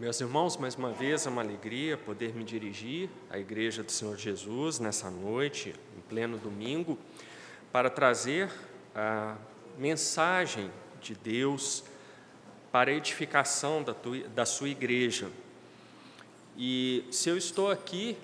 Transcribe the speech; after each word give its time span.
Meus 0.00 0.18
irmãos, 0.18 0.56
mais 0.56 0.76
uma 0.76 0.92
vez 0.92 1.26
é 1.26 1.28
uma 1.28 1.42
alegria 1.42 1.94
poder 1.94 2.34
me 2.34 2.42
dirigir 2.42 3.10
à 3.28 3.38
Igreja 3.38 3.82
do 3.82 3.92
Senhor 3.92 4.16
Jesus 4.16 4.78
nessa 4.78 5.10
noite, 5.10 5.74
em 5.94 6.00
pleno 6.08 6.38
domingo, 6.38 6.98
para 7.70 7.90
trazer 7.90 8.50
a 8.94 9.36
mensagem 9.76 10.70
de 11.02 11.14
Deus 11.14 11.84
para 12.72 12.90
a 12.90 12.94
edificação 12.94 13.82
da, 13.82 13.92
tua, 13.92 14.20
da 14.20 14.46
sua 14.46 14.70
igreja. 14.70 15.28
E 16.56 17.04
se 17.10 17.28
eu 17.28 17.36
estou 17.36 17.70
aqui 17.70 18.16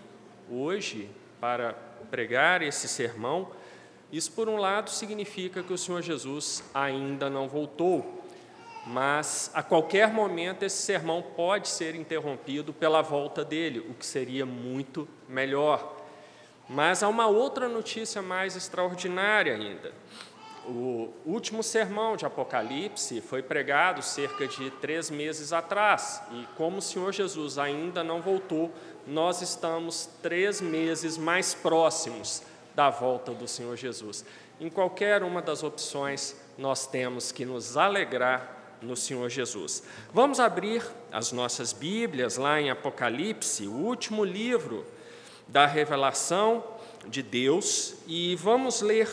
hoje 0.51 1.11
para 1.39 1.75
pregar 2.11 2.63
esse 2.63 2.89
sermão, 2.89 3.51
isso, 4.11 4.33
por 4.33 4.49
um 4.49 4.57
lado, 4.57 4.89
significa 4.89 5.63
que 5.63 5.75
o 5.75 5.79
Senhor 5.79 6.01
Jesus 6.01 6.65
ainda 6.73 7.29
não 7.29 7.47
voltou 7.47 8.16
mas 8.87 9.51
a 9.53 9.65
qualquer 9.65 10.13
momento 10.13 10.63
esse 10.63 10.81
sermão 10.81 11.21
pode 11.21 11.67
ser 11.67 11.97
interrompido 11.97 12.73
pela 12.73 13.03
volta 13.03 13.45
dele, 13.45 13.81
o 13.81 13.95
que 13.95 14.07
seria 14.07 14.47
muito 14.47 15.09
melhor. 15.29 15.97
Mas 16.69 17.03
há 17.03 17.09
uma 17.09 17.27
outra 17.27 17.69
notícia 17.69 18.23
mais 18.23 18.55
extraordinária 18.55 19.55
ainda. 19.55 19.93
O 20.69 21.13
último 21.25 21.63
sermão 21.63 22.17
de 22.17 22.27
Apocalipse 22.27 23.21
foi 23.21 23.43
pregado 23.43 24.03
cerca 24.03 24.47
de 24.47 24.71
três 24.71 25.11
meses 25.11 25.53
atrás, 25.53 26.23
e 26.33 26.47
como 26.57 26.79
o 26.79 26.83
Senhor 26.83 27.13
Jesus 27.13 27.59
ainda 27.59 28.05
não 28.05 28.21
voltou, 28.21 28.73
nós 29.07 29.43
estamos 29.43 30.09
três 30.23 30.61
meses 30.61 31.17
mais 31.17 31.55
próximos 31.55 32.43
da 32.75 32.91
volta 32.91 33.33
do 33.33 33.49
Senhor 33.49 33.77
Jesus. 33.77 34.25
Em 34.61 34.69
qualquer 34.69 35.23
uma 35.23 35.43
das 35.43 35.63
opções, 35.63 36.37
nós 36.59 36.87
temos 36.87 37.31
que 37.31 37.45
nos 37.45 37.77
alegrar 37.77 38.56
no 38.83 38.97
Senhor 38.97 39.29
Jesus. 39.29 39.83
Vamos 40.13 40.41
abrir 40.41 40.83
as 41.11 41.33
nossas 41.33 41.73
Bíblias 41.73 42.37
lá 42.37 42.61
em 42.61 42.71
Apocalipse, 42.71 43.67
o 43.67 43.73
último 43.73 44.25
livro 44.25 44.85
da 45.49 45.67
revelação 45.67 46.65
de 47.07 47.23
Deus, 47.23 47.95
e 48.07 48.35
vamos 48.37 48.81
ler 48.81 49.09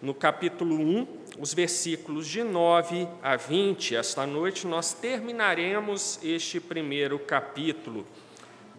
no 0.00 0.14
capítulo 0.14 0.76
1, 0.76 1.06
os 1.38 1.54
versículos 1.54 2.26
de 2.26 2.42
9 2.42 3.08
a 3.22 3.36
20. 3.36 3.96
Esta 3.96 4.26
noite 4.26 4.66
nós 4.66 4.92
terminaremos 4.92 6.18
este 6.22 6.60
primeiro 6.60 7.18
capítulo 7.18 8.06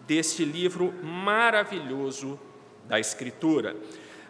deste 0.06 0.44
livro 0.44 0.92
maravilhoso 1.02 2.38
da 2.86 2.98
Escritura. 2.98 3.76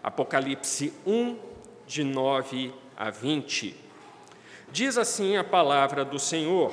Apocalipse 0.02 0.92
1, 1.06 1.38
de 1.86 2.04
9 2.04 2.72
a 2.96 3.10
20. 3.10 3.89
Diz 4.72 4.96
assim 4.96 5.36
a 5.36 5.42
palavra 5.42 6.04
do 6.04 6.18
Senhor: 6.18 6.72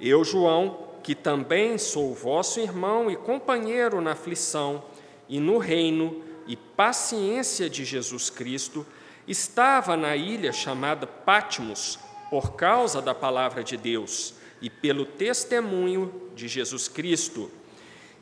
Eu, 0.00 0.22
João, 0.22 0.86
que 1.02 1.14
também 1.14 1.76
sou 1.76 2.14
vosso 2.14 2.60
irmão 2.60 3.10
e 3.10 3.16
companheiro 3.16 4.00
na 4.00 4.12
aflição 4.12 4.84
e 5.28 5.40
no 5.40 5.58
reino 5.58 6.22
e 6.46 6.56
paciência 6.56 7.68
de 7.68 7.84
Jesus 7.84 8.30
Cristo, 8.30 8.86
estava 9.26 9.96
na 9.96 10.14
ilha 10.14 10.52
chamada 10.52 11.06
Patmos 11.06 11.98
por 12.30 12.52
causa 12.52 13.02
da 13.02 13.14
palavra 13.14 13.64
de 13.64 13.76
Deus 13.76 14.34
e 14.62 14.70
pelo 14.70 15.04
testemunho 15.04 16.30
de 16.34 16.46
Jesus 16.46 16.86
Cristo. 16.86 17.50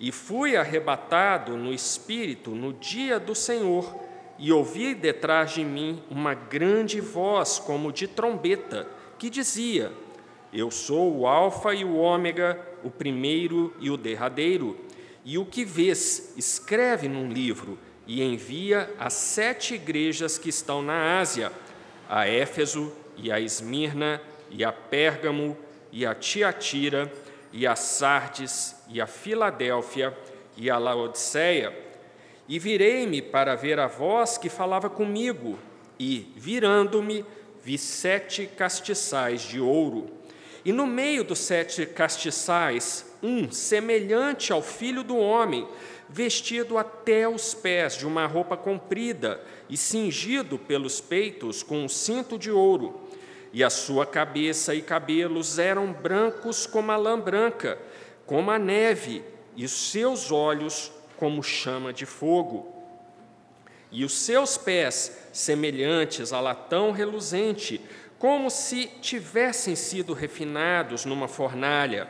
E 0.00 0.11
fui 0.12 0.56
arrebatado 0.56 1.56
no 1.56 1.75
espírito 1.75 2.53
no 2.53 2.72
dia 2.72 3.19
do 3.19 3.34
Senhor 3.34 4.08
e 4.39 4.53
ouvi 4.53 4.94
detrás 4.94 5.53
de 5.53 5.64
mim 5.64 6.00
uma 6.08 6.33
grande 6.33 7.00
voz, 7.00 7.58
como 7.58 7.92
de 7.92 8.06
trombeta, 8.06 8.89
que 9.19 9.28
dizia: 9.28 9.92
Eu 10.53 10.70
sou 10.70 11.19
o 11.19 11.27
Alfa 11.27 11.75
e 11.75 11.84
o 11.84 11.97
Ômega, 11.97 12.60
o 12.84 12.91
primeiro 12.91 13.75
e 13.81 13.91
o 13.91 13.97
derradeiro. 13.97 14.78
E 15.25 15.37
o 15.37 15.44
que 15.44 15.65
vês, 15.65 16.32
escreve 16.38 17.09
num 17.09 17.31
livro 17.31 17.78
e 18.06 18.22
envia 18.22 18.94
às 18.99 19.12
sete 19.12 19.75
igrejas 19.75 20.38
que 20.38 20.49
estão 20.49 20.81
na 20.81 21.19
Ásia, 21.19 21.53
a 22.09 22.26
Éfeso 22.26 22.93
e 23.16 23.31
a 23.31 23.38
Esmirna 23.38 24.22
e 24.50 24.65
a 24.65 24.72
Pérgamo 24.72 25.56
e 25.93 26.06
a 26.06 26.15
Tiatira 26.15 27.12
e 27.53 27.66
a 27.66 27.76
Sardes 27.76 28.76
e 28.88 29.00
a 29.00 29.06
Filadélfia 29.06 30.16
e 30.56 30.70
a 30.70 30.78
Laodiceia 30.78 31.88
e 32.48 32.59
virei-me 32.59 33.20
para 33.20 33.54
ver 33.54 33.78
a 33.78 33.86
voz 33.86 34.38
que 34.38 34.48
falava 34.48 34.88
comigo, 34.88 35.59
e, 36.00 36.32
virando-me, 36.36 37.25
vi 37.62 37.76
sete 37.76 38.47
castiçais 38.47 39.42
de 39.42 39.60
ouro. 39.60 40.06
E 40.64 40.72
no 40.72 40.87
meio 40.87 41.22
dos 41.22 41.41
sete 41.41 41.84
castiçais, 41.84 43.04
um 43.22 43.50
semelhante 43.50 44.53
ao 44.53 44.62
filho 44.62 45.03
do 45.03 45.16
homem, 45.16 45.69
vestido 46.08 46.78
até 46.78 47.28
os 47.28 47.53
pés 47.53 47.97
de 47.97 48.06
uma 48.06 48.26
roupa 48.26 48.56
comprida 48.56 49.41
e 49.69 49.76
cingido 49.76 50.58
pelos 50.58 51.00
peitos 51.00 51.62
com 51.62 51.84
um 51.84 51.88
cinto 51.88 52.38
de 52.38 52.50
ouro. 52.50 53.00
E 53.53 53.62
a 53.62 53.70
sua 53.70 54.06
cabeça 54.06 54.75
e 54.75 54.81
cabelos 54.81 55.58
eram 55.58 55.92
brancos 55.92 56.66
como 56.66 56.92
a 56.92 56.97
lã 56.97 57.19
branca, 57.19 57.78
como 58.25 58.50
a 58.50 58.58
neve, 58.58 59.22
e 59.56 59.64
os 59.64 59.91
seus 59.91 60.31
olhos 60.31 60.92
como 61.19 61.43
chama 61.43 61.93
de 61.93 62.06
fogo, 62.06 62.75
e 63.91 64.05
os 64.05 64.12
seus 64.12 64.56
pés 64.56 65.19
semelhantes 65.33 66.33
a 66.33 66.41
latão 66.41 66.93
reluzente, 66.93 67.81
como 68.19 68.51
se 68.51 68.87
tivessem 69.01 69.75
sido 69.75 70.12
refinados 70.12 71.05
numa 71.05 71.29
fornalha, 71.29 72.09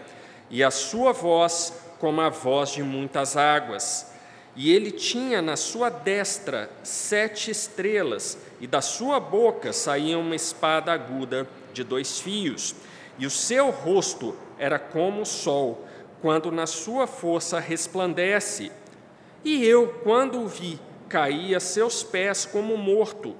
e 0.51 0.63
a 0.63 0.71
sua 0.71 1.13
voz 1.13 1.73
como 1.99 2.21
a 2.21 2.29
voz 2.29 2.71
de 2.71 2.83
muitas 2.83 3.37
águas. 3.37 4.13
E 4.57 4.73
ele 4.73 4.91
tinha 4.91 5.41
na 5.41 5.57
sua 5.57 5.89
destra 5.89 6.71
sete 6.83 7.51
estrelas, 7.51 8.39
e 8.61 8.67
da 8.67 8.81
sua 8.81 9.21
boca 9.21 9.73
saía 9.73 10.19
uma 10.19 10.35
espada 10.35 10.93
aguda 10.93 11.49
de 11.73 11.85
dois 11.85 12.21
fios, 12.21 12.75
e 13.19 13.27
o 13.27 13.31
seu 13.31 13.71
rosto 13.71 14.37
era 14.59 14.79
como 14.79 15.23
o 15.23 15.27
sol, 15.27 15.87
quando 16.21 16.51
na 16.51 16.67
sua 16.67 17.07
força 17.07 17.61
resplandece, 17.61 18.73
e 19.57 19.65
eu, 19.65 19.89
quando 20.03 20.41
o 20.41 20.47
vi, 20.47 20.79
caí 21.09 21.55
a 21.55 21.61
seus 21.61 22.03
pés 22.03 22.45
como 22.45 22.77
morto. 22.77 23.35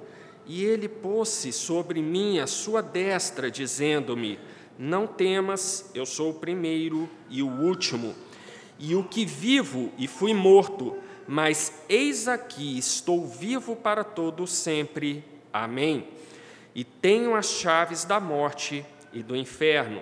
E 0.45 0.65
ele 0.65 0.89
pôs-se 0.89 1.51
sobre 1.51 2.01
mim 2.01 2.39
a 2.39 2.47
sua 2.47 2.81
destra, 2.81 3.51
dizendo-me: 3.51 4.39
Não 4.77 5.05
temas, 5.05 5.91
eu 5.93 6.05
sou 6.05 6.31
o 6.31 6.33
primeiro 6.33 7.07
e 7.29 7.43
o 7.43 7.47
último, 7.47 8.15
e 8.79 8.95
o 8.95 9.03
que 9.03 9.25
vivo 9.25 9.91
e 9.97 10.07
fui 10.07 10.33
morto, 10.33 10.97
mas 11.27 11.83
eis 11.87 12.27
aqui 12.27 12.79
estou 12.79 13.27
vivo 13.27 13.75
para 13.75 14.03
todo 14.03 14.47
sempre. 14.47 15.23
Amém. 15.53 16.07
E 16.73 16.83
tenho 16.83 17.35
as 17.35 17.47
chaves 17.51 18.03
da 18.03 18.19
morte 18.19 18.83
e 19.13 19.21
do 19.21 19.35
inferno. 19.35 20.01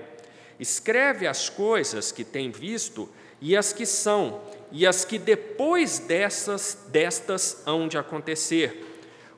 Escreve 0.58 1.28
as 1.28 1.50
coisas 1.50 2.12
que 2.12 2.24
tem 2.24 2.50
visto 2.50 3.10
e 3.42 3.56
as 3.56 3.74
que 3.74 3.86
são 3.86 4.42
e 4.72 4.86
as 4.86 5.06
que 5.06 5.18
depois 5.18 6.00
dessas, 6.00 6.78
destas 6.88 7.64
hão 7.66 7.88
de 7.88 7.98
acontecer. 7.98 8.84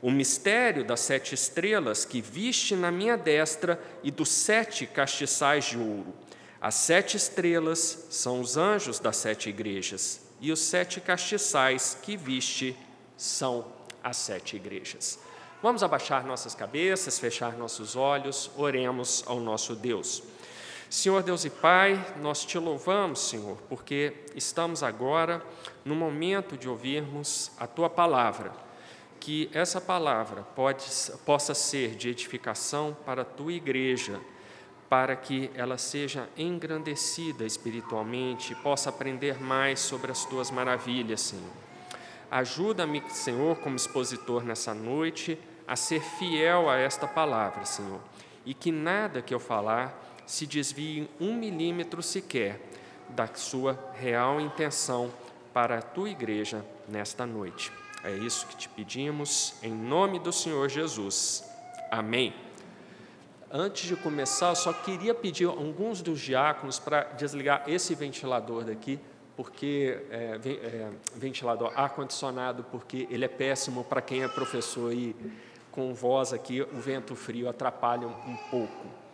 O 0.01 0.09
mistério 0.09 0.85
das 0.85 1.01
sete 1.01 1.35
estrelas 1.35 2.05
que 2.05 2.21
viste 2.21 2.75
na 2.75 2.89
minha 2.89 3.17
destra 3.17 3.79
e 4.01 4.09
dos 4.09 4.29
sete 4.29 4.85
castiçais 4.85 5.65
de 5.65 5.77
ouro. 5.77 6.13
As 6.61 6.75
sete 6.75 7.17
estrelas 7.17 8.07
são 8.09 8.41
os 8.41 8.57
anjos 8.57 8.99
das 8.99 9.17
sete 9.17 9.49
igrejas, 9.49 10.21
e 10.41 10.51
os 10.51 10.59
sete 10.59 10.99
castiçais 10.99 11.97
que 12.01 12.17
viste 12.17 12.75
são 13.17 13.65
as 14.03 14.17
sete 14.17 14.55
igrejas. 14.55 15.19
Vamos 15.61 15.83
abaixar 15.83 16.25
nossas 16.25 16.55
cabeças, 16.55 17.19
fechar 17.19 17.57
nossos 17.57 17.95
olhos, 17.95 18.49
oremos 18.55 19.23
ao 19.25 19.39
nosso 19.41 19.75
Deus. 19.75 20.23
Senhor 20.89 21.21
Deus 21.21 21.45
e 21.45 21.51
Pai, 21.51 22.03
nós 22.19 22.43
te 22.43 22.57
louvamos, 22.57 23.19
Senhor, 23.19 23.59
porque 23.69 24.11
estamos 24.35 24.81
agora 24.81 25.39
no 25.85 25.93
momento 25.93 26.57
de 26.57 26.67
ouvirmos 26.67 27.51
a 27.59 27.67
tua 27.67 27.87
palavra. 27.87 28.51
Que 29.19 29.51
essa 29.53 29.79
palavra 29.79 30.41
pode, 30.55 30.83
possa 31.27 31.53
ser 31.53 31.91
de 31.91 32.09
edificação 32.09 32.97
para 33.05 33.21
a 33.21 33.25
tua 33.25 33.53
igreja, 33.53 34.19
para 34.89 35.15
que 35.15 35.51
ela 35.53 35.77
seja 35.77 36.27
engrandecida 36.35 37.45
espiritualmente, 37.45 38.55
possa 38.55 38.89
aprender 38.89 39.39
mais 39.39 39.79
sobre 39.79 40.11
as 40.11 40.25
tuas 40.25 40.49
maravilhas, 40.49 41.21
Senhor. 41.21 41.53
Ajuda-me, 42.31 43.03
Senhor, 43.11 43.57
como 43.57 43.75
expositor 43.75 44.43
nessa 44.43 44.73
noite, 44.73 45.39
a 45.67 45.75
ser 45.75 46.01
fiel 46.01 46.67
a 46.67 46.77
esta 46.77 47.07
palavra, 47.07 47.63
Senhor, 47.63 47.99
e 48.43 48.55
que 48.55 48.71
nada 48.71 49.21
que 49.21 49.35
eu 49.35 49.39
falar 49.39 50.08
se 50.29 50.45
desvie 50.45 51.09
um 51.19 51.33
milímetro 51.33 52.03
sequer 52.03 52.61
da 53.09 53.27
sua 53.33 53.73
real 53.95 54.39
intenção 54.39 55.11
para 55.51 55.79
a 55.79 55.81
tua 55.81 56.07
igreja 56.07 56.63
nesta 56.87 57.25
noite. 57.25 57.71
É 58.03 58.11
isso 58.11 58.45
que 58.45 58.55
te 58.55 58.69
pedimos, 58.69 59.55
em 59.63 59.71
nome 59.71 60.19
do 60.19 60.31
Senhor 60.31 60.69
Jesus. 60.69 61.43
Amém. 61.89 62.31
Antes 63.51 63.87
de 63.87 63.95
começar, 63.95 64.53
só 64.53 64.71
queria 64.71 65.15
pedir 65.15 65.45
alguns 65.45 65.99
dos 65.99 66.19
diáconos 66.19 66.77
para 66.77 67.05
desligar 67.05 67.63
esse 67.65 67.95
ventilador 67.95 68.63
daqui, 68.63 68.99
porque 69.35 69.99
é, 70.11 70.39
é, 70.45 70.91
ventilador 71.15 71.73
ar-condicionado, 71.75 72.63
porque 72.65 73.07
ele 73.09 73.25
é 73.25 73.27
péssimo 73.27 73.83
para 73.83 73.99
quem 73.99 74.21
é 74.21 74.27
professor 74.27 74.93
e 74.93 75.15
com 75.71 75.91
voz 75.95 76.33
aqui 76.33 76.61
o 76.61 76.79
vento 76.79 77.15
frio 77.15 77.49
atrapalha 77.49 78.07
um 78.07 78.37
pouco. 78.51 79.08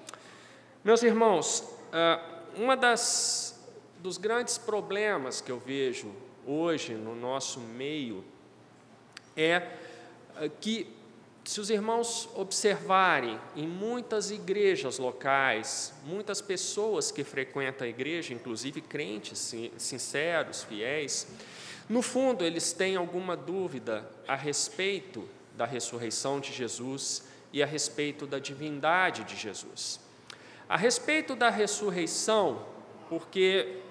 Meus 0.86 1.02
irmãos, 1.02 1.64
ah, 1.92 2.24
uma 2.56 2.78
das 2.78 3.60
dos 3.98 4.20
grandes 4.20 4.56
problemas 4.56 5.42
que 5.42 5.52
eu 5.52 5.58
vejo 5.58 6.14
hoje 6.46 6.94
no 6.94 7.16
nosso 7.16 7.60
meio 7.60 8.24
é 9.36 9.68
ah, 10.36 10.48
que 10.62 10.88
se 11.44 11.60
os 11.60 11.72
irmãos 11.72 12.30
observarem 12.36 13.40
em 13.56 13.68
muitas 13.68 14.30
igrejas 14.30 15.00
locais, 15.00 15.92
muitas 16.06 16.40
pessoas 16.40 17.10
que 17.10 17.24
frequentam 17.24 17.88
a 17.88 17.90
igreja, 17.90 18.32
inclusive 18.32 18.80
crentes 18.80 19.56
sinceros, 19.80 20.62
fiéis, 20.66 21.28
no 21.90 22.04
fundo 22.04 22.46
eles 22.46 22.74
têm 22.74 22.96
alguma 22.96 23.36
dúvida 23.36 24.08
a 24.28 24.36
respeito 24.36 25.28
da 25.58 25.66
ressurreição 25.66 26.40
de 26.40 26.54
Jesus 26.54 27.24
e 27.52 27.64
a 27.64 27.66
respeito 27.66 28.28
da 28.28 28.38
divindade 28.38 29.24
de 29.24 29.36
Jesus. 29.36 30.05
A 30.68 30.78
respeito 30.78 31.36
da 31.36 31.50
ressurreição, 31.50 32.66
porque, 33.08 33.82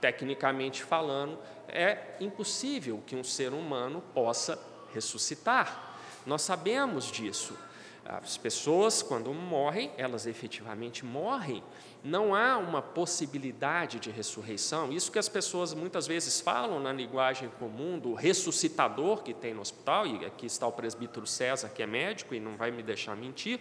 tecnicamente 0.00 0.82
falando, 0.82 1.38
é 1.68 2.16
impossível 2.20 3.02
que 3.06 3.14
um 3.14 3.24
ser 3.24 3.52
humano 3.52 4.02
possa 4.14 4.58
ressuscitar. 4.94 5.98
Nós 6.24 6.42
sabemos 6.42 7.10
disso. 7.10 7.56
As 8.04 8.36
pessoas, 8.36 9.02
quando 9.02 9.34
morrem, 9.34 9.90
elas 9.98 10.26
efetivamente 10.26 11.04
morrem. 11.04 11.62
Não 12.04 12.36
há 12.36 12.56
uma 12.56 12.80
possibilidade 12.80 13.98
de 13.98 14.10
ressurreição. 14.12 14.92
Isso 14.92 15.10
que 15.10 15.18
as 15.18 15.28
pessoas 15.28 15.74
muitas 15.74 16.06
vezes 16.06 16.40
falam 16.40 16.78
na 16.78 16.92
linguagem 16.92 17.50
comum 17.58 17.98
do 17.98 18.14
ressuscitador 18.14 19.24
que 19.24 19.34
tem 19.34 19.52
no 19.52 19.60
hospital, 19.60 20.06
e 20.06 20.24
aqui 20.24 20.46
está 20.46 20.68
o 20.68 20.72
presbítero 20.72 21.26
César, 21.26 21.68
que 21.68 21.82
é 21.82 21.86
médico 21.86 22.32
e 22.32 22.38
não 22.38 22.56
vai 22.56 22.70
me 22.70 22.82
deixar 22.82 23.16
mentir. 23.16 23.58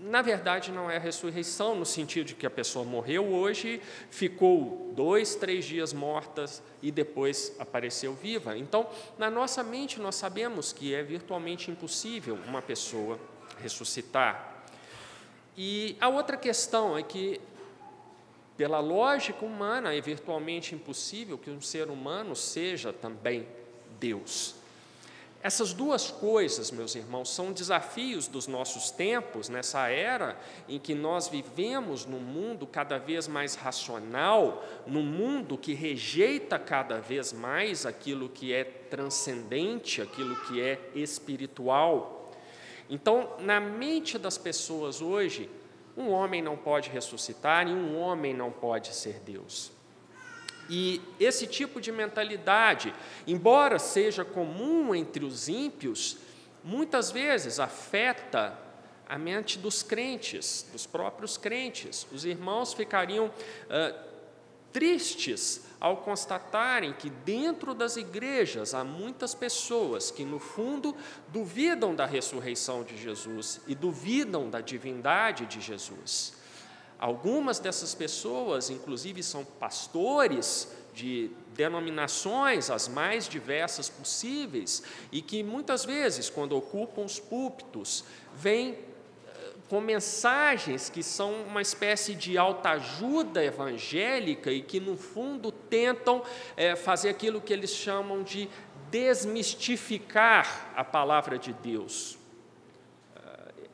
Na 0.00 0.20
verdade, 0.20 0.72
não 0.72 0.90
é 0.90 0.98
ressurreição 0.98 1.76
no 1.76 1.86
sentido 1.86 2.26
de 2.26 2.34
que 2.34 2.44
a 2.44 2.50
pessoa 2.50 2.84
morreu 2.84 3.32
hoje, 3.32 3.80
ficou 4.10 4.92
dois, 4.96 5.36
três 5.36 5.64
dias 5.64 5.92
mortas 5.92 6.60
e 6.82 6.90
depois 6.90 7.54
apareceu 7.56 8.12
viva. 8.14 8.58
Então, 8.58 8.88
na 9.16 9.30
nossa 9.30 9.62
mente, 9.62 10.00
nós 10.00 10.16
sabemos 10.16 10.72
que 10.72 10.92
é 10.92 11.02
virtualmente 11.04 11.70
impossível 11.70 12.36
uma 12.48 12.60
pessoa 12.60 13.18
ressuscitar. 13.62 14.64
E 15.56 15.96
a 16.00 16.08
outra 16.08 16.36
questão 16.36 16.98
é 16.98 17.02
que, 17.04 17.40
pela 18.56 18.80
lógica 18.80 19.44
humana, 19.44 19.94
é 19.94 20.00
virtualmente 20.00 20.74
impossível 20.74 21.38
que 21.38 21.50
um 21.50 21.60
ser 21.60 21.88
humano 21.88 22.34
seja 22.34 22.92
também 22.92 23.46
Deus. 24.00 24.59
Essas 25.42 25.72
duas 25.72 26.10
coisas, 26.10 26.70
meus 26.70 26.94
irmãos, 26.94 27.30
são 27.30 27.50
desafios 27.50 28.28
dos 28.28 28.46
nossos 28.46 28.90
tempos, 28.90 29.48
nessa 29.48 29.88
era 29.88 30.38
em 30.68 30.78
que 30.78 30.94
nós 30.94 31.28
vivemos 31.28 32.04
num 32.04 32.20
mundo 32.20 32.66
cada 32.66 32.98
vez 32.98 33.26
mais 33.26 33.54
racional, 33.54 34.62
num 34.86 35.02
mundo 35.02 35.56
que 35.56 35.72
rejeita 35.72 36.58
cada 36.58 37.00
vez 37.00 37.32
mais 37.32 37.86
aquilo 37.86 38.28
que 38.28 38.52
é 38.52 38.64
transcendente, 38.64 40.02
aquilo 40.02 40.36
que 40.42 40.60
é 40.60 40.78
espiritual. 40.94 42.30
Então, 42.90 43.30
na 43.38 43.58
mente 43.58 44.18
das 44.18 44.36
pessoas 44.36 45.00
hoje, 45.00 45.48
um 45.96 46.10
homem 46.10 46.42
não 46.42 46.56
pode 46.56 46.90
ressuscitar 46.90 47.66
e 47.66 47.72
um 47.72 47.98
homem 47.98 48.34
não 48.34 48.50
pode 48.50 48.94
ser 48.94 49.20
Deus. 49.20 49.72
E 50.70 51.02
esse 51.18 51.48
tipo 51.48 51.80
de 51.80 51.90
mentalidade, 51.90 52.94
embora 53.26 53.76
seja 53.76 54.24
comum 54.24 54.94
entre 54.94 55.24
os 55.24 55.48
ímpios, 55.48 56.16
muitas 56.62 57.10
vezes 57.10 57.58
afeta 57.58 58.56
a 59.08 59.18
mente 59.18 59.58
dos 59.58 59.82
crentes, 59.82 60.64
dos 60.70 60.86
próprios 60.86 61.36
crentes. 61.36 62.06
Os 62.12 62.24
irmãos 62.24 62.72
ficariam 62.72 63.32
tristes 64.72 65.62
ao 65.80 65.96
constatarem 65.96 66.92
que 66.92 67.10
dentro 67.10 67.74
das 67.74 67.96
igrejas 67.96 68.72
há 68.72 68.84
muitas 68.84 69.34
pessoas 69.34 70.12
que, 70.12 70.24
no 70.24 70.38
fundo, 70.38 70.94
duvidam 71.28 71.96
da 71.96 72.06
ressurreição 72.06 72.84
de 72.84 72.96
Jesus 72.96 73.60
e 73.66 73.74
duvidam 73.74 74.48
da 74.48 74.60
divindade 74.60 75.46
de 75.46 75.60
Jesus. 75.60 76.38
Algumas 77.00 77.58
dessas 77.58 77.94
pessoas, 77.94 78.68
inclusive, 78.68 79.22
são 79.22 79.42
pastores 79.42 80.68
de 80.92 81.30
denominações 81.54 82.68
as 82.68 82.88
mais 82.88 83.26
diversas 83.26 83.88
possíveis 83.88 84.82
e 85.10 85.22
que 85.22 85.42
muitas 85.42 85.82
vezes, 85.82 86.28
quando 86.28 86.54
ocupam 86.54 87.00
os 87.02 87.18
púlpitos, 87.18 88.04
vêm 88.34 88.72
eh, 89.26 89.52
com 89.70 89.80
mensagens 89.80 90.90
que 90.90 91.02
são 91.02 91.32
uma 91.44 91.62
espécie 91.62 92.14
de 92.14 92.36
alta-ajuda 92.36 93.42
evangélica 93.42 94.52
e 94.52 94.60
que, 94.60 94.78
no 94.78 94.94
fundo, 94.94 95.50
tentam 95.50 96.22
é, 96.54 96.76
fazer 96.76 97.08
aquilo 97.08 97.40
que 97.40 97.54
eles 97.54 97.70
chamam 97.70 98.22
de 98.22 98.46
desmistificar 98.90 100.70
a 100.76 100.84
palavra 100.84 101.38
de 101.38 101.54
Deus. 101.54 102.19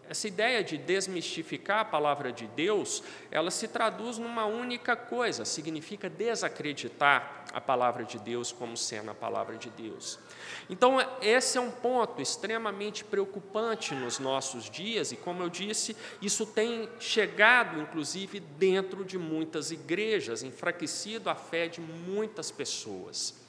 Essa 0.09 0.29
ideia 0.29 0.63
de 0.63 0.79
desmistificar 0.79 1.81
a 1.81 1.85
palavra 1.85 2.33
de 2.33 2.47
Deus, 2.47 3.03
ela 3.31 3.51
se 3.51 3.67
traduz 3.67 4.19
numa 4.19 4.47
única 4.47 4.95
coisa, 4.95 5.45
significa 5.45 6.09
desacreditar 6.09 7.45
a 7.53 7.61
palavra 7.61 8.05
de 8.05 8.19
Deus 8.19 8.53
como 8.53 8.77
sendo 8.77 9.11
a 9.11 9.15
palavra 9.15 9.57
de 9.57 9.71
Deus. 9.71 10.19
Então, 10.69 10.99
esse 11.23 11.57
é 11.59 11.61
um 11.61 11.71
ponto 11.71 12.21
extremamente 12.21 13.05
preocupante 13.05 13.95
nos 13.95 14.19
nossos 14.19 14.69
dias, 14.69 15.13
e 15.13 15.17
como 15.17 15.43
eu 15.43 15.49
disse, 15.49 15.97
isso 16.21 16.45
tem 16.47 16.89
chegado, 17.01 17.81
inclusive, 17.81 18.41
dentro 18.41 19.05
de 19.05 19.19
muitas 19.19 19.71
igrejas, 19.71 20.43
enfraquecido 20.43 21.31
a 21.31 21.35
fé 21.35 21.69
de 21.69 21.81
muitas 21.81 22.51
pessoas. 22.51 23.46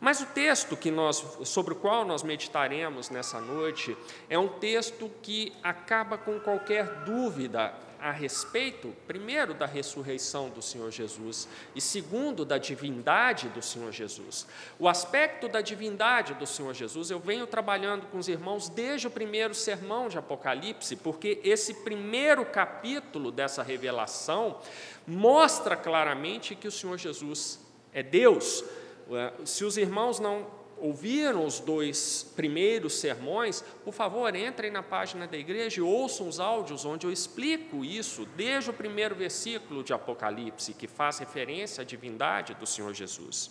Mas 0.00 0.22
o 0.22 0.26
texto 0.26 0.76
que 0.76 0.90
nós, 0.90 1.22
sobre 1.44 1.74
o 1.74 1.76
qual 1.76 2.06
nós 2.06 2.22
meditaremos 2.22 3.10
nessa 3.10 3.38
noite 3.38 3.94
é 4.30 4.38
um 4.38 4.48
texto 4.48 5.10
que 5.20 5.52
acaba 5.62 6.16
com 6.16 6.40
qualquer 6.40 7.04
dúvida 7.04 7.74
a 8.00 8.10
respeito, 8.10 8.96
primeiro, 9.06 9.52
da 9.52 9.66
ressurreição 9.66 10.48
do 10.48 10.62
Senhor 10.62 10.90
Jesus 10.90 11.46
e, 11.74 11.82
segundo, 11.82 12.46
da 12.46 12.56
divindade 12.56 13.50
do 13.50 13.60
Senhor 13.60 13.92
Jesus. 13.92 14.46
O 14.78 14.88
aspecto 14.88 15.48
da 15.48 15.60
divindade 15.60 16.32
do 16.32 16.46
Senhor 16.46 16.72
Jesus 16.72 17.10
eu 17.10 17.20
venho 17.20 17.46
trabalhando 17.46 18.06
com 18.06 18.16
os 18.16 18.26
irmãos 18.26 18.70
desde 18.70 19.06
o 19.06 19.10
primeiro 19.10 19.54
sermão 19.54 20.08
de 20.08 20.16
Apocalipse, 20.16 20.96
porque 20.96 21.40
esse 21.44 21.74
primeiro 21.74 22.46
capítulo 22.46 23.30
dessa 23.30 23.62
revelação 23.62 24.58
mostra 25.06 25.76
claramente 25.76 26.54
que 26.54 26.68
o 26.68 26.72
Senhor 26.72 26.96
Jesus 26.96 27.60
é 27.92 28.02
Deus 28.02 28.64
se 29.44 29.64
os 29.64 29.76
irmãos 29.76 30.18
não 30.18 30.46
ouviram 30.80 31.44
os 31.44 31.60
dois 31.60 32.26
primeiros 32.34 32.94
sermões, 32.94 33.62
por 33.84 33.92
favor, 33.92 34.34
entrem 34.34 34.70
na 34.70 34.82
página 34.82 35.26
da 35.26 35.36
igreja 35.36 35.80
e 35.80 35.82
ouçam 35.82 36.26
os 36.26 36.40
áudios 36.40 36.84
onde 36.84 37.06
eu 37.06 37.12
explico 37.12 37.84
isso, 37.84 38.26
desde 38.36 38.70
o 38.70 38.72
primeiro 38.72 39.14
versículo 39.14 39.84
de 39.84 39.92
Apocalipse, 39.92 40.72
que 40.72 40.88
faz 40.88 41.18
referência 41.18 41.82
à 41.82 41.84
divindade 41.84 42.54
do 42.54 42.66
Senhor 42.66 42.94
Jesus. 42.94 43.50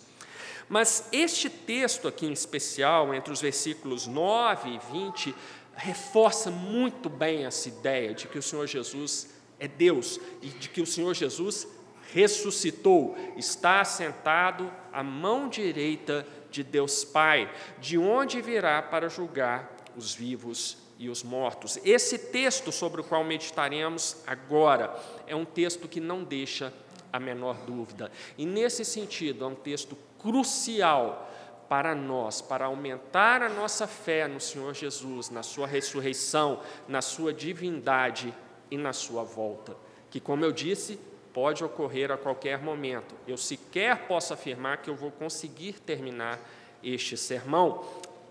Mas 0.68 1.08
este 1.12 1.48
texto 1.48 2.08
aqui 2.08 2.26
em 2.26 2.32
especial, 2.32 3.14
entre 3.14 3.32
os 3.32 3.40
versículos 3.40 4.06
9 4.06 4.70
e 4.70 4.78
20, 4.92 5.34
reforça 5.74 6.50
muito 6.50 7.08
bem 7.08 7.44
essa 7.44 7.68
ideia 7.68 8.12
de 8.12 8.26
que 8.28 8.38
o 8.38 8.42
Senhor 8.42 8.66
Jesus 8.66 9.30
é 9.58 9.68
Deus 9.68 10.20
e 10.42 10.48
de 10.48 10.68
que 10.68 10.80
o 10.80 10.86
Senhor 10.86 11.14
Jesus 11.14 11.66
ressuscitou, 12.12 13.16
está 13.36 13.84
sentado 13.84 14.70
à 14.92 15.02
mão 15.02 15.48
direita 15.48 16.26
de 16.50 16.62
Deus 16.62 17.04
Pai, 17.04 17.50
de 17.78 17.96
onde 17.98 18.40
virá 18.40 18.82
para 18.82 19.08
julgar 19.08 19.76
os 19.96 20.14
vivos 20.14 20.78
e 20.98 21.08
os 21.08 21.22
mortos. 21.22 21.78
Esse 21.84 22.18
texto 22.18 22.70
sobre 22.70 23.00
o 23.00 23.04
qual 23.04 23.24
meditaremos 23.24 24.22
agora 24.26 24.94
é 25.26 25.34
um 25.34 25.44
texto 25.44 25.88
que 25.88 26.00
não 26.00 26.22
deixa 26.22 26.72
a 27.12 27.18
menor 27.18 27.56
dúvida. 27.66 28.10
E 28.36 28.44
nesse 28.44 28.84
sentido, 28.84 29.44
é 29.44 29.48
um 29.48 29.54
texto 29.54 29.96
crucial 30.18 31.28
para 31.68 31.94
nós, 31.94 32.40
para 32.42 32.66
aumentar 32.66 33.42
a 33.42 33.48
nossa 33.48 33.86
fé 33.86 34.26
no 34.26 34.40
Senhor 34.40 34.74
Jesus, 34.74 35.30
na 35.30 35.42
sua 35.42 35.66
ressurreição, 35.66 36.60
na 36.88 37.00
sua 37.00 37.32
divindade 37.32 38.34
e 38.70 38.76
na 38.76 38.92
sua 38.92 39.22
volta, 39.22 39.76
que 40.10 40.20
como 40.20 40.44
eu 40.44 40.52
disse, 40.52 40.98
pode 41.32 41.64
ocorrer 41.64 42.10
a 42.10 42.16
qualquer 42.16 42.62
momento. 42.62 43.14
Eu 43.26 43.36
sequer 43.36 44.06
posso 44.06 44.32
afirmar 44.32 44.78
que 44.78 44.90
eu 44.90 44.96
vou 44.96 45.10
conseguir 45.10 45.74
terminar 45.80 46.38
este 46.82 47.16
sermão, 47.16 47.84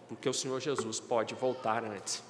porque 0.08 0.28
o 0.28 0.34
Senhor 0.34 0.60
Jesus 0.60 1.00
pode 1.00 1.36
voltar 1.36 1.84
antes. 1.84 2.24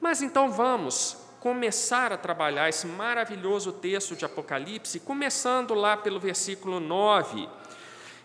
Mas 0.00 0.20
então 0.20 0.50
vamos 0.50 1.16
começar 1.40 2.12
a 2.12 2.16
trabalhar 2.16 2.68
esse 2.68 2.86
maravilhoso 2.86 3.72
texto 3.72 4.16
de 4.16 4.24
Apocalipse, 4.24 5.00
começando 5.00 5.74
lá 5.74 5.96
pelo 5.96 6.18
versículo 6.18 6.80
9, 6.80 7.48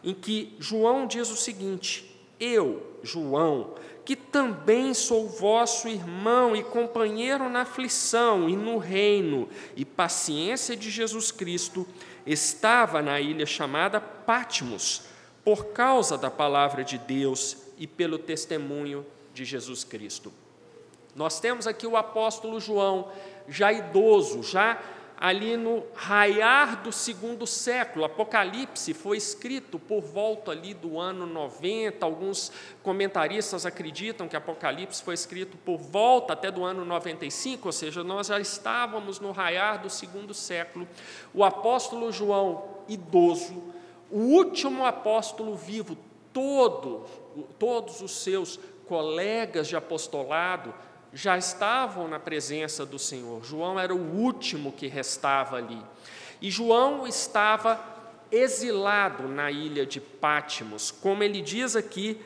em 0.04 0.14
que 0.14 0.56
João 0.60 1.06
diz 1.06 1.30
o 1.30 1.36
seguinte: 1.36 2.18
Eu, 2.40 2.98
João, 3.04 3.76
que 4.10 4.16
também 4.16 4.92
sou 4.92 5.30
vosso 5.30 5.88
irmão 5.88 6.56
e 6.56 6.64
companheiro 6.64 7.48
na 7.48 7.62
aflição 7.62 8.50
e 8.50 8.56
no 8.56 8.80
reino 8.80 9.48
e 9.76 9.86
paciência 9.86 10.76
de 10.76 10.90
Jesus 10.90 11.32
Cristo, 11.32 11.88
estava 12.26 13.04
na 13.04 13.22
ilha 13.22 13.46
chamada 13.46 14.02
Patmos, 14.02 15.04
por 15.46 15.66
causa 15.74 16.18
da 16.18 16.32
palavra 16.32 16.84
de 16.84 16.98
Deus 16.98 17.58
e 17.78 17.86
pelo 17.86 18.18
testemunho 18.18 19.06
de 19.32 19.46
Jesus 19.46 19.84
Cristo. 19.84 20.34
Nós 21.16 21.40
temos 21.40 21.68
aqui 21.68 21.86
o 21.86 21.96
apóstolo 21.96 22.60
João, 22.60 23.12
já 23.48 23.72
idoso, 23.72 24.42
já 24.42 24.82
ali 25.20 25.58
no 25.58 25.84
raiar 25.94 26.82
do 26.82 26.94
segundo 26.94 27.46
século. 27.46 28.06
Apocalipse 28.06 28.94
foi 28.94 29.18
escrito 29.18 29.78
por 29.78 30.00
volta 30.00 30.52
ali 30.52 30.74
do 30.74 30.98
ano 30.98 31.26
90. 31.26 32.06
Alguns 32.06 32.54
comentaristas 32.82 33.66
acreditam 33.66 34.30
que 34.30 34.38
Apocalipse 34.38 35.04
foi 35.04 35.16
escrito 35.16 35.58
por 35.58 35.78
volta 35.78 36.32
até 36.32 36.50
do 36.50 36.64
ano 36.64 36.86
95, 36.86 37.68
ou 37.68 37.72
seja, 37.74 38.02
nós 38.02 38.28
já 38.28 38.40
estávamos 38.40 39.20
no 39.20 39.34
raiar 39.34 39.82
do 39.82 39.90
segundo 39.90 40.34
século. 40.34 40.88
O 41.34 41.44
apóstolo 41.44 42.14
João, 42.14 42.64
idoso, 42.88 43.62
o 44.10 44.20
último 44.20 44.86
apóstolo 44.86 45.54
vivo, 45.54 45.98
todo, 46.32 47.06
todos 47.60 48.00
os 48.00 48.24
seus 48.24 48.58
colegas 48.88 49.68
de 49.68 49.76
apostolado 49.76 50.74
já 51.14 51.38
estavam 51.38 52.08
na 52.08 52.20
presença 52.20 52.86
do 52.86 53.00
Senhor. 53.00 53.44
João 53.44 53.80
era 53.80 53.94
o 53.94 54.16
último 54.16 54.72
que 54.72 54.88
restava 54.88 55.58
ali. 55.58 55.82
E 56.42 56.50
João 56.50 57.08
estava 57.08 57.80
exilado 58.32 59.28
na 59.28 59.52
ilha 59.52 59.86
de 59.86 60.00
Pátimos, 60.00 60.92
como 60.92 61.24
ele 61.24 61.42
diz 61.42 61.76
aqui, 61.76 62.22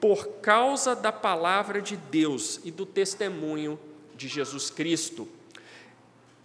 por 0.00 0.26
causa 0.40 0.94
da 0.94 1.12
palavra 1.12 1.80
de 1.80 1.96
Deus 1.96 2.60
e 2.64 2.70
do 2.70 2.84
testemunho 2.84 3.78
de 4.14 4.28
Jesus 4.28 4.68
Cristo. 4.68 5.28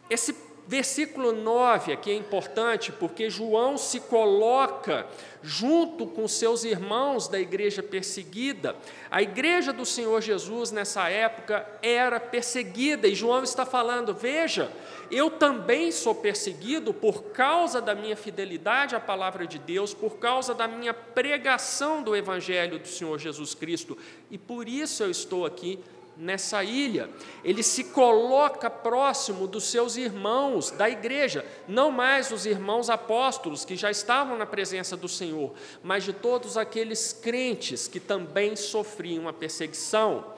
Esse 0.10 0.34
Versículo 0.70 1.32
9 1.32 1.94
aqui 1.94 2.12
é 2.12 2.14
importante 2.14 2.92
porque 2.92 3.28
João 3.28 3.76
se 3.76 4.02
coloca 4.02 5.08
junto 5.42 6.06
com 6.06 6.28
seus 6.28 6.64
irmãos 6.64 7.28
da 7.28 7.40
igreja 7.40 7.82
perseguida. 7.82 8.76
A 9.10 9.22
igreja 9.22 9.72
do 9.72 9.86
Senhor 9.86 10.22
Jesus 10.22 10.72
nessa 10.72 11.08
época 11.10 11.68
era 11.82 12.20
perseguida 12.20 13.08
e 13.08 13.16
João 13.16 13.44
está 13.44 13.66
falando: 13.66 14.14
veja, 14.14 14.72
eu 15.10 15.32
também 15.32 15.92
sou 15.92 16.14
perseguido 16.14 16.94
por 16.94 17.24
causa 17.32 17.82
da 17.82 17.96
minha 17.96 18.16
fidelidade 18.16 18.96
à 18.96 19.00
palavra 19.00 19.48
de 19.48 19.58
Deus, 19.58 19.94
por 19.94 20.18
causa 20.18 20.54
da 20.54 20.68
minha 20.68 20.94
pregação 20.94 22.04
do 22.04 22.16
evangelho 22.16 22.80
do 22.80 22.88
Senhor 22.88 23.18
Jesus 23.18 23.54
Cristo, 23.54 23.98
e 24.30 24.38
por 24.38 24.68
isso 24.68 25.04
eu 25.04 25.10
estou 25.10 25.46
aqui 25.46 25.80
nessa 26.20 26.62
ilha. 26.66 27.10
Ele 27.46 27.64
se 27.64 27.86
coloca 27.86 28.70
próximo 28.70 29.48
dos 29.48 29.64
seus 29.64 29.96
irmãos 29.96 30.70
da 30.70 30.90
igreja, 30.90 31.46
não 31.66 31.90
mais 31.90 32.30
os 32.30 32.46
irmãos 32.46 32.90
apóstolos 32.90 33.64
que 33.64 33.78
já 33.78 33.90
estavam 33.90 34.38
na 34.38 34.46
presença 34.46 34.98
do 34.98 35.08
Senhor, 35.08 35.54
mas 35.82 36.04
de 36.04 36.12
todos 36.12 36.58
aqueles 36.58 37.14
crentes 37.14 37.88
que 37.88 38.02
também 38.02 38.56
sofriam 38.58 39.30
a 39.30 39.34
perseguição. 39.34 40.34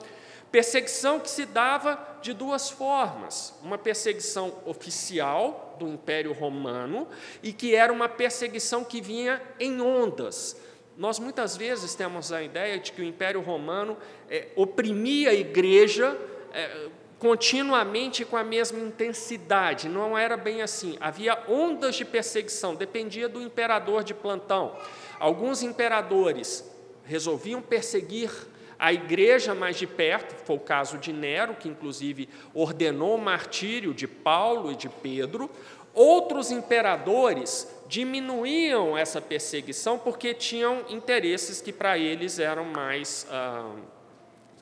Perseguição 0.52 1.18
que 1.18 1.30
se 1.30 1.44
dava 1.46 1.98
de 2.22 2.32
duas 2.32 2.70
formas: 2.70 3.52
uma 3.60 3.76
perseguição 3.76 4.54
oficial 4.64 5.76
do 5.80 5.88
Império 5.88 6.32
Romano 6.32 7.08
e 7.42 7.52
que 7.52 7.74
era 7.74 7.92
uma 7.92 8.08
perseguição 8.08 8.84
que 8.84 9.00
vinha 9.00 9.42
em 9.58 9.80
ondas 9.80 10.56
nós 11.02 11.18
muitas 11.18 11.56
vezes 11.56 11.96
temos 11.96 12.30
a 12.30 12.44
ideia 12.44 12.78
de 12.78 12.92
que 12.92 13.02
o 13.02 13.04
Império 13.04 13.40
Romano 13.40 13.96
é, 14.30 14.50
oprimia 14.54 15.30
a 15.30 15.34
igreja 15.34 16.16
é, 16.54 16.86
continuamente 17.18 18.24
com 18.24 18.36
a 18.36 18.44
mesma 18.44 18.78
intensidade. 18.78 19.88
Não 19.88 20.16
era 20.16 20.36
bem 20.36 20.62
assim. 20.62 20.96
Havia 21.00 21.36
ondas 21.48 21.96
de 21.96 22.04
perseguição, 22.04 22.76
dependia 22.76 23.28
do 23.28 23.42
imperador 23.42 24.04
de 24.04 24.14
plantão. 24.14 24.76
Alguns 25.18 25.64
imperadores 25.64 26.64
resolviam 27.02 27.60
perseguir 27.60 28.30
a 28.78 28.92
igreja 28.92 29.56
mais 29.56 29.76
de 29.76 29.88
perto, 29.88 30.36
foi 30.44 30.54
o 30.54 30.60
caso 30.60 30.98
de 30.98 31.12
Nero, 31.12 31.56
que 31.56 31.68
inclusive 31.68 32.28
ordenou 32.54 33.16
o 33.16 33.20
martírio 33.20 33.92
de 33.92 34.06
Paulo 34.06 34.70
e 34.70 34.76
de 34.76 34.88
Pedro. 34.88 35.50
Outros 35.92 36.52
imperadores 36.52 37.66
diminuíam 37.92 38.96
essa 38.96 39.20
perseguição 39.20 39.98
porque 39.98 40.32
tinham 40.32 40.82
interesses 40.88 41.60
que 41.60 41.70
para 41.70 41.98
eles 41.98 42.38
eram 42.38 42.64
mais 42.64 43.26
ah, 43.30 43.70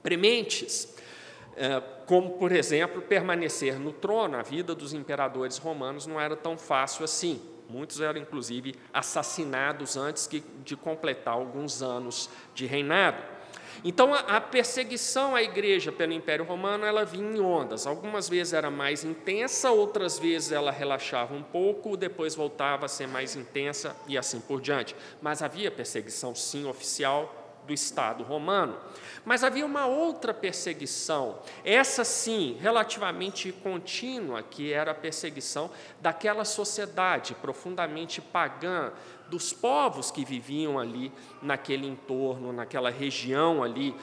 prementes, 0.03 0.93
eh, 1.57 1.81
como, 2.07 2.31
por 2.31 2.51
exemplo, 2.51 3.01
permanecer 3.01 3.79
no 3.79 3.93
trono. 3.93 4.37
A 4.37 4.43
vida 4.43 4.75
dos 4.75 4.93
imperadores 4.93 5.59
romanos 5.59 6.09
não 6.09 6.21
era 6.21 6.35
tão 6.35 6.59
fácil 6.59 7.05
assim. 7.05 7.41
Muitos 7.69 8.01
eram, 8.01 8.21
inclusive, 8.21 8.75
assassinados 8.93 9.97
antes 9.97 10.29
de 10.65 10.75
completar 10.75 11.35
alguns 11.35 11.83
anos 11.83 12.29
de 12.53 12.67
reinado. 12.67 13.23
Então, 13.85 14.13
a, 14.13 14.41
perseguição 14.41 15.35
à 15.35 15.43
igreja 15.43 15.91
pelo 15.91 16.13
Império 16.13 16.45
Romano, 16.45 16.85
ela 16.85 17.05
vinha 17.05 17.37
em 17.37 17.41
ondas. 17.41 17.87
Algumas 17.87 18.29
vezes 18.29 18.53
era 18.53 18.71
mais 18.71 19.05
intensa, 19.05 19.71
outras 19.71 20.19
vezes 20.19 20.53
ela 20.53 20.71
relaxava 20.71 21.35
um 21.35 21.43
pouco, 21.43 21.97
depois 21.97 22.35
voltava 22.35 22.87
a 22.87 22.89
ser 22.89 23.09
mais 23.09 23.37
intensa 23.37 23.97
e 24.07 24.19
assim 24.19 24.41
por 24.41 24.61
diante. 24.61 24.95
Mas 25.23 25.43
havia 25.43 25.71
perseguição, 25.71 26.35
sim, 26.35 26.67
oficial 26.67 27.40
do 27.71 27.75
Estado 27.75 28.25
romano. 28.25 28.77
Mas 29.25 29.45
havia 29.45 29.65
uma 29.65 29.87
outra 29.87 30.35
perseguição, 30.35 31.39
essa 31.65 32.03
sim, 32.05 32.59
relativamente 32.61 33.53
contínua, 33.53 34.43
que 34.43 34.73
era 34.73 34.91
a 34.91 34.95
perseguição 34.95 35.71
daquela 36.01 36.45
sociedade 36.45 37.33
profundamente 37.35 38.21
pagã, 38.21 38.93
dos 39.29 39.53
povos 39.53 40.11
que 40.11 40.25
viviam 40.25 40.81
ali 40.81 41.13
naquele 41.41 41.87
entorno, 41.87 42.53
naquela 42.53 42.91
região 42.91 43.63
ali 43.63 43.95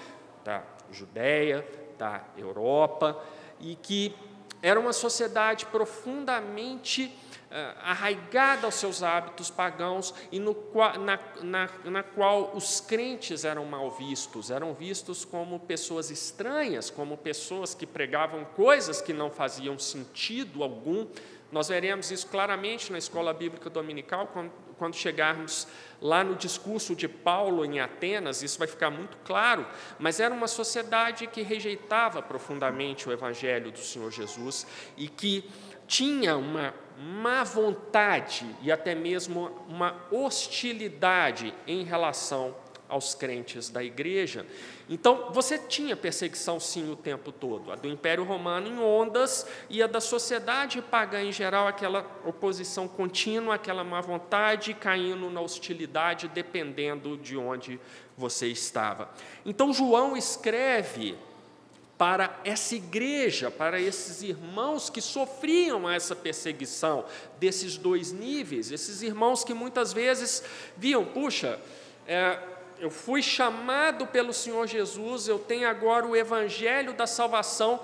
da 0.45 0.63
Judéia, 0.89 1.67
da 1.97 2.23
Europa, 2.37 3.21
e 3.59 3.75
que 3.75 4.15
era 4.61 4.79
uma 4.79 4.93
sociedade 4.93 5.65
profundamente 5.65 7.13
arraigada 7.81 8.65
aos 8.65 8.75
seus 8.75 9.01
hábitos 9.01 9.49
pagãos 9.49 10.13
e 10.31 10.39
no, 10.39 10.55
na, 10.99 11.19
na, 11.41 11.69
na 11.85 12.03
qual 12.03 12.51
os 12.53 12.81
crentes 12.81 13.45
eram 13.45 13.65
mal 13.65 13.89
vistos, 13.91 14.51
eram 14.51 14.73
vistos 14.73 15.23
como 15.23 15.59
pessoas 15.59 16.11
estranhas, 16.11 16.89
como 16.89 17.17
pessoas 17.17 17.73
que 17.73 17.85
pregavam 17.85 18.43
coisas 18.43 19.01
que 19.01 19.13
não 19.13 19.31
faziam 19.31 19.79
sentido 19.79 20.61
algum. 20.61 21.07
Nós 21.49 21.69
veremos 21.69 22.11
isso 22.11 22.27
claramente 22.27 22.91
na 22.91 22.97
escola 22.97 23.33
bíblica 23.33 23.69
dominical, 23.69 24.27
quando, 24.27 24.51
quando 24.77 24.95
chegarmos 24.95 25.67
lá 26.01 26.25
no 26.25 26.35
discurso 26.35 26.93
de 26.93 27.07
Paulo 27.07 27.63
em 27.63 27.79
Atenas, 27.79 28.43
isso 28.43 28.59
vai 28.59 28.67
ficar 28.67 28.89
muito 28.89 29.17
claro, 29.23 29.65
mas 29.97 30.19
era 30.19 30.33
uma 30.33 30.47
sociedade 30.47 31.25
que 31.27 31.41
rejeitava 31.41 32.21
profundamente 32.21 33.07
o 33.07 33.11
evangelho 33.13 33.71
do 33.71 33.79
Senhor 33.79 34.11
Jesus 34.11 34.67
e 34.97 35.07
que 35.07 35.49
tinha 35.87 36.35
uma 36.35 36.73
má 36.97 37.43
vontade 37.43 38.45
e 38.61 38.71
até 38.71 38.95
mesmo 38.95 39.51
uma 39.67 39.95
hostilidade 40.11 41.53
em 41.67 41.83
relação 41.83 42.55
aos 42.89 43.13
crentes 43.13 43.69
da 43.69 43.83
igreja. 43.83 44.45
Então, 44.89 45.29
você 45.31 45.57
tinha 45.57 45.95
perseguição 45.95 46.59
sim 46.59 46.89
o 46.89 46.95
tempo 46.95 47.31
todo, 47.31 47.71
a 47.71 47.75
do 47.75 47.87
Império 47.87 48.23
Romano 48.23 48.67
em 48.67 48.79
ondas 48.79 49.45
e 49.69 49.83
a 49.83 49.87
da 49.87 49.99
sociedade 49.99 50.81
pagã 50.81 51.21
em 51.21 51.31
geral, 51.31 51.67
aquela 51.67 52.05
oposição 52.25 52.87
contínua, 52.87 53.55
aquela 53.55 53.83
má 53.83 53.99
vontade, 53.99 54.73
caindo 54.73 55.29
na 55.29 55.41
hostilidade, 55.41 56.29
dependendo 56.29 57.17
de 57.17 57.37
onde 57.37 57.79
você 58.17 58.47
estava. 58.47 59.11
Então, 59.45 59.73
João 59.73 60.15
escreve 60.15 61.17
para 61.97 62.39
essa 62.43 62.75
igreja, 62.75 63.49
para 63.49 63.79
esses 63.81 64.21
irmãos 64.21 64.89
que 64.89 65.01
sofriam 65.01 65.89
essa 65.89 66.15
perseguição 66.15 67.05
desses 67.39 67.75
dois 67.75 68.11
níveis, 68.11 68.71
esses 68.71 69.01
irmãos 69.01 69.43
que 69.43 69.53
muitas 69.53 69.91
vezes 69.91 70.43
viam, 70.77 71.03
puxa, 71.03 71.59
é, 72.07 72.37
eu 72.79 72.91
fui 72.91 73.23
chamado 73.23 74.05
pelo 74.05 74.31
Senhor 74.31 74.67
Jesus, 74.67 75.27
eu 75.27 75.39
tenho 75.39 75.67
agora 75.67 76.05
o 76.05 76.15
evangelho 76.15 76.93
da 76.93 77.07
salvação, 77.07 77.79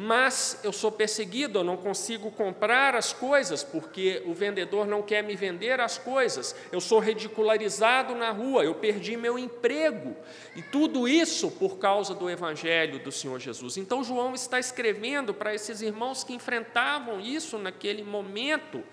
mas 0.00 0.60
eu 0.62 0.72
sou 0.72 0.92
perseguido, 0.92 1.58
eu 1.58 1.64
não 1.64 1.76
consigo 1.76 2.30
comprar 2.30 2.94
as 2.94 3.12
coisas 3.12 3.64
porque 3.64 4.22
o 4.26 4.32
vendedor 4.32 4.86
não 4.86 5.02
quer 5.02 5.24
me 5.24 5.34
vender 5.34 5.80
as 5.80 5.98
coisas, 5.98 6.54
eu 6.70 6.80
sou 6.80 7.00
ridicularizado 7.00 8.14
na 8.14 8.30
rua, 8.30 8.62
eu 8.62 8.76
perdi 8.76 9.16
meu 9.16 9.36
emprego, 9.36 10.14
e 10.54 10.62
tudo 10.62 11.08
isso 11.08 11.50
por 11.50 11.78
causa 11.78 12.14
do 12.14 12.30
Evangelho 12.30 13.00
do 13.00 13.10
Senhor 13.10 13.40
Jesus. 13.40 13.76
Então, 13.76 14.04
João 14.04 14.36
está 14.36 14.60
escrevendo 14.60 15.34
para 15.34 15.52
esses 15.52 15.82
irmãos 15.82 16.22
que 16.22 16.32
enfrentavam 16.32 17.20
isso 17.20 17.58
naquele 17.58 18.04
momento. 18.04 18.84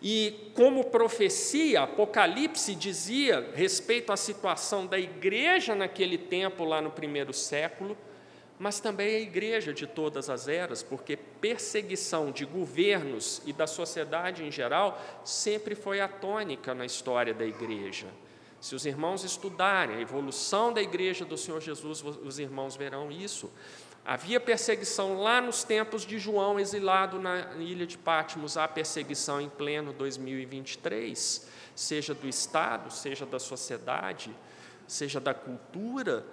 E 0.00 0.50
como 0.54 0.84
profecia, 0.84 1.82
Apocalipse 1.82 2.74
dizia 2.74 3.50
respeito 3.54 4.10
à 4.10 4.16
situação 4.16 4.86
da 4.86 4.98
igreja 4.98 5.74
naquele 5.74 6.16
tempo, 6.16 6.64
lá 6.64 6.80
no 6.80 6.90
primeiro 6.90 7.34
século, 7.34 7.94
mas 8.58 8.80
também 8.80 9.16
a 9.16 9.20
igreja 9.20 9.72
de 9.72 9.86
todas 9.86 10.30
as 10.30 10.48
eras, 10.48 10.82
porque 10.82 11.16
perseguição 11.16 12.30
de 12.30 12.44
governos 12.44 13.42
e 13.44 13.52
da 13.52 13.66
sociedade 13.66 14.44
em 14.44 14.50
geral 14.50 15.00
sempre 15.24 15.74
foi 15.74 16.00
a 16.00 16.08
tônica 16.08 16.74
na 16.74 16.86
história 16.86 17.34
da 17.34 17.44
igreja. 17.44 18.06
Se 18.60 18.74
os 18.74 18.86
irmãos 18.86 19.22
estudarem 19.24 19.96
a 19.96 20.00
evolução 20.00 20.72
da 20.72 20.80
igreja 20.80 21.24
do 21.24 21.36
Senhor 21.36 21.60
Jesus, 21.60 22.02
os 22.02 22.38
irmãos 22.38 22.74
verão 22.74 23.10
isso. 23.10 23.50
Havia 24.04 24.40
perseguição 24.40 25.20
lá 25.20 25.40
nos 25.40 25.62
tempos 25.62 26.06
de 26.06 26.18
João, 26.18 26.58
exilado 26.58 27.20
na 27.20 27.54
ilha 27.56 27.86
de 27.86 27.98
Patmos, 27.98 28.56
há 28.56 28.66
perseguição 28.66 29.40
em 29.40 29.48
pleno 29.48 29.92
2023, 29.92 31.48
seja 31.74 32.14
do 32.14 32.28
Estado, 32.28 32.90
seja 32.90 33.26
da 33.26 33.38
sociedade, 33.38 34.34
seja 34.86 35.20
da 35.20 35.34
cultura 35.34 36.24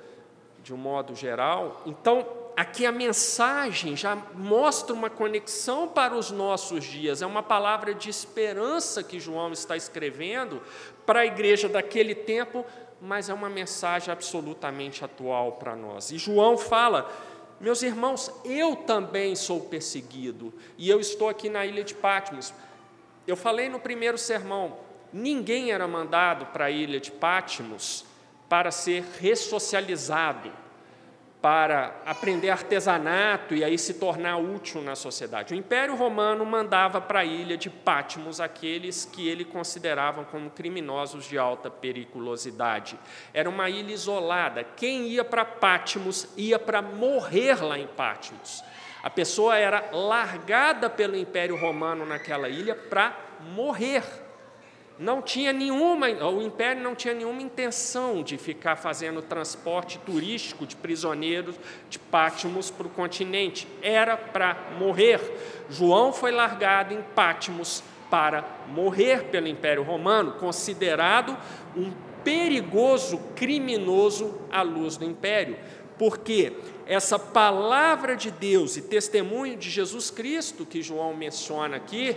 de 0.63 0.73
um 0.73 0.77
modo 0.77 1.13
geral. 1.13 1.81
Então, 1.85 2.25
aqui 2.55 2.85
a 2.85 2.91
mensagem 2.91 3.95
já 3.95 4.15
mostra 4.33 4.95
uma 4.95 5.09
conexão 5.09 5.87
para 5.87 6.15
os 6.15 6.31
nossos 6.31 6.85
dias, 6.85 7.21
é 7.21 7.25
uma 7.25 7.43
palavra 7.43 7.93
de 7.93 8.09
esperança 8.09 9.03
que 9.03 9.19
João 9.19 9.51
está 9.51 9.75
escrevendo 9.75 10.61
para 11.05 11.19
a 11.19 11.25
igreja 11.25 11.67
daquele 11.67 12.15
tempo, 12.15 12.65
mas 13.01 13.27
é 13.27 13.33
uma 13.33 13.49
mensagem 13.49 14.11
absolutamente 14.11 15.03
atual 15.03 15.53
para 15.53 15.75
nós. 15.75 16.11
E 16.11 16.17
João 16.17 16.57
fala. 16.57 17.11
Meus 17.59 17.81
irmãos, 17.81 18.29
eu 18.43 18.75
também 18.75 19.37
sou 19.37 19.61
perseguido 19.61 20.53
e 20.77 20.89
eu 20.89 20.99
estou 20.99 21.29
aqui 21.29 21.47
na 21.47 21.65
ilha 21.65 21.81
de 21.81 21.93
Patmos. 21.93 22.53
Eu 23.25 23.37
falei 23.37 23.69
no 23.69 23.79
primeiro 23.79 24.17
sermão: 24.17 24.75
ninguém 25.13 25.71
era 25.71 25.87
mandado 25.87 26.47
para 26.47 26.65
a 26.65 26.71
ilha 26.71 26.99
de 26.99 27.09
Patmos 27.09 28.03
para 28.53 28.69
ser 28.69 29.03
ressocializado, 29.19 30.51
para 31.41 32.03
aprender 32.05 32.51
artesanato 32.51 33.55
e 33.55 33.63
aí 33.63 33.79
se 33.79 33.95
tornar 33.95 34.37
útil 34.37 34.79
na 34.83 34.95
sociedade. 34.95 35.55
O 35.55 35.57
Império 35.57 35.95
Romano 35.95 36.45
mandava 36.45 37.01
para 37.01 37.21
a 37.21 37.25
ilha 37.25 37.57
de 37.57 37.67
Patmos 37.67 38.39
aqueles 38.39 39.05
que 39.05 39.27
ele 39.27 39.43
considerava 39.43 40.23
como 40.25 40.51
criminosos 40.51 41.25
de 41.25 41.35
alta 41.35 41.67
periculosidade. 41.71 42.95
Era 43.33 43.49
uma 43.49 43.71
ilha 43.71 43.91
isolada. 43.91 44.63
Quem 44.63 45.07
ia 45.07 45.25
para 45.25 45.43
Patmos 45.43 46.29
ia 46.37 46.59
para 46.59 46.79
morrer 46.79 47.59
lá 47.59 47.79
em 47.79 47.87
Patmos. 47.87 48.63
A 49.01 49.09
pessoa 49.09 49.57
era 49.57 49.89
largada 49.91 50.91
pelo 50.91 51.17
Império 51.17 51.59
Romano 51.59 52.05
naquela 52.05 52.49
ilha 52.49 52.75
para 52.75 53.17
morrer 53.55 54.03
não 54.99 55.21
tinha 55.21 55.51
nenhuma, 55.51 56.07
o 56.07 56.41
império 56.41 56.83
não 56.83 56.93
tinha 56.93 57.13
nenhuma 57.13 57.41
intenção 57.41 58.21
de 58.21 58.37
ficar 58.37 58.75
fazendo 58.75 59.21
transporte 59.21 59.97
turístico 59.99 60.67
de 60.67 60.75
prisioneiros 60.75 61.55
de 61.89 61.97
Pátimos 61.97 62.69
para 62.69 62.87
o 62.87 62.89
continente. 62.89 63.67
Era 63.81 64.15
para 64.15 64.55
morrer. 64.77 65.19
João 65.69 66.13
foi 66.13 66.31
largado 66.31 66.93
em 66.93 67.01
Pátimos 67.15 67.83
para 68.09 68.45
morrer 68.67 69.25
pelo 69.25 69.47
Império 69.47 69.81
Romano, 69.81 70.33
considerado 70.33 71.35
um 71.75 71.91
perigoso 72.23 73.17
criminoso 73.35 74.39
à 74.51 74.61
luz 74.61 74.95
do 74.95 75.05
império. 75.05 75.57
Porque 75.97 76.53
essa 76.85 77.17
palavra 77.17 78.15
de 78.15 78.29
Deus 78.29 78.77
e 78.77 78.81
testemunho 78.83 79.57
de 79.57 79.69
Jesus 79.69 80.11
Cristo 80.11 80.65
que 80.65 80.81
João 80.81 81.15
menciona 81.15 81.77
aqui 81.77 82.15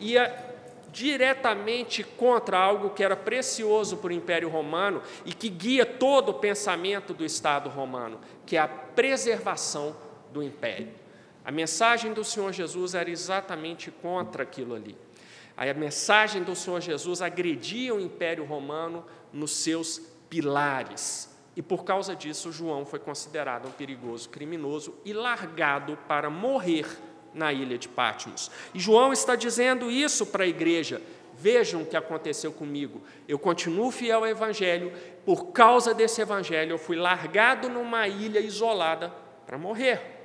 ia 0.00 0.47
diretamente 0.92 2.02
contra 2.02 2.58
algo 2.58 2.90
que 2.90 3.04
era 3.04 3.16
precioso 3.16 3.96
para 3.98 4.08
o 4.08 4.12
Império 4.12 4.48
Romano 4.48 5.02
e 5.24 5.32
que 5.32 5.48
guia 5.48 5.84
todo 5.84 6.30
o 6.30 6.34
pensamento 6.34 7.12
do 7.12 7.24
Estado 7.24 7.68
romano, 7.68 8.20
que 8.46 8.56
é 8.56 8.60
a 8.60 8.68
preservação 8.68 9.96
do 10.32 10.42
império. 10.42 10.92
A 11.44 11.50
mensagem 11.50 12.12
do 12.12 12.24
Senhor 12.24 12.52
Jesus 12.52 12.94
era 12.94 13.10
exatamente 13.10 13.90
contra 13.90 14.42
aquilo 14.42 14.74
ali. 14.74 14.96
A 15.56 15.72
mensagem 15.74 16.42
do 16.42 16.54
Senhor 16.54 16.80
Jesus 16.80 17.20
agredia 17.20 17.94
o 17.94 18.00
Império 18.00 18.44
Romano 18.44 19.04
nos 19.32 19.50
seus 19.50 19.98
pilares. 20.30 21.36
E 21.56 21.62
por 21.62 21.84
causa 21.84 22.14
disso, 22.14 22.52
João 22.52 22.86
foi 22.86 23.00
considerado 23.00 23.66
um 23.66 23.72
perigoso 23.72 24.28
criminoso 24.28 24.94
e 25.04 25.12
largado 25.12 25.98
para 26.06 26.30
morrer 26.30 26.86
na 27.34 27.52
ilha 27.52 27.78
de 27.78 27.88
Patmos. 27.88 28.50
E 28.74 28.78
João 28.78 29.12
está 29.12 29.36
dizendo 29.36 29.90
isso 29.90 30.26
para 30.26 30.44
a 30.44 30.46
igreja. 30.46 31.00
Vejam 31.34 31.82
o 31.82 31.86
que 31.86 31.96
aconteceu 31.96 32.52
comigo. 32.52 33.00
Eu 33.28 33.38
continuo 33.38 33.90
fiel 33.90 34.18
ao 34.18 34.26
Evangelho, 34.26 34.92
por 35.24 35.52
causa 35.52 35.94
desse 35.94 36.20
Evangelho, 36.20 36.72
eu 36.72 36.78
fui 36.78 36.96
largado 36.96 37.68
numa 37.68 38.08
ilha 38.08 38.40
isolada 38.40 39.12
para 39.46 39.56
morrer. 39.56 40.18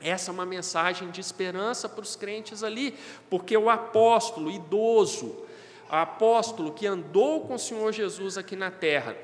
Essa 0.00 0.30
é 0.30 0.32
uma 0.32 0.46
mensagem 0.46 1.10
de 1.10 1.20
esperança 1.20 1.88
para 1.88 2.02
os 2.02 2.14
crentes 2.14 2.62
ali, 2.62 2.94
porque 3.28 3.56
o 3.56 3.68
apóstolo 3.68 4.48
idoso, 4.50 5.44
o 5.90 5.94
apóstolo 5.94 6.72
que 6.72 6.86
andou 6.86 7.46
com 7.46 7.54
o 7.54 7.58
Senhor 7.58 7.92
Jesus 7.92 8.38
aqui 8.38 8.54
na 8.54 8.70
terra, 8.70 9.16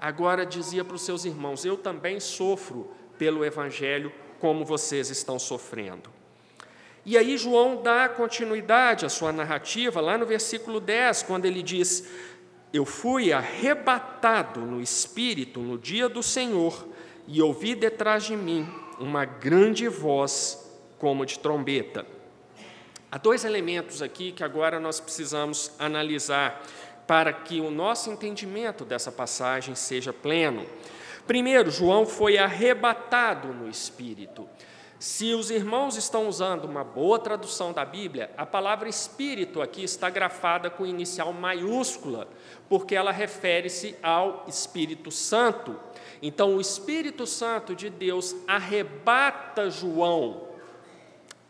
agora 0.00 0.44
dizia 0.44 0.84
para 0.84 0.96
os 0.96 1.02
seus 1.02 1.24
irmãos: 1.24 1.64
Eu 1.64 1.76
também 1.76 2.18
sofro 2.18 2.90
pelo 3.16 3.44
Evangelho 3.44 4.12
como 4.40 4.64
vocês 4.64 5.08
estão 5.08 5.38
sofrendo. 5.38 6.10
E 7.04 7.18
aí 7.18 7.36
João 7.36 7.82
dá 7.82 8.08
continuidade 8.08 9.04
à 9.04 9.08
sua 9.08 9.32
narrativa, 9.32 10.00
lá 10.00 10.16
no 10.16 10.24
versículo 10.24 10.78
10, 10.80 11.24
quando 11.24 11.46
ele 11.46 11.62
diz: 11.62 12.08
Eu 12.72 12.84
fui 12.84 13.32
arrebatado 13.32 14.60
no 14.60 14.80
espírito 14.80 15.60
no 15.60 15.76
dia 15.76 16.08
do 16.08 16.22
Senhor, 16.22 16.86
e 17.26 17.42
ouvi 17.42 17.74
detrás 17.74 18.24
de 18.24 18.36
mim 18.36 18.68
uma 19.00 19.24
grande 19.24 19.88
voz 19.88 20.70
como 20.98 21.26
de 21.26 21.38
trombeta. 21.38 22.06
Há 23.10 23.18
dois 23.18 23.44
elementos 23.44 24.00
aqui 24.00 24.32
que 24.32 24.44
agora 24.44 24.78
nós 24.78 25.00
precisamos 25.00 25.72
analisar 25.78 26.62
para 27.06 27.32
que 27.32 27.60
o 27.60 27.70
nosso 27.70 28.10
entendimento 28.10 28.84
dessa 28.84 29.10
passagem 29.10 29.74
seja 29.74 30.12
pleno. 30.12 30.64
Primeiro, 31.26 31.70
João 31.70 32.06
foi 32.06 32.38
arrebatado 32.38 33.48
no 33.48 33.68
espírito. 33.68 34.48
Se 35.02 35.34
os 35.34 35.50
irmãos 35.50 35.96
estão 35.96 36.28
usando 36.28 36.64
uma 36.64 36.84
boa 36.84 37.18
tradução 37.18 37.72
da 37.72 37.84
Bíblia, 37.84 38.30
a 38.36 38.46
palavra 38.46 38.88
espírito 38.88 39.60
aqui 39.60 39.82
está 39.82 40.08
grafada 40.08 40.70
com 40.70 40.86
inicial 40.86 41.32
maiúscula, 41.32 42.28
porque 42.68 42.94
ela 42.94 43.10
refere-se 43.10 43.96
ao 44.00 44.44
Espírito 44.46 45.10
Santo. 45.10 45.74
Então, 46.22 46.54
o 46.54 46.60
Espírito 46.60 47.26
Santo 47.26 47.74
de 47.74 47.90
Deus 47.90 48.36
arrebata 48.46 49.68
João. 49.68 50.46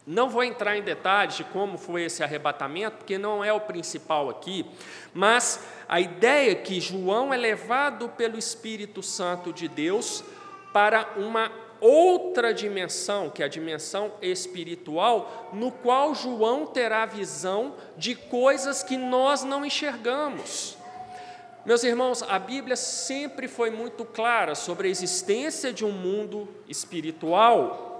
Não 0.06 0.30
vou 0.30 0.42
entrar 0.42 0.78
em 0.78 0.82
detalhes 0.82 1.36
de 1.36 1.44
como 1.44 1.76
foi 1.76 2.04
esse 2.04 2.22
arrebatamento, 2.22 2.96
porque 2.96 3.18
não 3.18 3.44
é 3.44 3.52
o 3.52 3.60
principal 3.60 4.30
aqui, 4.30 4.64
mas 5.12 5.62
a 5.86 6.00
ideia 6.00 6.52
é 6.52 6.54
que 6.54 6.80
João 6.80 7.34
é 7.34 7.36
levado 7.36 8.08
pelo 8.08 8.38
Espírito 8.38 9.02
Santo 9.02 9.52
de 9.52 9.68
Deus 9.68 10.24
para 10.72 11.06
uma 11.18 11.52
outra 11.82 12.54
dimensão, 12.54 13.28
que 13.28 13.42
é 13.42 13.46
a 13.46 13.48
dimensão 13.48 14.12
espiritual, 14.22 15.50
no 15.52 15.72
qual 15.72 16.14
João 16.14 16.64
terá 16.64 17.04
visão 17.04 17.74
de 17.96 18.14
coisas 18.14 18.84
que 18.84 18.96
nós 18.96 19.42
não 19.42 19.66
enxergamos. 19.66 20.78
Meus 21.66 21.82
irmãos, 21.82 22.22
a 22.22 22.38
Bíblia 22.38 22.76
sempre 22.76 23.48
foi 23.48 23.70
muito 23.70 24.04
clara 24.04 24.54
sobre 24.54 24.86
a 24.86 24.90
existência 24.90 25.72
de 25.72 25.84
um 25.84 25.92
mundo 25.92 26.48
espiritual 26.68 27.90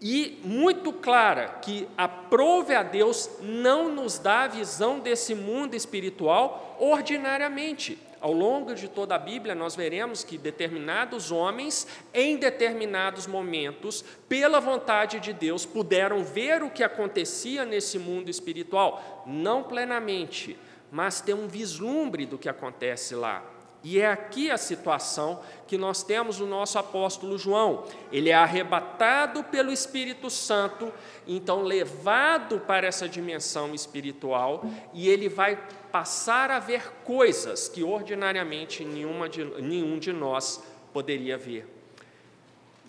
e 0.00 0.38
muito 0.44 0.92
clara 0.92 1.48
que 1.62 1.88
aprove 1.96 2.74
a 2.74 2.82
Deus 2.82 3.30
não 3.40 3.88
nos 3.88 4.18
dá 4.18 4.42
a 4.42 4.48
visão 4.48 4.98
desse 4.98 5.34
mundo 5.34 5.74
espiritual 5.74 6.76
ordinariamente. 6.78 7.98
Ao 8.26 8.32
longo 8.32 8.74
de 8.74 8.88
toda 8.88 9.14
a 9.14 9.20
Bíblia, 9.20 9.54
nós 9.54 9.76
veremos 9.76 10.24
que 10.24 10.36
determinados 10.36 11.30
homens, 11.30 11.86
em 12.12 12.36
determinados 12.36 13.24
momentos, 13.24 14.04
pela 14.28 14.58
vontade 14.58 15.20
de 15.20 15.32
Deus, 15.32 15.64
puderam 15.64 16.24
ver 16.24 16.60
o 16.60 16.68
que 16.68 16.82
acontecia 16.82 17.64
nesse 17.64 18.00
mundo 18.00 18.28
espiritual, 18.28 19.22
não 19.28 19.62
plenamente, 19.62 20.58
mas 20.90 21.20
ter 21.20 21.34
um 21.34 21.46
vislumbre 21.46 22.26
do 22.26 22.36
que 22.36 22.48
acontece 22.48 23.14
lá. 23.14 23.44
E 23.88 24.00
é 24.00 24.10
aqui 24.10 24.50
a 24.50 24.58
situação 24.58 25.38
que 25.68 25.78
nós 25.78 26.02
temos 26.02 26.40
o 26.40 26.44
nosso 26.44 26.76
apóstolo 26.76 27.38
João. 27.38 27.84
Ele 28.10 28.30
é 28.30 28.34
arrebatado 28.34 29.44
pelo 29.44 29.70
Espírito 29.70 30.28
Santo, 30.28 30.92
então 31.24 31.62
levado 31.62 32.58
para 32.58 32.84
essa 32.84 33.08
dimensão 33.08 33.72
espiritual, 33.72 34.64
e 34.92 35.08
ele 35.08 35.28
vai 35.28 35.56
passar 35.92 36.50
a 36.50 36.58
ver 36.58 36.90
coisas 37.04 37.68
que 37.68 37.84
ordinariamente 37.84 38.84
nenhuma 38.84 39.28
de, 39.28 39.44
nenhum 39.44 40.00
de 40.00 40.12
nós 40.12 40.60
poderia 40.92 41.38
ver. 41.38 41.72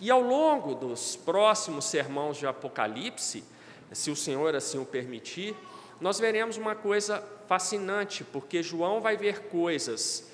E 0.00 0.10
ao 0.10 0.20
longo 0.20 0.74
dos 0.74 1.14
próximos 1.14 1.84
sermãos 1.84 2.38
de 2.38 2.46
Apocalipse, 2.48 3.44
se 3.92 4.10
o 4.10 4.16
Senhor 4.16 4.56
assim 4.56 4.80
o 4.80 4.84
permitir, 4.84 5.54
nós 6.00 6.18
veremos 6.18 6.56
uma 6.56 6.74
coisa 6.74 7.22
fascinante, 7.46 8.24
porque 8.24 8.64
João 8.64 9.00
vai 9.00 9.16
ver 9.16 9.42
coisas 9.44 10.27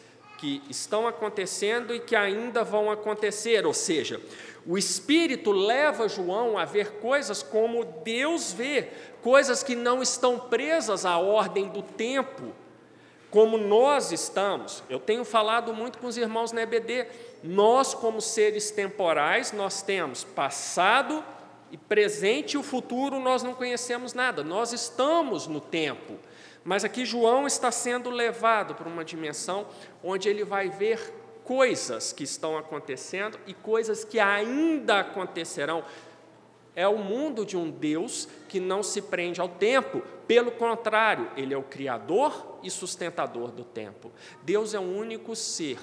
que 0.45 0.61
estão 0.69 1.09
acontecendo 1.09 1.95
e 1.95 2.01
que 2.01 2.15
ainda 2.15 2.63
vão 2.63 2.91
acontecer, 2.91 3.65
ou 3.65 3.73
seja, 3.73 4.21
o 4.67 4.77
Espírito 4.77 5.51
leva 5.51 6.07
João 6.07 6.59
a 6.59 6.67
ver 6.67 6.97
coisas 6.97 7.43
como 7.43 7.83
Deus 8.05 8.53
vê, 8.53 8.91
coisas 9.23 9.63
que 9.63 9.75
não 9.75 10.03
estão 10.03 10.39
presas 10.39 11.07
à 11.07 11.17
ordem 11.17 11.69
do 11.69 11.81
tempo, 11.81 12.53
como 13.31 13.57
nós 13.57 14.13
estamos. 14.13 14.83
Eu 14.91 15.01
tenho 15.01 15.25
falado 15.25 15.73
muito 15.73 15.97
com 15.97 16.09
os 16.09 16.19
irmãos 16.19 16.53
na 16.53 16.61
EBD, 16.61 17.07
nós, 17.43 17.95
como 17.95 18.21
seres 18.21 18.71
temporais, 18.71 19.51
nós 19.51 19.81
temos 19.81 20.25
passado 20.25 21.25
e 21.73 21.79
presente 21.79 22.53
e 22.53 22.59
o 22.59 22.63
futuro 22.63 23.19
nós 23.19 23.43
não 23.43 23.55
conhecemos 23.55 24.13
nada, 24.13 24.45
nós 24.45 24.75
estamos 24.75 25.47
no 25.47 25.61
tempo. 25.61 26.19
Mas 26.65 26.83
aqui 26.83 27.05
João 27.05 27.47
está 27.47 27.71
sendo 27.71 28.09
levado 28.09 28.75
para 28.75 28.89
uma 28.89 29.05
dimensão 29.05 29.67
onde 30.03 30.29
ele 30.29 30.45
vai 30.45 30.71
ver 30.71 31.13
coisas 31.45 32.13
que 32.13 32.25
estão 32.25 32.57
acontecendo 32.57 33.39
e 33.47 33.53
coisas 33.53 34.03
que 34.03 34.19
ainda 34.19 35.01
acontecerão. 35.01 35.85
É 36.75 36.89
o 36.89 36.99
mundo 36.99 37.45
de 37.45 37.57
um 37.57 37.71
Deus 37.71 38.27
que 38.49 38.59
não 38.59 38.83
se 38.83 39.03
prende 39.03 39.41
ao 39.41 39.49
tempo, 39.49 40.03
pelo 40.27 40.51
contrário, 40.51 41.31
ele 41.37 41.55
é 41.55 41.57
o 41.57 41.63
criador 41.63 42.59
e 42.63 42.71
sustentador 42.71 43.53
do 43.53 43.63
tempo. 43.63 44.11
Deus 44.43 44.75
é 44.75 44.79
o 44.79 44.83
único 44.83 45.37
ser 45.37 45.79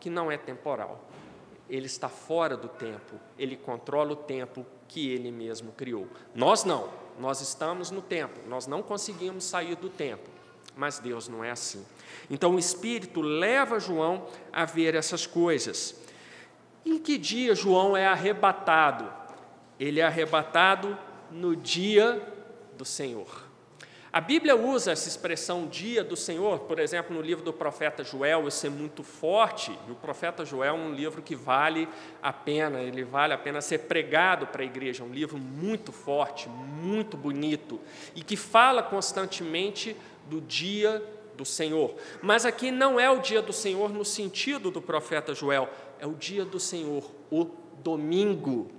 que 0.00 0.10
não 0.10 0.32
é 0.32 0.36
temporal. 0.36 1.04
Ele 1.68 1.86
está 1.86 2.08
fora 2.08 2.56
do 2.56 2.68
tempo, 2.68 3.20
ele 3.38 3.56
controla 3.56 4.12
o 4.12 4.16
tempo 4.16 4.66
que 4.88 5.10
ele 5.10 5.30
mesmo 5.30 5.72
criou. 5.72 6.08
Nós 6.34 6.64
não, 6.64 6.88
nós 7.18 7.40
estamos 7.40 7.90
no 7.90 8.02
tempo, 8.02 8.40
nós 8.48 8.66
não 8.66 8.82
conseguimos 8.82 9.44
sair 9.44 9.76
do 9.76 9.88
tempo, 9.88 10.28
mas 10.76 10.98
Deus 10.98 11.28
não 11.28 11.44
é 11.44 11.50
assim. 11.50 11.84
Então 12.30 12.54
o 12.54 12.58
Espírito 12.58 13.20
leva 13.20 13.78
João 13.78 14.26
a 14.52 14.64
ver 14.64 14.94
essas 14.94 15.26
coisas. 15.26 15.94
Em 16.84 16.98
que 16.98 17.16
dia 17.16 17.54
João 17.54 17.96
é 17.96 18.06
arrebatado? 18.06 19.10
Ele 19.78 20.00
é 20.00 20.04
arrebatado 20.04 20.96
no 21.30 21.56
dia 21.56 22.22
do 22.76 22.84
Senhor. 22.84 23.43
A 24.14 24.20
Bíblia 24.20 24.54
usa 24.54 24.92
essa 24.92 25.08
expressão 25.08 25.66
dia 25.66 26.04
do 26.04 26.16
Senhor, 26.16 26.60
por 26.60 26.78
exemplo, 26.78 27.12
no 27.16 27.20
livro 27.20 27.44
do 27.44 27.52
profeta 27.52 28.04
Joel, 28.04 28.46
isso 28.46 28.64
é 28.64 28.70
muito 28.70 29.02
forte, 29.02 29.76
e 29.88 29.90
o 29.90 29.96
profeta 29.96 30.44
Joel 30.44 30.76
é 30.76 30.78
um 30.78 30.94
livro 30.94 31.20
que 31.20 31.34
vale 31.34 31.88
a 32.22 32.32
pena, 32.32 32.80
ele 32.80 33.02
vale 33.02 33.34
a 33.34 33.38
pena 33.38 33.60
ser 33.60 33.78
pregado 33.78 34.46
para 34.46 34.62
a 34.62 34.64
igreja, 34.64 35.02
é 35.02 35.04
um 35.04 35.12
livro 35.12 35.36
muito 35.36 35.90
forte, 35.90 36.48
muito 36.48 37.16
bonito, 37.16 37.80
e 38.14 38.22
que 38.22 38.36
fala 38.36 38.84
constantemente 38.84 39.96
do 40.30 40.40
dia 40.40 41.02
do 41.36 41.44
Senhor. 41.44 41.96
Mas 42.22 42.46
aqui 42.46 42.70
não 42.70 43.00
é 43.00 43.10
o 43.10 43.18
dia 43.18 43.42
do 43.42 43.52
Senhor 43.52 43.92
no 43.92 44.04
sentido 44.04 44.70
do 44.70 44.80
profeta 44.80 45.34
Joel, 45.34 45.68
é 45.98 46.06
o 46.06 46.14
dia 46.14 46.44
do 46.44 46.60
Senhor, 46.60 47.10
o 47.32 47.46
domingo 47.82 48.70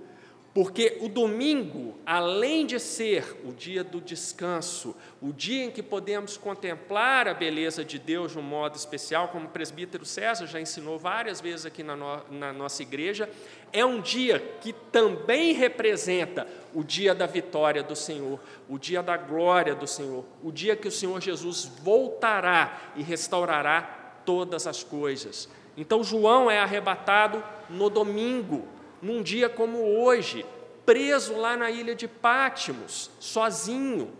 porque 0.56 0.96
o 1.02 1.08
domingo, 1.10 1.98
além 2.06 2.64
de 2.64 2.80
ser 2.80 3.42
o 3.44 3.52
dia 3.52 3.84
do 3.84 4.00
descanso, 4.00 4.96
o 5.20 5.30
dia 5.30 5.66
em 5.66 5.70
que 5.70 5.82
podemos 5.82 6.38
contemplar 6.38 7.28
a 7.28 7.34
beleza 7.34 7.84
de 7.84 7.98
Deus 7.98 8.32
de 8.32 8.38
um 8.38 8.42
modo 8.42 8.74
especial, 8.74 9.28
como 9.28 9.48
o 9.48 9.50
presbítero 9.50 10.06
César 10.06 10.46
já 10.46 10.58
ensinou 10.58 10.98
várias 10.98 11.42
vezes 11.42 11.66
aqui 11.66 11.82
na, 11.82 11.94
no, 11.94 12.22
na 12.30 12.54
nossa 12.54 12.80
igreja, 12.80 13.28
é 13.70 13.84
um 13.84 14.00
dia 14.00 14.38
que 14.62 14.72
também 14.72 15.52
representa 15.52 16.46
o 16.72 16.82
dia 16.82 17.14
da 17.14 17.26
vitória 17.26 17.82
do 17.82 17.94
Senhor, 17.94 18.40
o 18.66 18.78
dia 18.78 19.02
da 19.02 19.18
glória 19.18 19.74
do 19.74 19.86
Senhor, 19.86 20.24
o 20.42 20.50
dia 20.50 20.74
que 20.74 20.88
o 20.88 20.90
Senhor 20.90 21.20
Jesus 21.20 21.70
voltará 21.82 22.94
e 22.96 23.02
restaurará 23.02 24.22
todas 24.24 24.66
as 24.66 24.82
coisas. 24.82 25.50
Então, 25.76 26.02
João 26.02 26.50
é 26.50 26.58
arrebatado 26.58 27.44
no 27.68 27.90
domingo 27.90 28.66
num 29.00 29.22
dia 29.22 29.48
como 29.48 29.78
hoje, 29.78 30.44
preso 30.84 31.36
lá 31.36 31.56
na 31.56 31.70
ilha 31.70 31.94
de 31.94 32.06
Pátimos, 32.06 33.10
sozinho, 33.18 34.12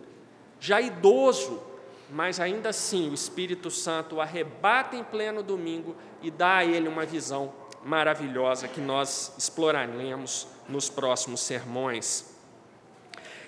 já 0.59 0.81
idoso, 0.81 1.61
mas 2.09 2.39
ainda 2.39 2.69
assim 2.69 3.09
o 3.09 3.13
Espírito 3.13 3.69
Santo 3.69 4.15
o 4.15 4.21
arrebata 4.21 4.95
em 4.95 5.03
pleno 5.03 5.43
domingo 5.43 5.95
e 6.21 6.31
dá 6.31 6.57
a 6.57 6.65
ele 6.65 6.87
uma 6.87 7.05
visão 7.05 7.53
maravilhosa 7.83 8.67
que 8.67 8.81
nós 8.81 9.33
exploraremos 9.37 10.47
nos 10.67 10.89
próximos 10.89 11.41
sermões. 11.41 12.37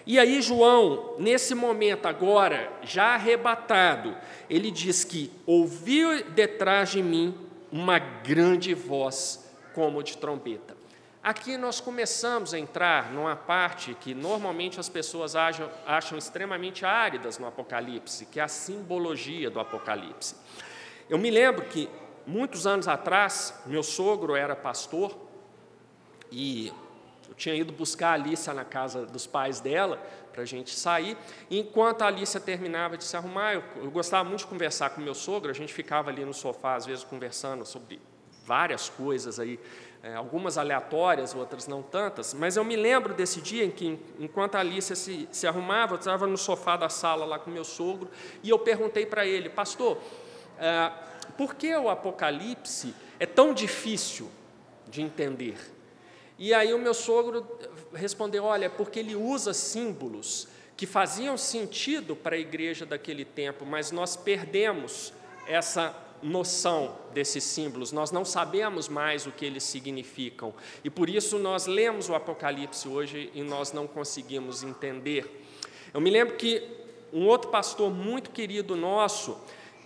E 0.05 0.17
aí, 0.17 0.41
João, 0.41 1.15
nesse 1.19 1.53
momento 1.53 2.07
agora, 2.07 2.71
já 2.81 3.13
arrebatado, 3.15 4.15
ele 4.49 4.71
diz 4.71 5.03
que 5.03 5.31
ouviu 5.45 6.23
detrás 6.31 6.89
de 6.89 7.03
mim 7.03 7.35
uma 7.71 7.99
grande 7.99 8.73
voz 8.73 9.47
como 9.73 10.01
de 10.01 10.17
trombeta. 10.17 10.78
Aqui 11.21 11.57
nós 11.57 11.81
começamos 11.81 12.53
a 12.53 12.59
entrar 12.59 13.11
numa 13.11 13.35
parte 13.35 13.93
que 13.93 14.13
normalmente 14.13 14.79
as 14.79 14.87
pessoas 14.87 15.35
acham, 15.35 15.69
acham, 15.85 16.17
extremamente 16.17 16.85
áridas 16.85 17.37
no 17.37 17.45
Apocalipse, 17.45 18.25
que 18.25 18.39
é 18.39 18.43
a 18.43 18.47
simbologia 18.47 19.49
do 19.49 19.59
Apocalipse. 19.59 20.35
Eu 21.09 21.17
me 21.17 21.29
lembro 21.29 21.65
que, 21.65 21.89
muitos 22.25 22.65
anos 22.65 22.87
atrás, 22.87 23.53
meu 23.65 23.83
sogro 23.83 24.33
era 24.33 24.55
pastor 24.55 25.13
e 26.31 26.71
eu 27.27 27.35
tinha 27.35 27.53
ido 27.53 27.73
buscar 27.73 28.11
a 28.11 28.13
Alicia 28.13 28.53
na 28.53 28.63
casa 28.63 29.05
dos 29.05 29.27
pais 29.27 29.59
dela 29.59 30.01
para 30.31 30.43
a 30.43 30.45
gente 30.45 30.73
sair. 30.73 31.17
E 31.49 31.59
enquanto 31.59 32.01
a 32.01 32.07
Alicia 32.07 32.39
terminava 32.39 32.97
de 32.97 33.03
se 33.03 33.17
arrumar, 33.17 33.55
eu, 33.55 33.63
eu 33.75 33.91
gostava 33.91 34.23
muito 34.23 34.39
de 34.39 34.47
conversar 34.47 34.91
com 34.91 35.01
meu 35.01 35.13
sogro, 35.13 35.51
a 35.51 35.53
gente 35.53 35.73
ficava 35.73 36.09
ali 36.09 36.23
no 36.23 36.33
sofá, 36.33 36.75
às 36.75 36.85
vezes, 36.85 37.03
conversando 37.03 37.65
sobre 37.65 37.99
várias 38.45 38.89
coisas 38.89 39.37
aí 39.37 39.59
é, 40.01 40.15
algumas 40.15 40.57
aleatórias, 40.57 41.35
outras 41.35 41.67
não 41.67 41.81
tantas, 41.81 42.33
mas 42.33 42.55
eu 42.55 42.63
me 42.63 42.75
lembro 42.75 43.13
desse 43.13 43.41
dia 43.41 43.65
em 43.65 43.71
que, 43.71 43.99
enquanto 44.17 44.55
a 44.55 44.59
Alicia 44.59 44.95
se, 44.95 45.27
se 45.31 45.45
arrumava, 45.45 45.95
eu 45.95 45.99
estava 45.99 46.25
no 46.25 46.37
sofá 46.37 46.77
da 46.77 46.89
sala 46.89 47.25
lá 47.25 47.37
com 47.37 47.51
meu 47.51 47.65
sogro, 47.65 48.09
e 48.41 48.49
eu 48.49 48.57
perguntei 48.59 49.05
para 49.05 49.25
ele, 49.25 49.49
pastor, 49.49 49.97
é, 50.57 50.91
por 51.37 51.55
que 51.55 51.75
o 51.75 51.89
Apocalipse 51.89 52.93
é 53.19 53.25
tão 53.25 53.53
difícil 53.53 54.29
de 54.87 55.01
entender? 55.01 55.57
E 56.37 56.53
aí 56.53 56.73
o 56.73 56.79
meu 56.79 56.93
sogro 56.93 57.45
respondeu, 57.93 58.45
olha, 58.45 58.67
é 58.67 58.69
porque 58.69 58.99
ele 58.99 59.15
usa 59.15 59.53
símbolos 59.53 60.47
que 60.77 60.87
faziam 60.87 61.37
sentido 61.37 62.15
para 62.15 62.37
a 62.37 62.39
igreja 62.39 62.85
daquele 62.85 63.25
tempo, 63.25 63.65
mas 63.65 63.91
nós 63.91 64.15
perdemos 64.15 65.13
essa 65.45 65.93
noção 66.21 66.95
desses 67.13 67.43
símbolos, 67.43 67.91
nós 67.91 68.11
não 68.11 68.25
sabemos 68.25 68.87
mais 68.87 69.25
o 69.25 69.31
que 69.31 69.45
eles 69.45 69.63
significam. 69.63 70.53
E 70.83 70.89
por 70.89 71.09
isso 71.09 71.39
nós 71.39 71.65
lemos 71.65 72.09
o 72.09 72.15
Apocalipse 72.15 72.87
hoje 72.87 73.31
e 73.33 73.41
nós 73.41 73.71
não 73.71 73.87
conseguimos 73.87 74.63
entender. 74.63 75.45
Eu 75.93 76.01
me 76.01 76.09
lembro 76.09 76.35
que 76.35 76.61
um 77.11 77.25
outro 77.25 77.49
pastor 77.49 77.91
muito 77.91 78.29
querido 78.29 78.75
nosso, 78.75 79.37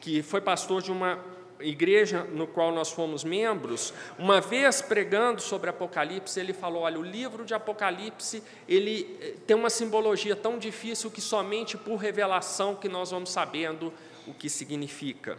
que 0.01 0.21
foi 0.21 0.41
pastor 0.41 0.81
de 0.81 0.91
uma 0.91 1.19
igreja 1.59 2.23
no 2.25 2.45
qual 2.45 2.73
nós 2.73 2.91
fomos 2.91 3.23
membros, 3.23 3.93
uma 4.19 4.41
vez 4.41 4.81
pregando 4.81 5.41
sobre 5.41 5.69
Apocalipse, 5.69 6.39
ele 6.39 6.53
falou: 6.53 6.83
olha, 6.83 6.99
o 6.99 7.03
livro 7.03 7.45
de 7.45 7.53
Apocalipse 7.53 8.43
ele 8.67 9.17
eh, 9.21 9.35
tem 9.47 9.55
uma 9.55 9.69
simbologia 9.69 10.35
tão 10.35 10.57
difícil 10.57 11.09
que 11.09 11.21
somente 11.21 11.77
por 11.77 11.95
revelação 11.95 12.75
que 12.75 12.89
nós 12.89 13.11
vamos 13.11 13.31
sabendo 13.31 13.93
o 14.27 14.33
que 14.33 14.49
significa. 14.49 15.37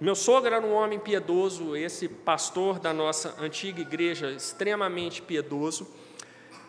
Meu 0.00 0.16
sogro 0.16 0.52
era 0.52 0.60
um 0.60 0.74
homem 0.74 0.98
piedoso, 0.98 1.76
esse 1.76 2.08
pastor 2.08 2.80
da 2.80 2.92
nossa 2.92 3.36
antiga 3.40 3.80
igreja, 3.80 4.32
extremamente 4.32 5.22
piedoso, 5.22 5.86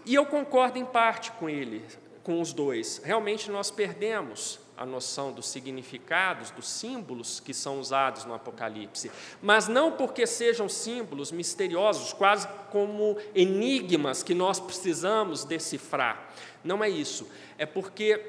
e 0.06 0.14
eu 0.14 0.28
concordo 0.28 0.78
em 0.78 0.86
parte 0.86 1.32
com 1.32 1.50
ele, 1.50 1.84
com 2.24 2.40
os 2.40 2.54
dois. 2.54 3.02
Realmente 3.04 3.50
nós 3.50 3.72
perdemos 3.72 4.60
a 4.78 4.86
noção 4.86 5.32
dos 5.32 5.48
significados, 5.48 6.52
dos 6.52 6.70
símbolos 6.70 7.40
que 7.40 7.52
são 7.52 7.80
usados 7.80 8.26
no 8.26 8.34
Apocalipse, 8.36 9.10
mas 9.42 9.68
não 9.68 9.94
porque 9.94 10.28
sejam 10.28 10.70
símbolos 10.70 11.32
misteriosos, 11.32 12.14
quase 12.14 12.48
como 12.72 13.18
enigmas 13.34 14.22
que 14.22 14.36
nós 14.36 14.60
precisamos 14.60 15.44
decifrar. 15.44 16.30
Não 16.64 16.84
é 16.84 16.90
isso. 16.90 17.28
É 17.58 17.66
porque 17.66 18.24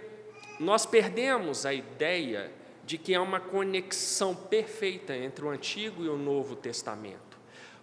nós 0.58 0.86
perdemos 0.86 1.66
a 1.66 1.74
ideia 1.74 2.50
de 2.86 2.96
que 2.96 3.14
há 3.14 3.20
uma 3.20 3.40
conexão 3.40 4.32
perfeita 4.32 5.14
entre 5.14 5.44
o 5.44 5.50
Antigo 5.50 6.04
e 6.04 6.08
o 6.08 6.16
Novo 6.16 6.54
Testamento. 6.54 7.36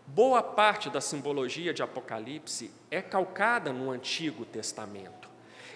Boa 0.07 0.41
parte 0.41 0.89
da 0.89 1.01
simbologia 1.01 1.73
de 1.73 1.83
Apocalipse 1.83 2.71
é 2.89 3.01
calcada 3.01 3.73
no 3.73 3.91
Antigo 3.91 4.45
Testamento. 4.45 5.29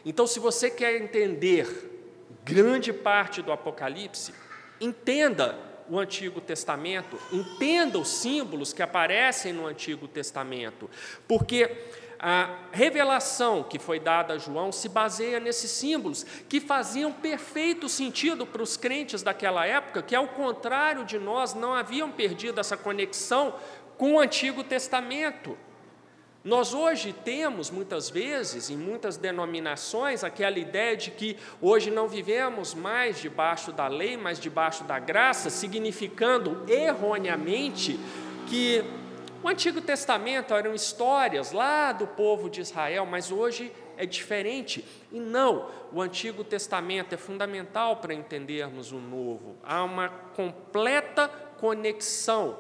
Então, 0.05 0.25
se 0.25 0.39
você 0.39 0.69
quer 0.69 0.95
entender 0.95 1.67
grande 2.45 2.93
parte 2.93 3.41
do 3.41 3.51
Apocalipse, 3.51 4.33
entenda 4.79 5.59
o 5.89 5.99
Antigo 5.99 6.39
Testamento, 6.39 7.19
entenda 7.31 7.99
os 7.99 8.07
símbolos 8.07 8.71
que 8.71 8.81
aparecem 8.81 9.51
no 9.51 9.67
Antigo 9.67 10.07
Testamento, 10.07 10.89
porque 11.27 11.69
a 12.19 12.49
revelação 12.71 13.63
que 13.63 13.77
foi 13.77 13.99
dada 13.99 14.33
a 14.33 14.37
João 14.37 14.71
se 14.71 14.89
baseia 14.89 15.39
nesses 15.39 15.71
símbolos 15.71 16.25
que 16.49 16.59
faziam 16.59 17.11
perfeito 17.11 17.87
sentido 17.87 18.45
para 18.45 18.63
os 18.63 18.75
crentes 18.75 19.21
daquela 19.21 19.65
época, 19.65 20.01
que 20.01 20.15
ao 20.15 20.27
contrário 20.27 21.05
de 21.05 21.19
nós 21.19 21.53
não 21.53 21.73
haviam 21.73 22.11
perdido 22.11 22.59
essa 22.59 22.75
conexão 22.75 23.55
com 23.97 24.13
o 24.13 24.19
Antigo 24.19 24.63
Testamento. 24.63 25.57
Nós 26.43 26.73
hoje 26.73 27.13
temos, 27.25 27.69
muitas 27.69 28.09
vezes, 28.09 28.69
em 28.69 28.77
muitas 28.77 29.17
denominações, 29.17 30.23
aquela 30.23 30.57
ideia 30.57 30.95
de 30.95 31.11
que 31.11 31.35
hoje 31.61 31.91
não 31.91 32.07
vivemos 32.07 32.73
mais 32.73 33.19
debaixo 33.19 33.71
da 33.73 33.87
lei, 33.87 34.15
mas 34.15 34.39
debaixo 34.39 34.85
da 34.85 34.97
graça, 34.97 35.49
significando 35.49 36.63
erroneamente 36.71 37.99
que 38.47 38.81
o 39.43 39.47
Antigo 39.47 39.81
Testamento 39.81 40.53
eram 40.53 40.73
histórias 40.73 41.51
lá 41.51 41.91
do 41.91 42.07
povo 42.07 42.49
de 42.49 42.61
Israel, 42.61 43.05
mas 43.05 43.31
hoje 43.31 43.71
é 43.97 44.05
diferente. 44.05 44.83
E 45.11 45.19
não, 45.19 45.69
o 45.91 46.01
Antigo 46.01 46.43
Testamento 46.43 47.13
é 47.13 47.17
fundamental 47.17 47.97
para 47.97 48.13
entendermos 48.13 48.91
o 48.91 48.97
Novo. 48.97 49.55
Há 49.63 49.83
uma 49.83 50.09
completa 50.09 51.27
conexão 51.59 52.59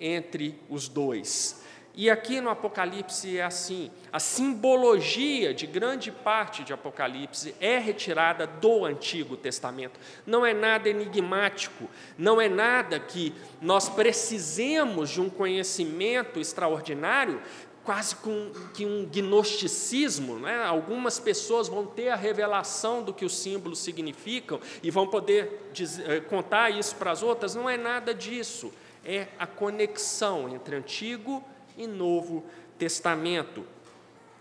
entre 0.00 0.58
os 0.68 0.88
dois. 0.88 1.59
E 1.94 2.08
aqui 2.08 2.40
no 2.40 2.50
Apocalipse 2.50 3.38
é 3.38 3.42
assim: 3.42 3.90
a 4.12 4.20
simbologia 4.20 5.52
de 5.52 5.66
grande 5.66 6.10
parte 6.10 6.62
de 6.62 6.72
Apocalipse 6.72 7.54
é 7.60 7.78
retirada 7.78 8.46
do 8.46 8.84
Antigo 8.84 9.36
Testamento. 9.36 9.98
Não 10.24 10.46
é 10.46 10.54
nada 10.54 10.88
enigmático, 10.88 11.88
não 12.16 12.40
é 12.40 12.48
nada 12.48 13.00
que 13.00 13.34
nós 13.60 13.88
precisemos 13.88 15.10
de 15.10 15.20
um 15.20 15.28
conhecimento 15.28 16.38
extraordinário, 16.38 17.42
quase 17.82 18.14
com 18.16 18.52
que 18.72 18.86
um 18.86 19.04
gnosticismo. 19.04 20.38
Né? 20.38 20.62
Algumas 20.62 21.18
pessoas 21.18 21.66
vão 21.66 21.84
ter 21.84 22.10
a 22.10 22.16
revelação 22.16 23.02
do 23.02 23.12
que 23.12 23.24
os 23.24 23.36
símbolos 23.36 23.80
significam 23.80 24.60
e 24.80 24.92
vão 24.92 25.08
poder 25.08 25.70
dizer, 25.72 26.08
eh, 26.08 26.20
contar 26.20 26.70
isso 26.70 26.94
para 26.94 27.10
as 27.10 27.20
outras. 27.20 27.56
Não 27.56 27.68
é 27.68 27.76
nada 27.76 28.14
disso. 28.14 28.72
É 29.04 29.28
a 29.38 29.46
conexão 29.46 30.48
entre 30.48 30.76
Antigo 30.76 31.42
e 31.80 31.86
Novo 31.86 32.44
Testamento. 32.78 33.64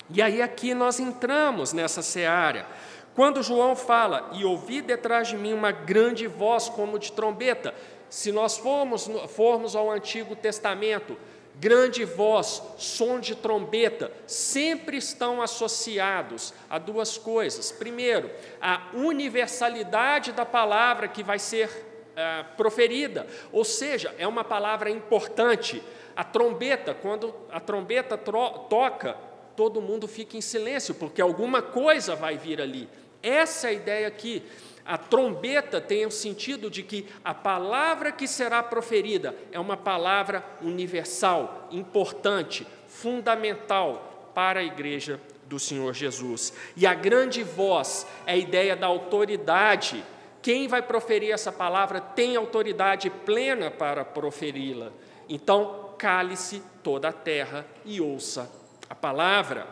E 0.10 0.21
aí 0.21 0.41
aqui 0.41 0.73
nós 0.73 0.99
entramos 0.99 1.71
nessa 1.71 2.02
seara. 2.02 2.67
Quando 3.15 3.43
João 3.43 3.75
fala, 3.75 4.30
e 4.34 4.43
ouvi 4.43 4.82
detrás 4.82 5.30
de 5.30 5.38
mim 5.38 5.54
uma 5.54 5.71
grande 5.71 6.28
voz 6.28 6.69
como 6.69 6.99
de 6.99 7.12
trombeta, 7.12 7.73
se 8.10 8.32
nós 8.32 8.58
formos, 8.58 9.10
formos 9.30 9.75
ao 9.75 9.89
Antigo 9.89 10.36
Testamento, 10.36 11.17
grande 11.56 12.06
voz, 12.06 12.62
som 12.78 13.19
de 13.19 13.36
trombeta, 13.36 14.12
sempre 14.25 14.97
estão 14.97 15.41
associados 15.41 16.54
a 16.69 16.80
duas 16.80 17.17
coisas. 17.17 17.71
Primeiro, 17.71 18.32
a 18.62 18.88
universalidade 18.93 20.32
da 20.32 20.45
palavra 20.45 21.08
que 21.08 21.21
vai 21.21 21.38
ser 21.38 21.69
é, 22.15 22.43
proferida, 22.58 23.28
ou 23.52 23.63
seja, 23.63 24.13
é 24.17 24.28
uma 24.28 24.43
palavra 24.43 24.89
importante. 24.89 25.84
A 26.19 26.23
trombeta, 26.25 26.93
quando 26.93 27.34
a 27.49 27.62
trombeta 27.62 28.17
toca, 28.17 29.15
todo 29.55 29.82
mundo 29.82 30.05
fica 30.05 30.36
em 30.36 30.41
silêncio, 30.41 30.93
porque 30.93 31.21
alguma 31.21 31.62
coisa 31.62 32.13
vai 32.13 32.38
vir 32.38 32.60
ali. 32.60 32.89
Essa 33.23 33.67
é 33.67 33.69
a 33.69 33.73
ideia 33.73 34.08
aqui. 34.10 34.43
A 34.86 34.97
trombeta 34.97 35.79
tem 35.79 36.05
o 36.05 36.12
sentido 36.12 36.69
de 36.69 36.84
que 36.84 37.08
a 37.23 37.34
palavra 37.34 38.12
que 38.12 38.27
será 38.27 38.62
proferida 38.62 39.34
é 39.49 39.58
uma 39.58 39.77
palavra 39.77 40.43
universal, 40.62 41.69
importante, 41.71 42.67
fundamental 42.86 44.32
para 44.36 44.60
a 44.60 44.63
igreja 44.63 45.21
do 45.45 45.58
Senhor 45.58 45.93
Jesus. 45.93 46.51
E 46.75 46.86
a 46.86 46.93
grande 46.93 47.43
voz 47.43 48.05
é 48.25 48.34
a 48.34 48.36
ideia 48.36 48.75
da 48.75 48.88
autoridade 48.88 50.03
quem 50.41 50.67
vai 50.67 50.82
proferir 50.82 51.32
essa 51.32 51.51
palavra 51.51 51.99
tem 51.99 52.36
autoridade 52.36 53.10
plena 53.10 53.69
para 53.69 54.05
proferi-la. 54.05 54.91
Então, 55.27 55.88
cale-se 55.99 56.63
toda 56.81 57.09
a 57.09 57.13
terra 57.13 57.67
e 57.85 57.99
ouça 57.99 58.49
a 58.89 58.95
palavra. 58.95 59.67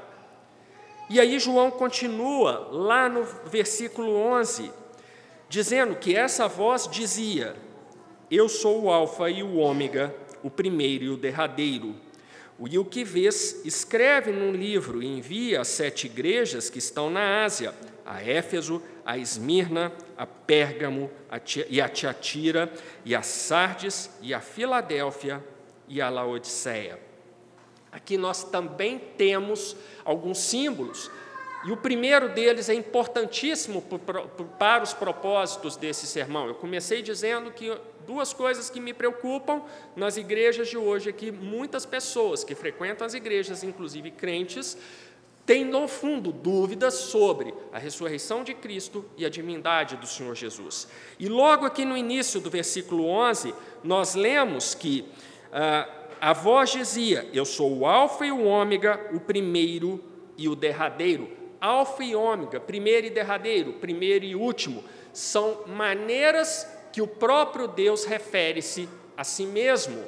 E 1.09 1.21
aí, 1.21 1.39
João 1.39 1.71
continua 1.71 2.67
lá 2.69 3.07
no 3.07 3.23
versículo 3.45 4.13
11, 4.13 4.69
dizendo 5.47 5.95
que 5.95 6.13
essa 6.13 6.47
voz 6.47 6.87
dizia: 6.87 7.55
Eu 8.29 8.49
sou 8.49 8.83
o 8.83 8.91
Alfa 8.91 9.29
e 9.29 9.41
o 9.41 9.55
Ômega, 9.55 10.13
o 10.43 10.51
primeiro 10.51 11.05
e 11.05 11.09
o 11.09 11.17
derradeiro. 11.17 11.95
E 12.69 12.77
o 12.77 12.83
que 12.83 13.03
vês, 13.03 13.61
escreve 13.63 14.31
num 14.31 14.51
livro 14.51 15.01
e 15.01 15.05
envia 15.05 15.61
às 15.61 15.67
sete 15.67 16.07
igrejas 16.07 16.69
que 16.69 16.79
estão 16.79 17.09
na 17.09 17.45
Ásia, 17.45 17.73
a 18.03 18.21
Éfeso, 18.21 18.81
a 19.05 19.17
Esmirna, 19.17 19.93
a 20.17 20.25
Pérgamo 20.25 21.09
a 21.29 21.39
e 21.69 21.79
a 21.79 21.87
Tiatira, 21.87 22.71
e 23.05 23.15
a 23.15 23.21
Sardes, 23.21 24.09
e 24.21 24.33
a 24.33 24.41
Filadélfia 24.41 25.41
e 25.87 26.01
a 26.01 26.09
Laodiceia. 26.09 26.99
Aqui 27.91 28.17
nós 28.17 28.43
também 28.43 28.99
temos 29.17 29.75
alguns 30.03 30.39
símbolos, 30.39 31.09
e 31.65 31.71
o 31.71 31.77
primeiro 31.77 32.29
deles 32.29 32.69
é 32.69 32.73
importantíssimo 32.73 33.83
para 34.59 34.83
os 34.83 34.93
propósitos 34.93 35.75
desse 35.75 36.05
sermão. 36.05 36.47
Eu 36.47 36.55
comecei 36.55 37.01
dizendo 37.01 37.51
que 37.51 37.75
duas 38.05 38.31
coisas 38.31 38.69
que 38.69 38.79
me 38.79 38.93
preocupam 38.93 39.61
nas 39.95 40.15
igrejas 40.15 40.69
de 40.69 40.77
hoje 40.77 41.09
é 41.09 41.11
que 41.13 41.31
muitas 41.31 41.85
pessoas 41.85 42.43
que 42.43 42.55
frequentam 42.55 43.05
as 43.05 43.13
igrejas, 43.13 43.63
inclusive 43.63 44.11
crentes, 44.11 44.77
têm 45.45 45.65
no 45.65 45.87
fundo 45.87 46.31
dúvidas 46.31 46.93
sobre 46.93 47.53
a 47.71 47.79
ressurreição 47.79 48.43
de 48.43 48.53
Cristo 48.53 49.03
e 49.17 49.25
a 49.25 49.29
divindade 49.29 49.95
do 49.95 50.05
Senhor 50.05 50.35
Jesus. 50.35 50.87
E 51.17 51.27
logo 51.27 51.65
aqui 51.65 51.85
no 51.85 51.97
início 51.97 52.39
do 52.39 52.49
versículo 52.49 53.07
11, 53.07 53.53
nós 53.83 54.13
lemos 54.13 54.75
que 54.75 55.05
ah, 55.59 55.89
a 56.21 56.33
voz 56.33 56.69
dizia: 56.69 57.27
Eu 57.33 57.43
sou 57.43 57.79
o 57.79 57.87
Alfa 57.87 58.27
e 58.27 58.31
o 58.31 58.43
Ômega, 58.43 59.09
o 59.11 59.19
primeiro 59.19 60.03
e 60.37 60.47
o 60.47 60.55
derradeiro. 60.55 61.27
Alfa 61.59 62.03
e 62.03 62.15
Ômega, 62.15 62.59
primeiro 62.59 63.07
e 63.07 63.09
derradeiro, 63.09 63.73
primeiro 63.73 64.23
e 64.23 64.35
último, 64.35 64.83
são 65.11 65.63
maneiras 65.65 66.67
que 66.93 67.01
o 67.01 67.07
próprio 67.07 67.67
Deus 67.67 68.05
refere-se 68.05 68.87
a 69.17 69.23
si 69.23 69.47
mesmo. 69.47 70.03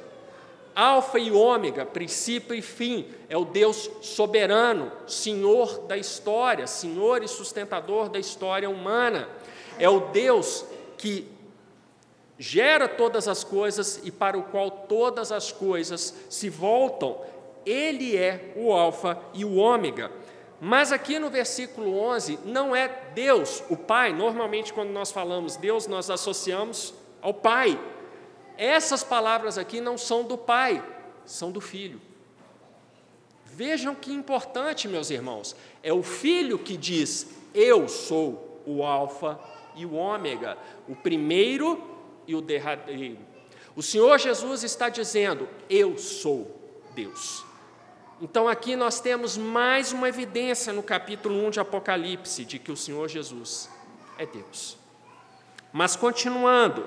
Alfa 0.72 1.18
e 1.18 1.32
Ômega, 1.32 1.84
princípio 1.84 2.54
e 2.54 2.62
fim, 2.62 3.06
é 3.28 3.36
o 3.36 3.44
Deus 3.44 3.90
soberano, 4.02 4.92
Senhor 5.04 5.80
da 5.80 5.96
história, 5.96 6.68
Senhor 6.68 7.24
e 7.24 7.28
sustentador 7.28 8.08
da 8.08 8.20
história 8.20 8.70
humana. 8.70 9.28
É 9.80 9.88
o 9.88 9.98
Deus 9.98 10.64
que 10.96 11.26
gera 12.40 12.88
todas 12.88 13.28
as 13.28 13.44
coisas 13.44 14.00
e 14.02 14.10
para 14.10 14.38
o 14.38 14.44
qual 14.44 14.70
todas 14.70 15.30
as 15.30 15.52
coisas 15.52 16.14
se 16.30 16.48
voltam. 16.48 17.20
Ele 17.66 18.16
é 18.16 18.54
o 18.56 18.72
Alfa 18.72 19.20
e 19.34 19.44
o 19.44 19.56
Ômega. 19.56 20.10
Mas 20.58 20.90
aqui 20.90 21.18
no 21.18 21.28
versículo 21.28 21.98
11, 21.98 22.38
não 22.46 22.74
é 22.74 22.88
Deus, 23.14 23.62
o 23.68 23.76
Pai. 23.76 24.14
Normalmente, 24.14 24.72
quando 24.72 24.88
nós 24.88 25.12
falamos 25.12 25.56
Deus, 25.56 25.86
nós 25.86 26.08
associamos 26.08 26.94
ao 27.20 27.34
Pai. 27.34 27.78
Essas 28.56 29.04
palavras 29.04 29.58
aqui 29.58 29.78
não 29.78 29.98
são 29.98 30.24
do 30.24 30.38
Pai, 30.38 30.82
são 31.26 31.52
do 31.52 31.60
Filho. 31.60 32.00
Vejam 33.44 33.94
que 33.94 34.14
importante, 34.14 34.88
meus 34.88 35.10
irmãos. 35.10 35.54
É 35.82 35.92
o 35.92 36.02
Filho 36.02 36.58
que 36.58 36.78
diz: 36.78 37.26
Eu 37.52 37.86
sou 37.86 38.62
o 38.64 38.82
Alfa 38.82 39.38
e 39.76 39.84
o 39.84 39.92
Ômega, 39.94 40.56
o 40.88 40.96
primeiro 40.96 41.89
e 42.30 42.34
o 42.34 42.40
derradeiro. 42.40 43.18
O 43.74 43.82
Senhor 43.82 44.16
Jesus 44.18 44.62
está 44.62 44.88
dizendo: 44.88 45.48
Eu 45.68 45.98
sou 45.98 46.56
Deus. 46.94 47.44
Então 48.22 48.46
aqui 48.46 48.76
nós 48.76 49.00
temos 49.00 49.36
mais 49.36 49.92
uma 49.92 50.08
evidência 50.08 50.72
no 50.72 50.82
capítulo 50.82 51.46
1 51.46 51.50
de 51.50 51.60
Apocalipse 51.60 52.44
de 52.44 52.58
que 52.58 52.70
o 52.70 52.76
Senhor 52.76 53.08
Jesus 53.08 53.68
é 54.16 54.26
Deus. 54.26 54.78
Mas 55.72 55.96
continuando, 55.96 56.84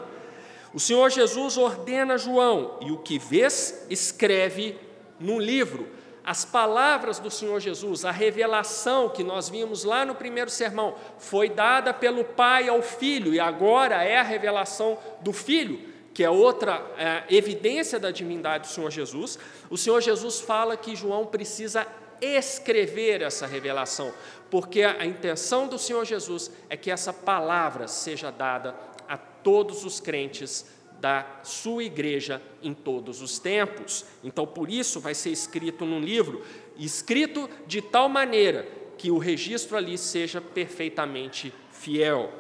o 0.74 0.80
Senhor 0.80 1.10
Jesus 1.10 1.58
ordena 1.58 2.18
João, 2.18 2.80
e 2.82 2.92
o 2.92 3.00
que 3.00 3.20
vês, 3.20 3.86
escreve 3.90 4.78
num 5.20 5.40
livro. 5.40 5.88
As 6.24 6.46
palavras 6.46 7.20
do 7.20 7.30
Senhor 7.30 7.60
Jesus, 7.60 8.06
a 8.06 8.12
revelação 8.12 9.10
que 9.10 9.24
nós 9.24 9.50
vimos 9.50 9.84
lá 9.84 10.06
no 10.06 10.16
primeiro 10.16 10.50
sermão, 10.50 10.96
foi 11.18 11.50
dada 11.50 11.94
pelo 11.94 12.24
Pai 12.24 12.70
ao 12.70 12.82
Filho, 12.82 13.34
e 13.34 13.40
agora 13.40 14.04
é 14.04 14.18
a 14.18 14.24
revelação 14.24 14.98
do 15.22 15.34
Filho, 15.34 15.82
que 16.14 16.24
é 16.24 16.30
outra 16.30 16.82
é, 16.98 17.24
evidência 17.30 18.00
da 18.00 18.10
divindade 18.10 18.70
do 18.70 18.74
Senhor 18.74 18.90
Jesus. 18.90 19.38
O 19.70 19.78
Senhor 19.78 20.00
Jesus 20.00 20.40
fala 20.40 20.78
que 20.78 20.96
João 20.96 21.26
precisa 21.26 21.86
escrever 22.22 23.22
essa 23.22 23.46
revelação, 23.46 24.14
porque 24.50 24.84
a 24.84 25.06
intenção 25.06 25.68
do 25.68 25.78
Senhor 25.78 26.06
Jesus 26.06 26.50
é 26.70 26.78
que 26.78 26.90
essa 26.90 27.12
palavra 27.12 27.88
seja 27.88 28.32
dada 28.32 28.74
a 29.10 29.18
todos 29.18 29.84
os 29.84 30.00
crentes 30.00 30.66
da 31.04 31.42
sua 31.44 31.84
igreja 31.84 32.42
em 32.62 32.74
todos 32.74 33.22
os 33.22 33.38
tempos. 33.38 34.06
Então, 34.24 34.48
por 34.48 34.70
isso, 34.70 35.02
vai 35.02 35.13
ser 35.13 35.32
escrito 35.32 35.84
num 35.86 36.00
livro, 36.00 36.46
escrito 36.78 37.50
de 37.68 37.82
tal 37.82 38.08
maneira 38.08 38.66
que 38.98 39.12
o 39.12 39.18
registro 39.18 39.76
ali 39.76 39.98
seja 39.98 40.39
perfeitamente 40.39 41.54
fiel. 41.74 42.32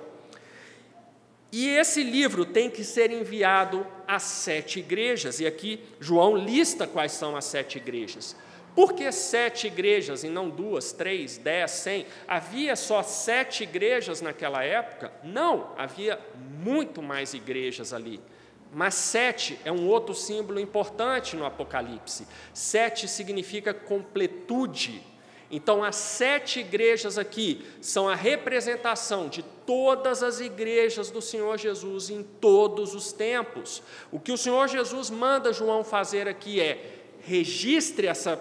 E 1.51 1.67
esse 1.67 2.03
livro 2.03 2.45
tem 2.45 2.69
que 2.69 2.85
ser 2.85 3.11
enviado 3.11 3.85
às 4.07 4.23
sete 4.23 4.79
igrejas, 4.79 5.41
e 5.41 5.45
aqui 5.45 5.81
João 5.99 6.37
lista 6.37 6.87
quais 6.87 7.11
são 7.11 7.35
as 7.35 7.43
sete 7.43 7.79
igrejas. 7.79 8.33
Por 8.73 8.93
que 8.93 9.11
sete 9.11 9.67
igrejas 9.67 10.23
e 10.23 10.29
não 10.29 10.49
duas, 10.49 10.93
três, 10.93 11.37
dez, 11.37 11.69
cem? 11.71 12.05
Havia 12.25 12.77
só 12.77 13.03
sete 13.03 13.63
igrejas 13.63 14.21
naquela 14.21 14.63
época? 14.63 15.11
Não, 15.21 15.73
havia 15.77 16.17
muito 16.63 17.01
mais 17.01 17.33
igrejas 17.33 17.91
ali. 17.91 18.21
Mas 18.73 18.95
sete 18.95 19.59
é 19.63 19.71
um 19.71 19.87
outro 19.87 20.15
símbolo 20.15 20.59
importante 20.59 21.35
no 21.35 21.45
Apocalipse. 21.45 22.27
Sete 22.53 23.07
significa 23.07 23.73
completude. 23.73 25.03
Então, 25.51 25.83
as 25.83 25.95
sete 25.95 26.61
igrejas 26.61 27.17
aqui 27.17 27.63
são 27.79 28.09
a 28.09 28.15
representação 28.15 29.29
de 29.29 29.43
todas 29.67 30.23
as 30.23 30.39
igrejas 30.39 31.11
do 31.11 31.21
Senhor 31.21 31.59
Jesus 31.59 32.09
em 32.09 32.23
todos 32.23 32.95
os 32.95 33.13
tempos. 33.13 33.83
O 34.11 34.19
que 34.19 34.31
o 34.31 34.37
Senhor 34.37 34.67
Jesus 34.67 35.11
manda 35.11 35.53
João 35.53 35.83
fazer 35.83 36.27
aqui 36.27 36.59
é 36.59 37.03
registre 37.21 38.07
essa 38.07 38.39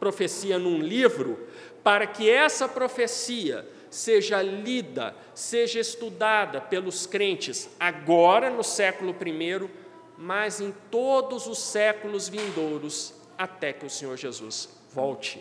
profecia 0.00 0.58
num 0.58 0.78
livro, 0.78 1.46
para 1.82 2.06
que 2.06 2.30
essa 2.30 2.66
profecia 2.66 3.68
seja 3.94 4.42
lida, 4.42 5.14
seja 5.34 5.78
estudada 5.78 6.60
pelos 6.60 7.06
crentes 7.06 7.70
agora 7.78 8.50
no 8.50 8.64
século 8.64 9.14
I, 9.24 9.70
mas 10.18 10.60
em 10.60 10.74
todos 10.90 11.46
os 11.46 11.58
séculos 11.58 12.28
vindouros, 12.28 13.14
até 13.38 13.72
que 13.72 13.86
o 13.86 13.90
Senhor 13.90 14.16
Jesus 14.16 14.68
volte. 14.92 15.40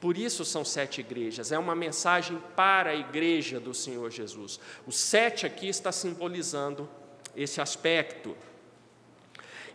Por 0.00 0.16
isso 0.16 0.44
são 0.44 0.64
sete 0.64 1.00
igrejas, 1.00 1.50
é 1.50 1.58
uma 1.58 1.74
mensagem 1.74 2.40
para 2.54 2.90
a 2.90 2.94
igreja 2.94 3.58
do 3.58 3.74
Senhor 3.74 4.08
Jesus. 4.12 4.60
O 4.86 4.92
sete 4.92 5.44
aqui 5.44 5.68
está 5.68 5.90
simbolizando 5.90 6.88
esse 7.36 7.60
aspecto. 7.60 8.36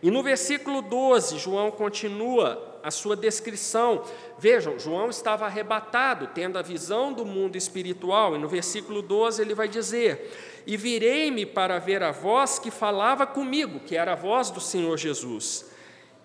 E 0.02 0.10
no 0.10 0.22
versículo 0.22 0.80
12, 0.80 1.38
João 1.38 1.70
continua 1.70 2.73
a 2.84 2.90
sua 2.90 3.16
descrição. 3.16 4.04
Vejam, 4.38 4.78
João 4.78 5.08
estava 5.08 5.46
arrebatado, 5.46 6.28
tendo 6.34 6.58
a 6.58 6.62
visão 6.62 7.14
do 7.14 7.24
mundo 7.24 7.56
espiritual, 7.56 8.36
e 8.36 8.38
no 8.38 8.46
versículo 8.46 9.00
12 9.00 9.40
ele 9.40 9.54
vai 9.54 9.66
dizer: 9.66 10.62
E 10.66 10.76
virei-me 10.76 11.46
para 11.46 11.78
ver 11.78 12.02
a 12.02 12.12
voz 12.12 12.58
que 12.58 12.70
falava 12.70 13.26
comigo, 13.26 13.80
que 13.80 13.96
era 13.96 14.12
a 14.12 14.16
voz 14.16 14.50
do 14.50 14.60
Senhor 14.60 14.98
Jesus. 14.98 15.72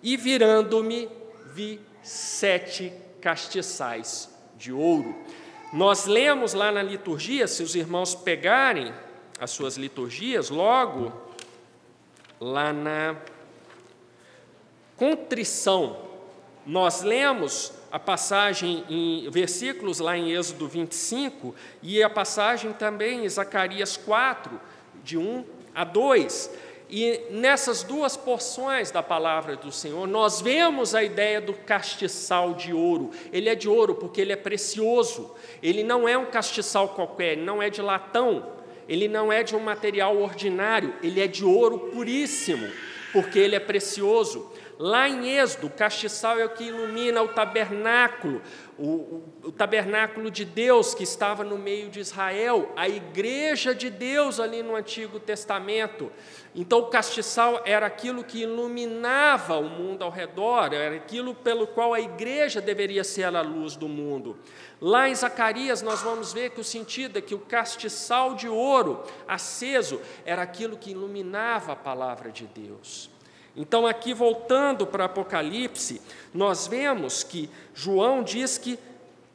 E 0.02 0.18
virando-me, 0.18 1.08
vi 1.46 1.80
sete 2.02 2.92
castiçais 3.22 4.28
de 4.54 4.70
ouro. 4.70 5.16
Nós 5.72 6.04
lemos 6.04 6.52
lá 6.52 6.70
na 6.70 6.82
liturgia, 6.82 7.48
se 7.48 7.62
os 7.62 7.74
irmãos 7.74 8.14
pegarem 8.14 8.92
as 9.38 9.50
suas 9.50 9.78
liturgias, 9.78 10.50
logo 10.50 11.10
lá 12.38 12.70
na 12.70 13.16
contrição. 14.96 16.09
Nós 16.66 17.02
lemos 17.02 17.72
a 17.90 17.98
passagem 17.98 18.84
em 18.88 19.28
versículos 19.30 19.98
lá 19.98 20.16
em 20.16 20.32
Êxodo 20.32 20.68
25 20.68 21.54
e 21.82 22.02
a 22.02 22.10
passagem 22.10 22.72
também 22.72 23.24
em 23.24 23.28
Zacarias 23.28 23.96
4, 23.96 24.60
de 25.02 25.16
1 25.18 25.44
a 25.74 25.84
2. 25.84 26.50
E 26.92 27.20
nessas 27.30 27.84
duas 27.84 28.16
porções 28.16 28.90
da 28.90 29.00
palavra 29.00 29.54
do 29.54 29.70
Senhor, 29.70 30.08
nós 30.08 30.40
vemos 30.40 30.92
a 30.92 31.04
ideia 31.04 31.40
do 31.40 31.54
castiçal 31.54 32.54
de 32.54 32.72
ouro. 32.72 33.10
Ele 33.32 33.48
é 33.48 33.54
de 33.54 33.68
ouro 33.68 33.94
porque 33.94 34.20
ele 34.20 34.32
é 34.32 34.36
precioso. 34.36 35.32
Ele 35.62 35.84
não 35.84 36.08
é 36.08 36.18
um 36.18 36.26
castiçal 36.26 36.88
qualquer, 36.88 37.36
não 37.36 37.62
é 37.62 37.70
de 37.70 37.80
latão, 37.80 38.44
ele 38.88 39.06
não 39.06 39.32
é 39.32 39.44
de 39.44 39.54
um 39.54 39.60
material 39.60 40.20
ordinário, 40.20 40.92
ele 41.00 41.20
é 41.20 41.28
de 41.28 41.44
ouro 41.44 41.78
puríssimo, 41.92 42.68
porque 43.12 43.38
ele 43.38 43.54
é 43.54 43.60
precioso. 43.60 44.50
Lá 44.82 45.06
em 45.06 45.28
Êxodo, 45.28 45.66
o 45.66 45.70
castiçal 45.70 46.38
é 46.38 46.44
o 46.46 46.48
que 46.48 46.64
ilumina 46.64 47.22
o 47.22 47.28
tabernáculo, 47.28 48.40
o, 48.78 48.86
o, 48.86 49.24
o, 49.44 49.52
tabernáculo 49.52 50.30
de 50.30 50.42
Deus 50.42 50.94
que 50.94 51.02
estava 51.02 51.44
no 51.44 51.58
meio 51.58 51.90
de 51.90 52.00
Israel, 52.00 52.72
a 52.74 52.88
igreja 52.88 53.74
de 53.74 53.90
Deus 53.90 54.40
ali 54.40 54.62
no 54.62 54.74
Antigo 54.74 55.20
Testamento. 55.20 56.10
Então, 56.54 56.78
o 56.78 56.86
castiçal 56.86 57.60
era 57.66 57.84
aquilo 57.84 58.24
que 58.24 58.40
iluminava 58.40 59.58
o 59.58 59.68
mundo 59.68 60.02
ao 60.02 60.10
redor, 60.10 60.72
era 60.72 60.96
aquilo 60.96 61.34
pelo 61.34 61.66
qual 61.66 61.92
a 61.92 62.00
igreja 62.00 62.58
deveria 62.58 63.04
ser 63.04 63.36
a 63.36 63.42
luz 63.42 63.76
do 63.76 63.86
mundo. 63.86 64.38
Lá 64.80 65.10
em 65.10 65.14
Zacarias, 65.14 65.82
nós 65.82 66.00
vamos 66.00 66.32
ver 66.32 66.52
que 66.52 66.60
o 66.62 66.64
sentido 66.64 67.18
é 67.18 67.20
que 67.20 67.34
o 67.34 67.40
castiçal 67.40 68.34
de 68.34 68.48
ouro 68.48 69.04
aceso 69.28 70.00
era 70.24 70.40
aquilo 70.40 70.78
que 70.78 70.92
iluminava 70.92 71.72
a 71.72 71.76
palavra 71.76 72.32
de 72.32 72.46
Deus. 72.46 73.10
Então, 73.56 73.86
aqui 73.86 74.14
voltando 74.14 74.86
para 74.86 75.06
Apocalipse, 75.06 76.00
nós 76.32 76.66
vemos 76.66 77.22
que 77.24 77.50
João 77.74 78.22
diz 78.22 78.56
que, 78.56 78.78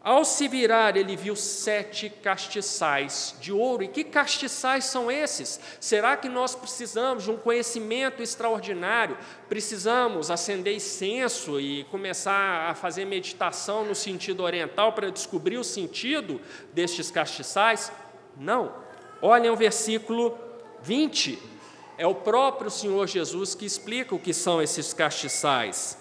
ao 0.01 0.23
se 0.23 0.47
virar, 0.47 0.95
ele 0.95 1.15
viu 1.15 1.35
sete 1.35 2.09
castiçais 2.09 3.35
de 3.41 3.51
ouro. 3.51 3.83
E 3.83 3.87
que 3.87 4.03
castiçais 4.03 4.85
são 4.85 5.11
esses? 5.11 5.59
Será 5.79 6.15
que 6.15 6.29
nós 6.29 6.55
precisamos 6.55 7.23
de 7.23 7.31
um 7.31 7.37
conhecimento 7.37 8.21
extraordinário? 8.21 9.17
Precisamos 9.49 10.31
acender 10.31 10.75
incenso 10.75 11.59
e 11.59 11.83
começar 11.85 12.69
a 12.69 12.75
fazer 12.75 13.03
meditação 13.05 13.83
no 13.83 13.95
sentido 13.95 14.43
oriental 14.43 14.93
para 14.93 15.11
descobrir 15.11 15.57
o 15.57 15.63
sentido 15.63 16.39
destes 16.73 17.11
castiçais? 17.11 17.91
Não. 18.37 18.73
Olhem 19.21 19.49
o 19.49 19.55
versículo 19.55 20.37
20 20.83 21.54
é 21.97 22.05
o 22.05 22.15
próprio 22.15 22.69
Senhor 22.69 23.07
Jesus 23.07 23.55
que 23.55 23.65
explica 23.65 24.13
o 24.13 24.19
que 24.19 24.33
são 24.33 24.61
esses 24.61 24.93
castiçais. 24.93 25.97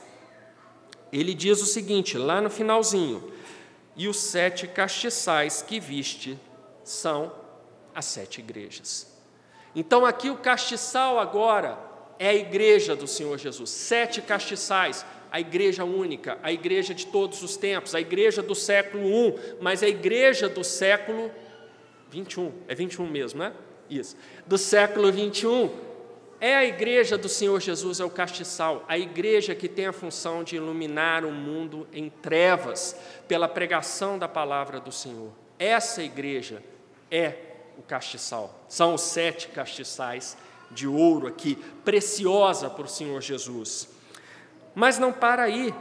Ele 1.12 1.34
diz 1.34 1.60
o 1.62 1.66
seguinte, 1.66 2.18
lá 2.18 2.40
no 2.40 2.50
finalzinho: 2.50 3.32
E 3.96 4.08
os 4.08 4.16
sete 4.16 4.66
castiçais 4.66 5.62
que 5.62 5.78
viste 5.78 6.38
são 6.82 7.32
as 7.94 8.04
sete 8.06 8.40
igrejas. 8.40 9.12
Então, 9.74 10.04
aqui 10.04 10.30
o 10.30 10.36
castiçal 10.36 11.18
agora 11.18 11.78
é 12.18 12.28
a 12.28 12.34
igreja 12.34 12.94
do 12.94 13.06
Senhor 13.06 13.38
Jesus. 13.38 13.70
Sete 13.70 14.22
castiçais, 14.22 15.04
a 15.30 15.40
igreja 15.40 15.84
única, 15.84 16.38
a 16.42 16.52
igreja 16.52 16.94
de 16.94 17.06
todos 17.06 17.42
os 17.42 17.56
tempos, 17.56 17.94
a 17.94 18.00
igreja 18.00 18.42
do 18.42 18.54
século 18.54 19.04
I, 19.04 19.56
mas 19.60 19.82
a 19.82 19.88
igreja 19.88 20.48
do 20.48 20.62
século 20.62 21.30
21. 22.10 22.52
É 22.68 22.74
21 22.74 23.08
mesmo, 23.08 23.40
né? 23.40 23.52
Isso. 23.88 24.16
Do 24.46 24.56
século 24.58 25.12
21, 25.12 25.70
é 26.40 26.54
a 26.54 26.64
igreja 26.64 27.16
do 27.16 27.28
Senhor 27.28 27.60
Jesus, 27.60 28.00
é 28.00 28.04
o 28.04 28.10
castiçal, 28.10 28.84
a 28.86 28.98
igreja 28.98 29.54
que 29.54 29.68
tem 29.68 29.86
a 29.86 29.92
função 29.92 30.44
de 30.44 30.56
iluminar 30.56 31.24
o 31.24 31.32
mundo 31.32 31.86
em 31.92 32.10
trevas 32.10 32.96
pela 33.26 33.48
pregação 33.48 34.18
da 34.18 34.28
palavra 34.28 34.78
do 34.78 34.92
Senhor. 34.92 35.30
Essa 35.58 36.02
igreja 36.02 36.62
é 37.10 37.34
o 37.78 37.82
castiçal, 37.82 38.64
são 38.68 38.94
os 38.94 39.00
sete 39.00 39.48
castiçais 39.48 40.36
de 40.70 40.86
ouro 40.86 41.26
aqui, 41.26 41.56
preciosa 41.84 42.68
para 42.68 42.84
o 42.84 42.88
Senhor 42.88 43.22
Jesus. 43.22 43.88
Mas 44.74 44.98
não 44.98 45.12
para 45.12 45.44
aí. 45.44 45.72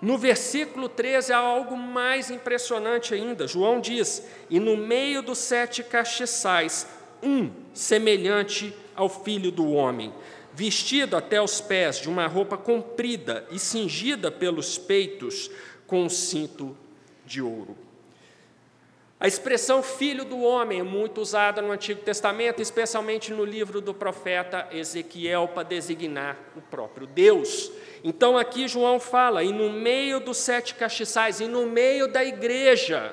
No 0.00 0.16
versículo 0.16 0.88
13 0.88 1.32
há 1.32 1.38
algo 1.38 1.76
mais 1.76 2.30
impressionante 2.30 3.14
ainda. 3.14 3.48
João 3.48 3.80
diz: 3.80 4.22
E 4.48 4.60
no 4.60 4.76
meio 4.76 5.22
dos 5.22 5.38
sete 5.38 5.82
castiçais 5.82 6.86
um 7.22 7.50
semelhante 7.72 8.74
ao 8.94 9.08
filho 9.08 9.50
do 9.50 9.72
homem, 9.72 10.12
vestido 10.54 11.16
até 11.16 11.40
os 11.40 11.60
pés 11.60 12.00
de 12.00 12.08
uma 12.08 12.26
roupa 12.26 12.56
comprida 12.56 13.46
e 13.50 13.58
cingida 13.58 14.30
pelos 14.30 14.76
peitos 14.76 15.50
com 15.86 16.02
um 16.02 16.08
cinto 16.08 16.76
de 17.24 17.40
ouro. 17.40 17.76
A 19.20 19.26
expressão 19.26 19.82
filho 19.82 20.24
do 20.24 20.40
homem 20.42 20.78
é 20.78 20.82
muito 20.84 21.20
usada 21.20 21.60
no 21.60 21.72
Antigo 21.72 22.00
Testamento, 22.02 22.62
especialmente 22.62 23.32
no 23.32 23.44
livro 23.44 23.80
do 23.80 23.92
profeta 23.92 24.68
Ezequiel, 24.70 25.48
para 25.48 25.64
designar 25.64 26.36
o 26.56 26.60
próprio 26.60 27.04
Deus. 27.04 27.72
Então 28.04 28.38
aqui 28.38 28.68
João 28.68 29.00
fala, 29.00 29.42
e 29.42 29.52
no 29.52 29.72
meio 29.72 30.20
dos 30.20 30.36
sete 30.36 30.76
castiçais, 30.76 31.40
e 31.40 31.48
no 31.48 31.66
meio 31.66 32.06
da 32.06 32.24
igreja, 32.24 33.12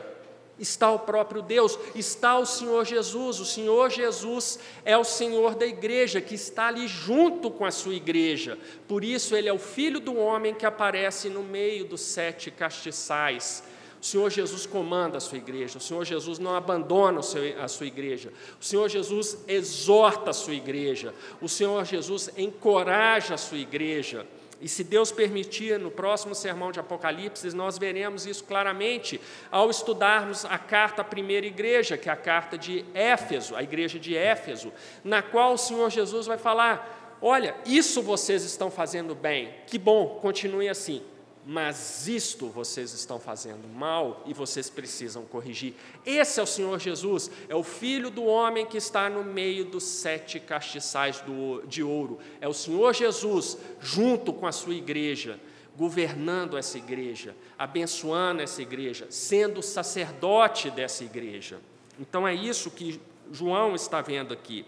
está 0.60 0.92
o 0.92 1.00
próprio 1.00 1.42
Deus, 1.42 1.78
está 1.94 2.38
o 2.38 2.46
Senhor 2.46 2.86
Jesus. 2.86 3.40
O 3.40 3.46
Senhor 3.46 3.90
Jesus 3.90 4.60
é 4.84 4.98
o 4.98 5.04
Senhor 5.04 5.56
da 5.56 5.66
igreja, 5.66 6.22
que 6.22 6.36
está 6.36 6.68
ali 6.68 6.88
junto 6.88 7.52
com 7.52 7.66
a 7.66 7.72
sua 7.72 7.94
igreja. 7.94 8.58
Por 8.88 9.04
isso, 9.04 9.36
ele 9.36 9.50
é 9.50 9.54
o 9.54 9.60
Filho 9.60 10.00
do 10.00 10.16
homem 10.16 10.54
que 10.54 10.66
aparece 10.66 11.30
no 11.30 11.44
meio 11.44 11.86
dos 11.86 12.02
sete 12.02 12.50
castiçais. 12.52 13.64
O 14.02 14.06
Senhor 14.06 14.30
Jesus 14.30 14.68
comanda 14.68 15.18
a 15.18 15.20
sua 15.20 15.40
igreja, 15.40 15.80
o 15.80 15.82
Senhor 15.82 16.06
Jesus 16.06 16.38
não 16.38 16.56
abandona 16.56 17.22
a 17.22 17.68
sua 17.68 17.88
igreja, 17.88 18.32
o 18.62 18.64
Senhor 18.64 18.88
Jesus 18.88 19.40
exorta 19.48 20.30
a 20.30 20.34
sua 20.34 20.54
igreja, 20.54 21.12
o 21.42 21.50
Senhor 21.50 21.84
Jesus 21.86 22.30
encoraja 22.38 23.34
a 23.34 23.38
sua 23.38 23.58
igreja. 23.58 24.28
E 24.62 24.68
se 24.68 24.84
Deus 24.84 25.12
permitir, 25.12 25.80
no 25.80 25.92
próximo 25.92 26.34
sermão 26.34 26.72
de 26.72 26.80
Apocalipse, 26.80 27.56
nós 27.56 27.78
veremos 27.78 28.26
isso 28.26 28.44
claramente 28.44 29.20
ao 29.52 29.70
estudarmos 29.70 30.46
a 30.46 30.58
carta 30.58 31.02
à 31.02 31.06
primeira 31.06 31.46
igreja, 31.46 31.98
que 31.98 32.10
é 32.10 32.12
a 32.12 32.18
carta 32.18 32.58
de 32.58 32.86
Éfeso, 32.94 33.56
a 33.56 33.64
igreja 33.64 34.00
de 34.00 34.16
Éfeso, 34.16 34.72
na 35.04 35.22
qual 35.22 35.54
o 35.54 35.58
Senhor 35.58 35.90
Jesus 35.90 36.26
vai 36.26 36.38
falar: 36.38 37.18
Olha, 37.22 37.56
isso 37.66 38.02
vocês 38.02 38.44
estão 38.44 38.72
fazendo 38.72 39.14
bem, 39.14 39.54
que 39.68 39.78
bom, 39.78 40.20
continue 40.22 40.70
assim 40.70 41.04
mas 41.46 42.08
isto 42.08 42.48
vocês 42.48 42.92
estão 42.94 43.20
fazendo 43.20 43.68
mal 43.68 44.24
e 44.26 44.34
vocês 44.34 44.68
precisam 44.68 45.24
corrigir. 45.26 45.76
Esse 46.04 46.40
é 46.40 46.44
o 46.44 46.48
Senhor 46.48 46.80
Jesus, 46.80 47.30
é 47.48 47.56
o 47.56 47.62
Filho 47.62 48.10
do 48.10 48.26
homem 48.26 48.66
que 48.66 48.78
está 48.78 49.10
no 49.10 49.24
meio 49.24 49.66
dos 49.66 49.84
sete 49.84 50.40
castiçais 50.40 51.24
de 51.68 51.84
ouro. 51.84 52.18
É 52.42 52.48
o 52.48 52.54
Senhor 52.54 52.96
Jesus, 52.96 53.60
junto 53.80 54.34
com 54.34 54.48
a 54.48 54.52
sua 54.52 54.74
igreja, 54.74 55.40
governando 55.78 56.58
essa 56.58 56.80
igreja, 56.80 57.36
abençoando 57.60 58.42
essa 58.42 58.62
igreja, 58.62 59.06
sendo 59.12 59.62
sacerdote 59.62 60.72
dessa 60.72 61.04
igreja. 61.04 61.60
Então 62.00 62.28
é 62.28 62.34
isso 62.34 62.72
que 62.72 63.00
João 63.32 63.76
está 63.76 64.02
vendo 64.02 64.34
aqui. 64.34 64.66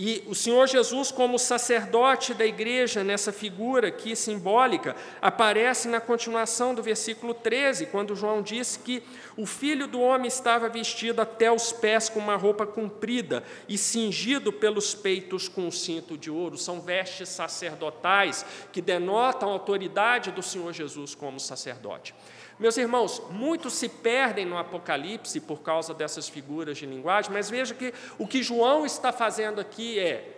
E 0.00 0.22
o 0.28 0.34
Senhor 0.34 0.68
Jesus, 0.68 1.10
como 1.10 1.40
sacerdote 1.40 2.32
da 2.32 2.46
igreja, 2.46 3.02
nessa 3.02 3.32
figura 3.32 3.88
aqui 3.88 4.14
simbólica, 4.14 4.94
aparece 5.20 5.88
na 5.88 6.00
continuação 6.00 6.72
do 6.72 6.80
versículo 6.80 7.34
13, 7.34 7.86
quando 7.86 8.14
João 8.14 8.40
diz 8.40 8.76
que 8.76 9.02
o 9.36 9.44
filho 9.44 9.88
do 9.88 10.00
homem 10.00 10.28
estava 10.28 10.68
vestido 10.68 11.20
até 11.20 11.50
os 11.50 11.72
pés 11.72 12.08
com 12.08 12.20
uma 12.20 12.36
roupa 12.36 12.64
comprida 12.64 13.42
e 13.68 13.76
cingido 13.76 14.52
pelos 14.52 14.94
peitos 14.94 15.48
com 15.48 15.62
um 15.62 15.70
cinto 15.72 16.16
de 16.16 16.30
ouro. 16.30 16.56
São 16.56 16.80
vestes 16.80 17.28
sacerdotais 17.30 18.46
que 18.72 18.80
denotam 18.80 19.48
a 19.48 19.52
autoridade 19.52 20.30
do 20.30 20.44
Senhor 20.44 20.72
Jesus 20.72 21.12
como 21.12 21.40
sacerdote. 21.40 22.14
Meus 22.58 22.76
irmãos, 22.76 23.22
muitos 23.30 23.74
se 23.74 23.88
perdem 23.88 24.44
no 24.44 24.58
Apocalipse 24.58 25.40
por 25.40 25.60
causa 25.60 25.94
dessas 25.94 26.28
figuras 26.28 26.76
de 26.76 26.86
linguagem, 26.86 27.32
mas 27.32 27.48
veja 27.48 27.74
que 27.74 27.94
o 28.18 28.26
que 28.26 28.42
João 28.42 28.84
está 28.84 29.12
fazendo 29.12 29.60
aqui 29.60 29.98
é: 29.98 30.36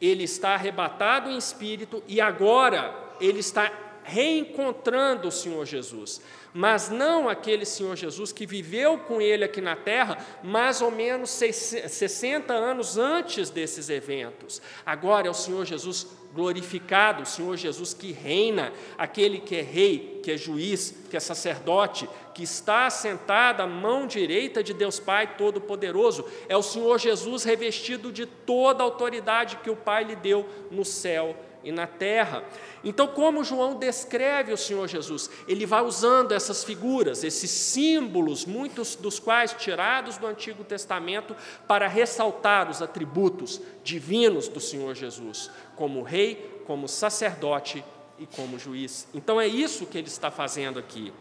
ele 0.00 0.24
está 0.24 0.50
arrebatado 0.50 1.30
em 1.30 1.38
espírito 1.38 2.02
e 2.06 2.20
agora 2.20 2.94
ele 3.20 3.40
está 3.40 3.72
reencontrando 4.04 5.28
o 5.28 5.32
Senhor 5.32 5.64
Jesus 5.64 6.20
mas 6.52 6.90
não 6.90 7.28
aquele 7.28 7.64
Senhor 7.64 7.96
Jesus 7.96 8.32
que 8.32 8.46
viveu 8.46 8.98
com 8.98 9.20
ele 9.20 9.44
aqui 9.44 9.60
na 9.60 9.76
terra 9.76 10.18
mais 10.42 10.82
ou 10.82 10.90
menos 10.90 11.30
60 11.30 12.52
anos 12.52 12.98
antes 12.98 13.50
desses 13.50 13.88
eventos. 13.88 14.60
Agora 14.84 15.26
é 15.26 15.30
o 15.30 15.34
Senhor 15.34 15.64
Jesus 15.64 16.06
glorificado, 16.34 17.22
o 17.22 17.26
Senhor 17.26 17.56
Jesus 17.56 17.92
que 17.92 18.12
reina, 18.12 18.72
aquele 18.96 19.38
que 19.38 19.56
é 19.56 19.62
rei, 19.62 20.20
que 20.22 20.30
é 20.30 20.36
juiz, 20.36 20.94
que 21.10 21.16
é 21.16 21.20
sacerdote, 21.20 22.08
que 22.34 22.42
está 22.42 22.88
sentado 22.88 23.60
à 23.60 23.66
mão 23.66 24.06
direita 24.06 24.62
de 24.62 24.72
Deus 24.72 25.00
Pai 25.00 25.36
Todo-Poderoso. 25.36 26.24
É 26.48 26.56
o 26.56 26.62
Senhor 26.62 26.98
Jesus 26.98 27.44
revestido 27.44 28.12
de 28.12 28.26
toda 28.26 28.82
a 28.82 28.86
autoridade 28.86 29.56
que 29.56 29.70
o 29.70 29.76
Pai 29.76 30.04
lhe 30.04 30.16
deu 30.16 30.48
no 30.70 30.84
céu 30.84 31.36
e 31.62 31.70
na 31.70 31.86
terra. 31.86 32.44
Então, 32.82 33.06
como 33.08 33.44
João 33.44 33.78
descreve 33.78 34.52
o 34.52 34.56
Senhor 34.56 34.88
Jesus? 34.88 35.30
Ele 35.46 35.66
vai 35.66 35.82
usando 35.82 36.32
essas 36.32 36.64
figuras, 36.64 37.22
esses 37.22 37.50
símbolos, 37.50 38.44
muitos 38.46 38.96
dos 38.96 39.18
quais 39.18 39.52
tirados 39.52 40.16
do 40.16 40.26
Antigo 40.26 40.64
Testamento, 40.64 41.36
para 41.68 41.86
ressaltar 41.86 42.70
os 42.70 42.80
atributos 42.80 43.60
divinos 43.84 44.48
do 44.48 44.60
Senhor 44.60 44.94
Jesus, 44.94 45.50
como 45.76 46.02
rei, 46.02 46.62
como 46.66 46.88
sacerdote 46.88 47.84
e 48.18 48.26
como 48.26 48.58
juiz. 48.58 49.06
Então, 49.14 49.40
é 49.40 49.46
isso 49.46 49.86
que 49.86 49.98
ele 49.98 50.08
está 50.08 50.30
fazendo 50.30 50.78
aqui. 50.78 51.12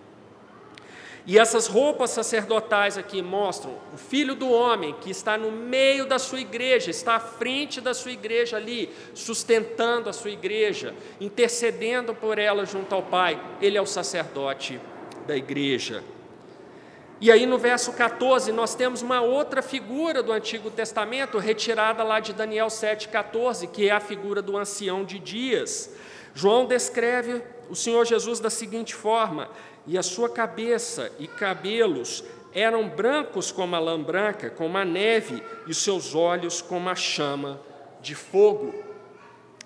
E 1.29 1.37
essas 1.37 1.67
roupas 1.67 2.09
sacerdotais 2.09 2.97
aqui 2.97 3.21
mostram 3.21 3.77
o 3.93 3.97
filho 3.97 4.33
do 4.33 4.49
homem 4.49 4.95
que 4.99 5.11
está 5.11 5.37
no 5.37 5.51
meio 5.51 6.07
da 6.07 6.17
sua 6.17 6.41
igreja, 6.41 6.89
está 6.89 7.17
à 7.17 7.19
frente 7.19 7.79
da 7.79 7.93
sua 7.93 8.11
igreja 8.11 8.57
ali, 8.57 8.89
sustentando 9.13 10.09
a 10.09 10.13
sua 10.13 10.31
igreja, 10.31 10.95
intercedendo 11.21 12.15
por 12.15 12.39
ela 12.39 12.65
junto 12.65 12.95
ao 12.95 13.03
Pai. 13.03 13.39
Ele 13.61 13.77
é 13.77 13.81
o 13.81 13.85
sacerdote 13.85 14.81
da 15.27 15.37
igreja. 15.37 16.03
E 17.21 17.31
aí 17.31 17.45
no 17.45 17.59
verso 17.59 17.93
14 17.93 18.51
nós 18.51 18.73
temos 18.73 19.03
uma 19.03 19.21
outra 19.21 19.61
figura 19.61 20.23
do 20.23 20.31
Antigo 20.31 20.71
Testamento, 20.71 21.37
retirada 21.37 22.01
lá 22.01 22.19
de 22.19 22.33
Daniel 22.33 22.69
7,14, 22.69 23.69
que 23.69 23.87
é 23.87 23.91
a 23.91 23.99
figura 23.99 24.41
do 24.41 24.57
ancião 24.57 25.05
de 25.05 25.19
dias. 25.19 25.93
João 26.33 26.65
descreve 26.65 27.43
o 27.69 27.75
Senhor 27.75 28.03
Jesus 28.05 28.39
da 28.39 28.49
seguinte 28.49 28.95
forma: 28.95 29.49
e 29.89 29.97
a 29.97 30.03
sua 30.03 30.29
cabeça 30.29 31.11
e 31.17 31.27
cabelos 31.27 32.23
eram 32.53 32.87
brancos 32.87 33.51
como 33.51 33.75
a 33.75 33.79
lã 33.79 33.99
branca, 33.99 34.47
como 34.47 34.77
a 34.77 34.85
neve, 34.85 35.43
e 35.65 35.73
seus 35.73 36.13
olhos 36.13 36.61
como 36.61 36.87
a 36.89 36.95
chama 36.95 37.59
de 37.99 38.13
fogo. 38.13 38.71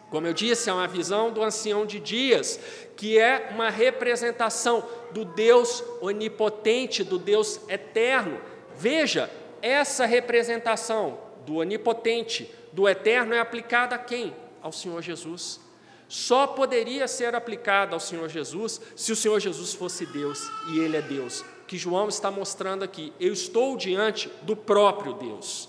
Como 0.09 0.25
eu 0.25 0.31
disse, 0.31 0.69
é 0.69 0.73
uma 0.73 0.87
visão 0.87 1.29
do 1.29 1.43
ancião 1.43 1.85
de 1.85 1.99
dias, 1.99 2.57
que 2.95 3.19
é 3.19 3.49
uma 3.51 3.69
representação 3.69 4.87
do 5.11 5.25
Deus 5.25 5.83
onipotente, 5.99 7.03
do 7.03 7.19
Deus 7.19 7.59
eterno. 7.67 8.39
Veja, 8.77 9.29
essa 9.61 10.05
representação 10.05 11.19
do 11.45 11.57
onipotente, 11.57 12.49
do 12.71 12.87
eterno, 12.87 13.33
é 13.33 13.41
aplicada 13.41 13.95
a 13.95 13.99
quem? 13.99 14.33
Ao 14.61 14.71
Senhor 14.71 15.01
Jesus 15.01 15.62
só 16.13 16.45
poderia 16.45 17.07
ser 17.07 17.33
aplicada 17.33 17.95
ao 17.95 17.99
Senhor 17.99 18.29
Jesus 18.29 18.79
se 18.95 19.11
o 19.11 19.15
Senhor 19.15 19.39
Jesus 19.39 19.73
fosse 19.73 20.05
Deus 20.05 20.47
e 20.71 20.77
Ele 20.77 20.95
é 20.95 21.01
Deus. 21.01 21.43
Que 21.65 21.75
João 21.75 22.07
está 22.07 22.29
mostrando 22.29 22.83
aqui, 22.83 23.11
eu 23.19 23.33
estou 23.33 23.75
diante 23.75 24.29
do 24.43 24.55
próprio 24.55 25.13
Deus. 25.13 25.67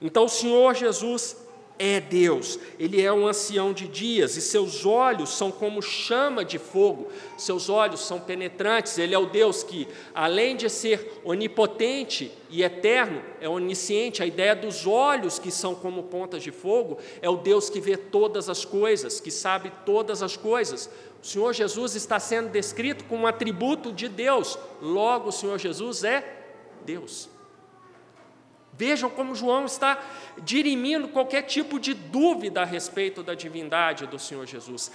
Então, 0.00 0.26
o 0.26 0.28
Senhor 0.28 0.76
Jesus 0.76 1.36
é 1.78 2.00
Deus, 2.00 2.58
ele 2.78 3.00
é 3.00 3.12
um 3.12 3.26
ancião 3.26 3.72
de 3.72 3.86
dias 3.86 4.36
e 4.36 4.40
seus 4.40 4.84
olhos 4.84 5.30
são 5.30 5.50
como 5.50 5.80
chama 5.80 6.44
de 6.44 6.58
fogo, 6.58 7.08
seus 7.36 7.68
olhos 7.68 8.00
são 8.00 8.18
penetrantes. 8.18 8.98
Ele 8.98 9.14
é 9.14 9.18
o 9.18 9.26
Deus 9.26 9.62
que, 9.62 9.86
além 10.14 10.56
de 10.56 10.68
ser 10.68 11.20
onipotente 11.24 12.32
e 12.50 12.62
eterno, 12.62 13.22
é 13.40 13.48
onisciente. 13.48 14.22
A 14.22 14.26
ideia 14.26 14.56
dos 14.56 14.86
olhos 14.86 15.38
que 15.38 15.50
são 15.50 15.74
como 15.74 16.02
pontas 16.04 16.42
de 16.42 16.50
fogo 16.50 16.98
é 17.22 17.30
o 17.30 17.36
Deus 17.36 17.70
que 17.70 17.80
vê 17.80 17.96
todas 17.96 18.48
as 18.48 18.64
coisas, 18.64 19.20
que 19.20 19.30
sabe 19.30 19.72
todas 19.86 20.22
as 20.22 20.36
coisas. 20.36 20.90
O 21.22 21.26
Senhor 21.26 21.52
Jesus 21.52 21.94
está 21.94 22.18
sendo 22.18 22.48
descrito 22.48 23.04
como 23.04 23.22
um 23.22 23.26
atributo 23.26 23.92
de 23.92 24.08
Deus, 24.08 24.58
logo, 24.80 25.28
o 25.28 25.32
Senhor 25.32 25.58
Jesus 25.58 26.04
é 26.04 26.24
Deus. 26.84 27.37
Vejam 28.78 29.10
como 29.10 29.34
João 29.34 29.64
está 29.64 30.00
dirimindo 30.38 31.08
qualquer 31.08 31.42
tipo 31.42 31.80
de 31.80 31.92
dúvida 31.92 32.62
a 32.62 32.64
respeito 32.64 33.24
da 33.24 33.34
divindade 33.34 34.06
do 34.06 34.20
Senhor 34.20 34.46
Jesus. 34.46 34.92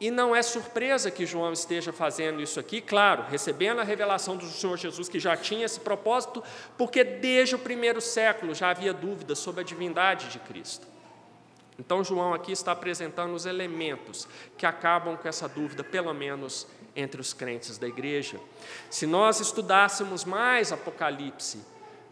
E 0.00 0.10
não 0.10 0.34
é 0.34 0.40
surpresa 0.40 1.10
que 1.10 1.26
João 1.26 1.52
esteja 1.52 1.92
fazendo 1.92 2.40
isso 2.40 2.58
aqui, 2.58 2.80
claro, 2.80 3.24
recebendo 3.28 3.78
a 3.80 3.84
revelação 3.84 4.38
do 4.38 4.46
Senhor 4.46 4.78
Jesus, 4.78 5.10
que 5.10 5.20
já 5.20 5.36
tinha 5.36 5.66
esse 5.66 5.78
propósito, 5.78 6.42
porque 6.78 7.04
desde 7.04 7.56
o 7.56 7.58
primeiro 7.58 8.00
século 8.00 8.54
já 8.54 8.70
havia 8.70 8.94
dúvidas 8.94 9.38
sobre 9.38 9.60
a 9.60 9.64
divindade 9.64 10.28
de 10.28 10.38
Cristo. 10.38 10.86
Então, 11.78 12.02
João 12.02 12.32
aqui 12.32 12.52
está 12.52 12.72
apresentando 12.72 13.34
os 13.34 13.44
elementos 13.44 14.26
que 14.56 14.64
acabam 14.64 15.18
com 15.18 15.28
essa 15.28 15.46
dúvida, 15.46 15.84
pelo 15.84 16.14
menos 16.14 16.66
entre 16.96 17.20
os 17.20 17.34
crentes 17.34 17.76
da 17.76 17.86
igreja. 17.86 18.40
Se 18.88 19.06
nós 19.06 19.40
estudássemos 19.40 20.24
mais 20.24 20.72
Apocalipse, 20.72 21.60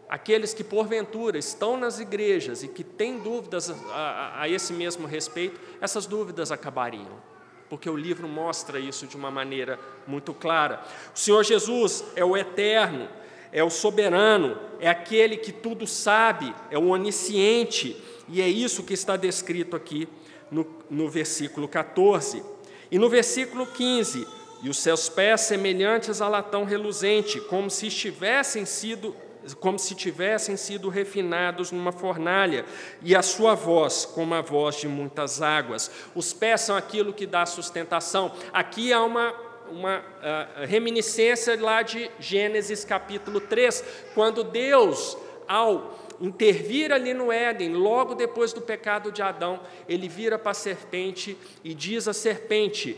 aqueles 0.09 0.53
que 0.55 0.63
porventura 0.63 1.37
estão 1.37 1.77
nas 1.77 1.99
igrejas 1.99 2.63
e 2.63 2.67
que 2.67 2.83
têm 2.83 3.19
dúvidas 3.19 3.69
a, 3.69 3.93
a, 3.93 4.41
a, 4.41 4.49
esse 4.49 4.73
mesmo 4.73 5.05
respeito, 5.05 5.59
essas 5.79 6.07
dúvidas 6.07 6.51
acabariam, 6.51 7.21
porque 7.69 7.87
o 7.87 7.95
livro 7.95 8.27
mostra 8.27 8.79
isso 8.79 9.05
de 9.05 9.15
uma 9.15 9.29
maneira 9.29 9.79
muito 10.07 10.33
clara. 10.33 10.81
O 11.15 11.19
Senhor 11.19 11.43
Jesus 11.43 12.03
é 12.15 12.25
o 12.25 12.35
eterno, 12.35 13.07
é 13.51 13.63
o 13.63 13.69
soberano, 13.69 14.57
é 14.79 14.89
aquele 14.89 15.37
que 15.37 15.51
tudo 15.51 15.85
sabe, 15.85 16.53
é 16.71 16.77
o 16.77 16.87
onisciente, 16.87 18.03
e 18.27 18.41
é 18.41 18.47
isso 18.47 18.83
que 18.83 18.93
está 18.93 19.15
descrito 19.15 19.75
aqui 19.75 20.07
no, 20.49 20.65
no 20.89 21.07
versículo 21.07 21.67
14. 21.67 22.43
E 22.91 22.97
no 22.97 23.09
versículo 23.09 23.67
15: 23.67 24.27
E 24.63 24.69
os 24.69 24.77
seus 24.77 25.09
pés 25.09 25.41
semelhantes 25.41 26.21
a 26.21 26.27
latão 26.27 26.63
reluzente, 26.63 27.39
como 27.41 27.69
se 27.69 27.87
estivessem 27.87 28.65
sido 28.65 29.15
como 29.53 29.79
se 29.79 29.95
tivessem 29.95 30.55
sido 30.57 30.89
refinados 30.89 31.71
numa 31.71 31.91
fornalha, 31.91 32.65
e 33.01 33.15
a 33.15 33.21
sua 33.21 33.55
voz 33.55 34.05
como 34.05 34.33
a 34.33 34.41
voz 34.41 34.75
de 34.75 34.87
muitas 34.87 35.41
águas. 35.41 35.91
Os 36.15 36.33
pés 36.33 36.61
são 36.61 36.75
aquilo 36.75 37.13
que 37.13 37.25
dá 37.25 37.45
sustentação. 37.45 38.31
Aqui 38.51 38.91
há 38.91 39.03
uma, 39.03 39.33
uma 39.71 39.99
uh, 39.99 40.65
reminiscência 40.65 41.59
lá 41.59 41.81
de 41.81 42.09
Gênesis 42.19 42.83
capítulo 42.83 43.39
3, 43.39 43.83
quando 44.13 44.43
Deus, 44.43 45.17
ao 45.47 45.97
intervir 46.21 46.91
ali 46.91 47.13
no 47.13 47.31
Éden, 47.31 47.73
logo 47.73 48.13
depois 48.13 48.51
do 48.51 48.61
pecado 48.61 49.11
de 49.11 49.21
Adão, 49.21 49.61
ele 49.87 50.07
vira 50.07 50.37
para 50.37 50.51
a 50.51 50.55
serpente 50.55 51.37
e 51.63 51.73
diz 51.73 52.07
à 52.07 52.13
serpente: 52.13 52.97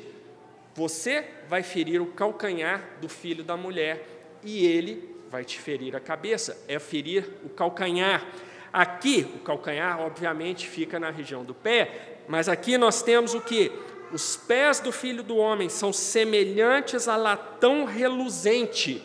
Você 0.76 1.26
vai 1.48 1.64
ferir 1.64 2.02
o 2.02 2.08
calcanhar 2.08 2.98
do 3.00 3.08
filho 3.08 3.44
da 3.44 3.56
mulher, 3.56 4.08
e 4.44 4.66
ele 4.66 5.11
vai 5.32 5.46
te 5.46 5.58
ferir 5.58 5.96
a 5.96 6.00
cabeça, 6.00 6.62
é 6.68 6.78
ferir 6.78 7.26
o 7.46 7.50
calcanhar. 7.50 8.28
Aqui, 8.72 9.26
o 9.36 9.40
calcanhar, 9.40 10.02
obviamente, 10.02 10.68
fica 10.68 11.00
na 11.00 11.10
região 11.10 11.44
do 11.44 11.54
pé, 11.54 12.20
mas 12.28 12.50
aqui 12.50 12.78
nós 12.78 13.02
temos 13.02 13.34
o 13.34 13.40
que? 13.40 13.72
Os 14.12 14.36
pés 14.36 14.82
do 14.82 14.92
filho 14.92 15.24
do 15.24 15.38
homem 15.38 15.70
são 15.70 15.94
semelhantes 15.94 17.08
a 17.08 17.16
latão 17.16 17.86
reluzente. 17.86 19.02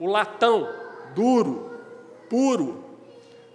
O 0.00 0.06
latão, 0.06 0.68
duro, 1.14 1.80
puro, 2.28 2.84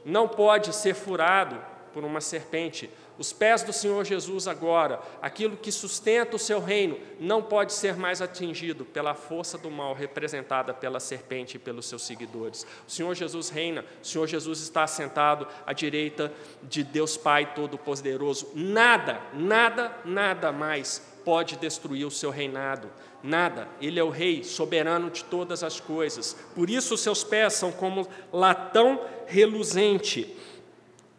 não 0.05 0.27
pode 0.27 0.73
ser 0.73 0.93
furado 0.93 1.61
por 1.93 2.05
uma 2.05 2.21
serpente. 2.21 2.89
Os 3.23 3.31
pés 3.31 3.63
do 3.63 3.71
Senhor 3.71 4.03
Jesus 4.03 4.49
agora, 4.49 4.99
aquilo 5.21 5.55
que 5.55 5.71
sustenta 5.71 6.35
o 6.35 6.39
seu 6.39 6.59
reino, 6.59 6.99
não 7.21 7.41
pode 7.41 7.71
ser 7.71 7.95
mais 7.95 8.21
atingido 8.21 8.83
pela 8.83 9.13
força 9.13 9.57
do 9.57 9.71
mal 9.71 9.93
representada 9.93 10.73
pela 10.73 10.99
serpente 10.99 11.55
e 11.55 11.59
pelos 11.59 11.85
seus 11.85 12.05
seguidores. 12.05 12.67
O 12.85 12.91
Senhor 12.91 13.15
Jesus 13.15 13.47
reina, 13.47 13.85
o 14.01 14.05
Senhor 14.05 14.27
Jesus 14.27 14.59
está 14.59 14.83
assentado 14.83 15.47
à 15.65 15.71
direita 15.71 16.33
de 16.63 16.83
Deus 16.83 17.15
Pai 17.15 17.53
Todo-Poderoso. 17.55 18.51
Nada, 18.53 19.21
nada, 19.33 19.95
nada 20.03 20.51
mais 20.51 21.01
pode 21.23 21.55
destruir 21.55 22.03
o 22.05 22.11
seu 22.11 22.29
reinado. 22.29 22.91
Nada, 23.23 23.69
ele 23.79 24.01
é 24.01 24.03
o 24.03 24.09
rei 24.09 24.43
soberano 24.43 25.09
de 25.09 25.23
todas 25.23 25.63
as 25.63 25.79
coisas. 25.79 26.35
Por 26.53 26.69
isso 26.69 26.97
seus 26.97 27.23
pés 27.23 27.53
são 27.53 27.71
como 27.71 28.05
latão 28.33 28.99
reluzente 29.27 30.35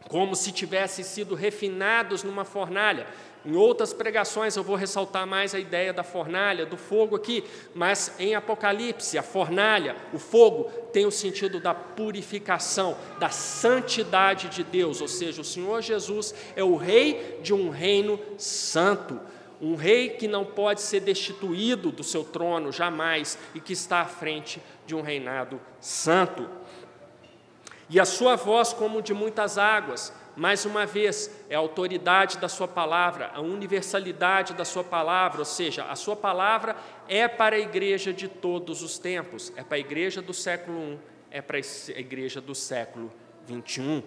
como 0.08 0.36
se 0.36 0.52
tivessem 0.52 1.04
sido 1.04 1.34
refinados 1.34 2.22
numa 2.22 2.44
fornalha. 2.44 3.06
Em 3.44 3.56
outras 3.56 3.92
pregações 3.92 4.56
eu 4.56 4.62
vou 4.62 4.74
ressaltar 4.74 5.26
mais 5.26 5.54
a 5.54 5.58
ideia 5.58 5.92
da 5.92 6.02
fornalha, 6.02 6.64
do 6.64 6.78
fogo 6.78 7.14
aqui, 7.14 7.44
mas 7.74 8.14
em 8.18 8.34
Apocalipse, 8.34 9.18
a 9.18 9.22
fornalha, 9.22 9.96
o 10.14 10.18
fogo, 10.18 10.64
tem 10.92 11.04
o 11.04 11.10
sentido 11.10 11.60
da 11.60 11.74
purificação, 11.74 12.96
da 13.18 13.28
santidade 13.28 14.48
de 14.48 14.64
Deus, 14.64 15.02
ou 15.02 15.08
seja, 15.08 15.42
o 15.42 15.44
Senhor 15.44 15.82
Jesus 15.82 16.34
é 16.56 16.64
o 16.64 16.76
rei 16.76 17.38
de 17.42 17.52
um 17.52 17.68
reino 17.68 18.18
santo, 18.38 19.20
um 19.60 19.74
rei 19.74 20.10
que 20.10 20.26
não 20.26 20.46
pode 20.46 20.80
ser 20.80 21.00
destituído 21.00 21.92
do 21.92 22.02
seu 22.02 22.24
trono 22.24 22.72
jamais 22.72 23.38
e 23.54 23.60
que 23.60 23.74
está 23.74 24.00
à 24.00 24.06
frente 24.06 24.60
de 24.86 24.94
um 24.94 25.02
reinado 25.02 25.60
santo 25.80 26.48
e 27.94 28.00
a 28.00 28.04
sua 28.04 28.34
voz 28.34 28.72
como 28.72 29.00
de 29.00 29.14
muitas 29.14 29.56
águas. 29.56 30.12
Mais 30.34 30.64
uma 30.64 30.84
vez, 30.84 31.30
é 31.48 31.54
a 31.54 31.60
autoridade 31.60 32.38
da 32.38 32.48
sua 32.48 32.66
palavra, 32.66 33.30
a 33.32 33.40
universalidade 33.40 34.52
da 34.52 34.64
sua 34.64 34.82
palavra, 34.82 35.38
ou 35.38 35.44
seja, 35.44 35.84
a 35.84 35.94
sua 35.94 36.16
palavra 36.16 36.74
é 37.06 37.28
para 37.28 37.54
a 37.54 37.58
igreja 37.60 38.12
de 38.12 38.26
todos 38.26 38.82
os 38.82 38.98
tempos, 38.98 39.52
é 39.54 39.62
para 39.62 39.76
a 39.76 39.78
igreja 39.78 40.20
do 40.20 40.34
século 40.34 40.94
I, 40.94 40.98
é 41.30 41.40
para 41.40 41.56
a 41.56 42.00
igreja 42.00 42.40
do 42.40 42.52
século 42.52 43.12
XXI 43.48 44.02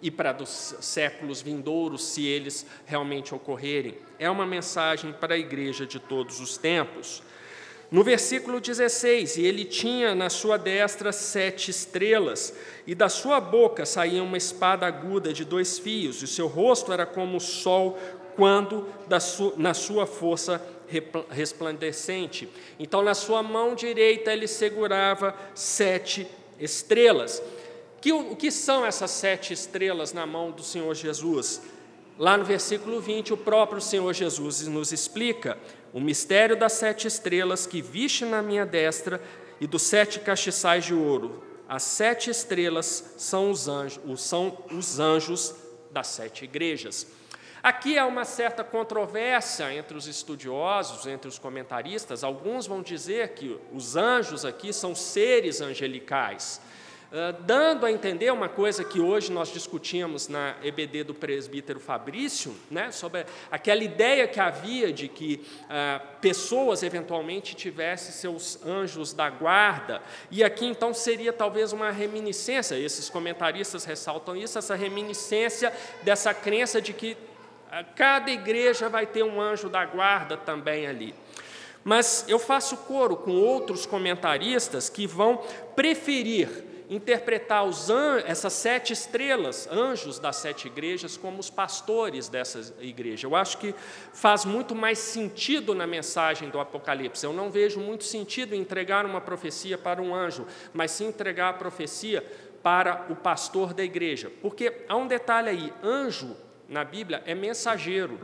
e 0.00 0.08
para 0.08 0.30
dos 0.30 0.76
séculos 0.80 1.42
vindouros, 1.42 2.04
se 2.04 2.24
eles 2.24 2.64
realmente 2.84 3.34
ocorrerem. 3.34 3.98
É 4.20 4.30
uma 4.30 4.46
mensagem 4.46 5.12
para 5.12 5.34
a 5.34 5.38
igreja 5.38 5.84
de 5.84 5.98
todos 5.98 6.38
os 6.38 6.56
tempos. 6.56 7.24
No 7.90 8.02
versículo 8.02 8.60
16, 8.60 9.36
e 9.36 9.44
ele 9.44 9.64
tinha 9.64 10.14
na 10.14 10.28
sua 10.28 10.56
destra 10.56 11.12
sete 11.12 11.70
estrelas, 11.70 12.52
e 12.86 12.94
da 12.94 13.08
sua 13.08 13.40
boca 13.40 13.86
saía 13.86 14.22
uma 14.22 14.36
espada 14.36 14.86
aguda 14.86 15.32
de 15.32 15.44
dois 15.44 15.78
fios, 15.78 16.20
e 16.20 16.24
o 16.24 16.28
seu 16.28 16.48
rosto 16.48 16.92
era 16.92 17.06
como 17.06 17.36
o 17.36 17.40
sol 17.40 17.96
quando 18.34 18.86
su 19.20 19.54
na 19.56 19.72
sua 19.72 20.06
força 20.06 20.60
resplandecente. 21.30 22.48
Então, 22.78 23.02
na 23.02 23.14
sua 23.14 23.42
mão 23.42 23.74
direita 23.74 24.32
ele 24.32 24.46
segurava 24.46 25.34
sete 25.54 26.26
estrelas. 26.60 27.42
Que, 28.00 28.12
o 28.12 28.36
que 28.36 28.50
são 28.50 28.84
essas 28.86 29.10
sete 29.10 29.52
estrelas 29.52 30.12
na 30.12 30.26
mão 30.26 30.50
do 30.50 30.62
Senhor 30.62 30.94
Jesus? 30.94 31.62
Lá 32.18 32.36
no 32.36 32.44
versículo 32.44 33.00
20, 33.00 33.32
o 33.32 33.36
próprio 33.36 33.80
Senhor 33.80 34.12
Jesus 34.12 34.66
nos 34.68 34.92
explica 34.92 35.58
o 35.96 36.00
mistério 36.00 36.54
das 36.54 36.74
sete 36.74 37.08
estrelas 37.08 37.66
que 37.66 37.80
viste 37.80 38.26
na 38.26 38.42
minha 38.42 38.66
destra 38.66 39.18
e 39.58 39.66
dos 39.66 39.80
sete 39.80 40.20
castiçais 40.20 40.84
de 40.84 40.92
ouro. 40.92 41.42
As 41.66 41.84
sete 41.84 42.28
estrelas 42.28 43.14
são 43.16 43.50
os 43.50 43.66
anjos, 43.66 44.20
são 44.20 44.58
os 44.70 45.00
anjos 45.00 45.54
das 45.90 46.08
sete 46.08 46.44
igrejas. 46.44 47.06
Aqui 47.62 47.96
há 47.96 48.04
uma 48.04 48.26
certa 48.26 48.62
controvérsia 48.62 49.72
entre 49.72 49.96
os 49.96 50.06
estudiosos, 50.06 51.06
entre 51.06 51.28
os 51.28 51.38
comentaristas. 51.38 52.22
Alguns 52.22 52.66
vão 52.66 52.82
dizer 52.82 53.30
que 53.30 53.58
os 53.72 53.96
anjos 53.96 54.44
aqui 54.44 54.74
são 54.74 54.94
seres 54.94 55.62
angelicais. 55.62 56.60
Ah, 57.12 57.32
dando 57.40 57.86
a 57.86 57.92
entender 57.92 58.32
uma 58.32 58.48
coisa 58.48 58.82
que 58.82 59.00
hoje 59.00 59.30
nós 59.30 59.52
discutimos 59.52 60.26
na 60.26 60.56
EBD 60.62 61.04
do 61.04 61.14
presbítero 61.14 61.78
Fabrício, 61.78 62.54
né, 62.68 62.90
sobre 62.90 63.24
aquela 63.48 63.84
ideia 63.84 64.26
que 64.26 64.40
havia 64.40 64.92
de 64.92 65.06
que 65.06 65.46
uh, 65.62 66.04
pessoas 66.20 66.82
eventualmente 66.82 67.54
tivessem 67.54 68.12
seus 68.12 68.60
anjos 68.66 69.12
da 69.12 69.30
guarda, 69.30 70.02
e 70.32 70.42
aqui 70.42 70.66
então 70.66 70.92
seria 70.92 71.32
talvez 71.32 71.72
uma 71.72 71.92
reminiscência, 71.92 72.74
esses 72.76 73.08
comentaristas 73.08 73.84
ressaltam 73.84 74.36
isso, 74.36 74.58
essa 74.58 74.74
reminiscência 74.74 75.72
dessa 76.02 76.34
crença 76.34 76.80
de 76.80 76.92
que 76.92 77.12
uh, 77.12 77.86
cada 77.94 78.32
igreja 78.32 78.88
vai 78.88 79.06
ter 79.06 79.22
um 79.22 79.40
anjo 79.40 79.68
da 79.68 79.84
guarda 79.84 80.36
também 80.36 80.88
ali. 80.88 81.14
Mas 81.84 82.24
eu 82.26 82.40
faço 82.40 82.76
coro 82.78 83.16
com 83.16 83.30
outros 83.30 83.86
comentaristas 83.86 84.88
que 84.88 85.06
vão 85.06 85.40
preferir 85.76 86.65
interpretar 86.88 87.64
os 87.64 87.88
essas 88.26 88.52
sete 88.52 88.92
estrelas, 88.92 89.68
anjos 89.70 90.18
das 90.18 90.36
sete 90.36 90.66
igrejas, 90.66 91.16
como 91.16 91.38
os 91.38 91.50
pastores 91.50 92.28
dessa 92.28 92.74
igreja. 92.80 93.26
Eu 93.26 93.34
acho 93.34 93.58
que 93.58 93.74
faz 94.12 94.44
muito 94.44 94.74
mais 94.74 94.98
sentido 94.98 95.74
na 95.74 95.86
mensagem 95.86 96.48
do 96.48 96.60
Apocalipse. 96.60 97.24
Eu 97.24 97.32
não 97.32 97.50
vejo 97.50 97.80
muito 97.80 98.04
sentido 98.04 98.54
entregar 98.54 99.04
uma 99.04 99.20
profecia 99.20 99.76
para 99.76 100.00
um 100.00 100.14
anjo, 100.14 100.46
mas 100.72 100.90
sim 100.90 101.08
entregar 101.08 101.50
a 101.50 101.54
profecia 101.54 102.24
para 102.62 103.06
o 103.10 103.16
pastor 103.16 103.72
da 103.74 103.82
igreja. 103.82 104.30
Porque 104.40 104.84
há 104.88 104.96
um 104.96 105.06
detalhe 105.06 105.48
aí: 105.48 105.72
anjo 105.82 106.36
na 106.68 106.84
Bíblia 106.84 107.22
é 107.26 107.34
mensageiro. 107.34 108.18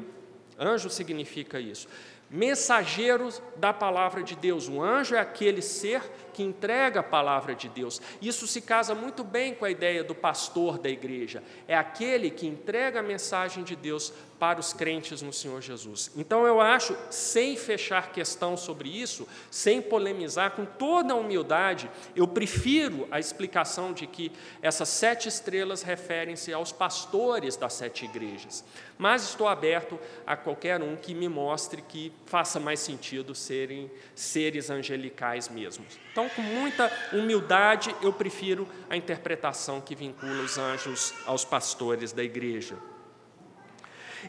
Anjo 0.58 0.90
significa 0.90 1.58
isso 1.58 1.88
mensageiros 2.33 3.43
da 3.57 3.72
palavra 3.72 4.22
de 4.22 4.35
Deus. 4.35 4.68
O 4.68 4.83
anjo 4.83 5.14
é 5.14 5.20
aquele 5.20 5.61
ser 5.61 6.03
que 6.33 6.43
entrega 6.43 7.01
a 7.01 7.03
palavra 7.03 7.55
de 7.55 7.68
Deus. 7.68 8.01
Isso 8.20 8.47
se 8.47 8.62
casa 8.62 8.95
muito 8.95 9.22
bem 9.22 9.55
com 9.55 9.66
a 9.66 9.70
ideia 9.70 10.03
do 10.03 10.14
pastor 10.14 10.78
da 10.78 10.89
igreja. 10.89 11.43
É 11.68 11.76
aquele 11.76 12.30
que 12.30 12.47
entrega 12.47 13.01
a 13.01 13.03
mensagem 13.03 13.62
de 13.62 13.76
Deus 13.76 14.12
para 14.43 14.59
os 14.59 14.72
crentes 14.72 15.22
no 15.22 15.32
Senhor 15.32 15.62
Jesus. 15.62 16.11
Então 16.16 16.45
eu 16.45 16.61
acho, 16.61 16.97
sem 17.11 17.57
fechar 17.57 18.11
questão 18.11 18.57
sobre 18.57 18.88
isso, 18.88 19.24
sem 19.49 19.80
polemizar, 19.80 20.51
com 20.51 20.64
toda 20.64 21.12
a 21.14 21.16
humildade, 21.16 21.88
eu 22.16 22.26
prefiro 22.26 23.07
a 23.12 23.20
explicação 23.20 23.93
de 23.93 24.05
que 24.05 24.32
essas 24.61 24.88
sete 24.88 25.28
estrelas 25.28 25.82
referem-se 25.82 26.53
aos 26.53 26.72
pastores 26.72 27.57
das 27.57 27.74
sete 27.74 28.05
igrejas. 28.05 28.64
Mas 28.99 29.22
estou 29.22 29.47
aberto 29.47 29.97
a 30.26 30.36
qualquer 30.36 30.82
um 30.82 30.97
que 30.97 31.14
me 31.14 31.28
mostre 31.28 31.80
que 31.80 32.12
faça 32.26 32.59
mais 32.59 32.80
sentido 32.80 33.36
serem 33.36 33.88
seres 34.12 34.70
angelicais 34.70 35.49
mesmos. 35.49 35.97
Então, 36.11 36.28
com 36.30 36.43
muita 36.43 36.90
humildade, 37.12 37.95
eu 38.03 38.12
prefiro 38.12 38.66
a 38.90 38.97
interpretação 38.97 39.80
que 39.80 39.95
vincula 39.95 40.43
os 40.43 40.59
anjos 40.59 41.14
aos 41.26 41.45
pastores 41.45 42.11
da 42.11 42.24
igreja. 42.24 42.76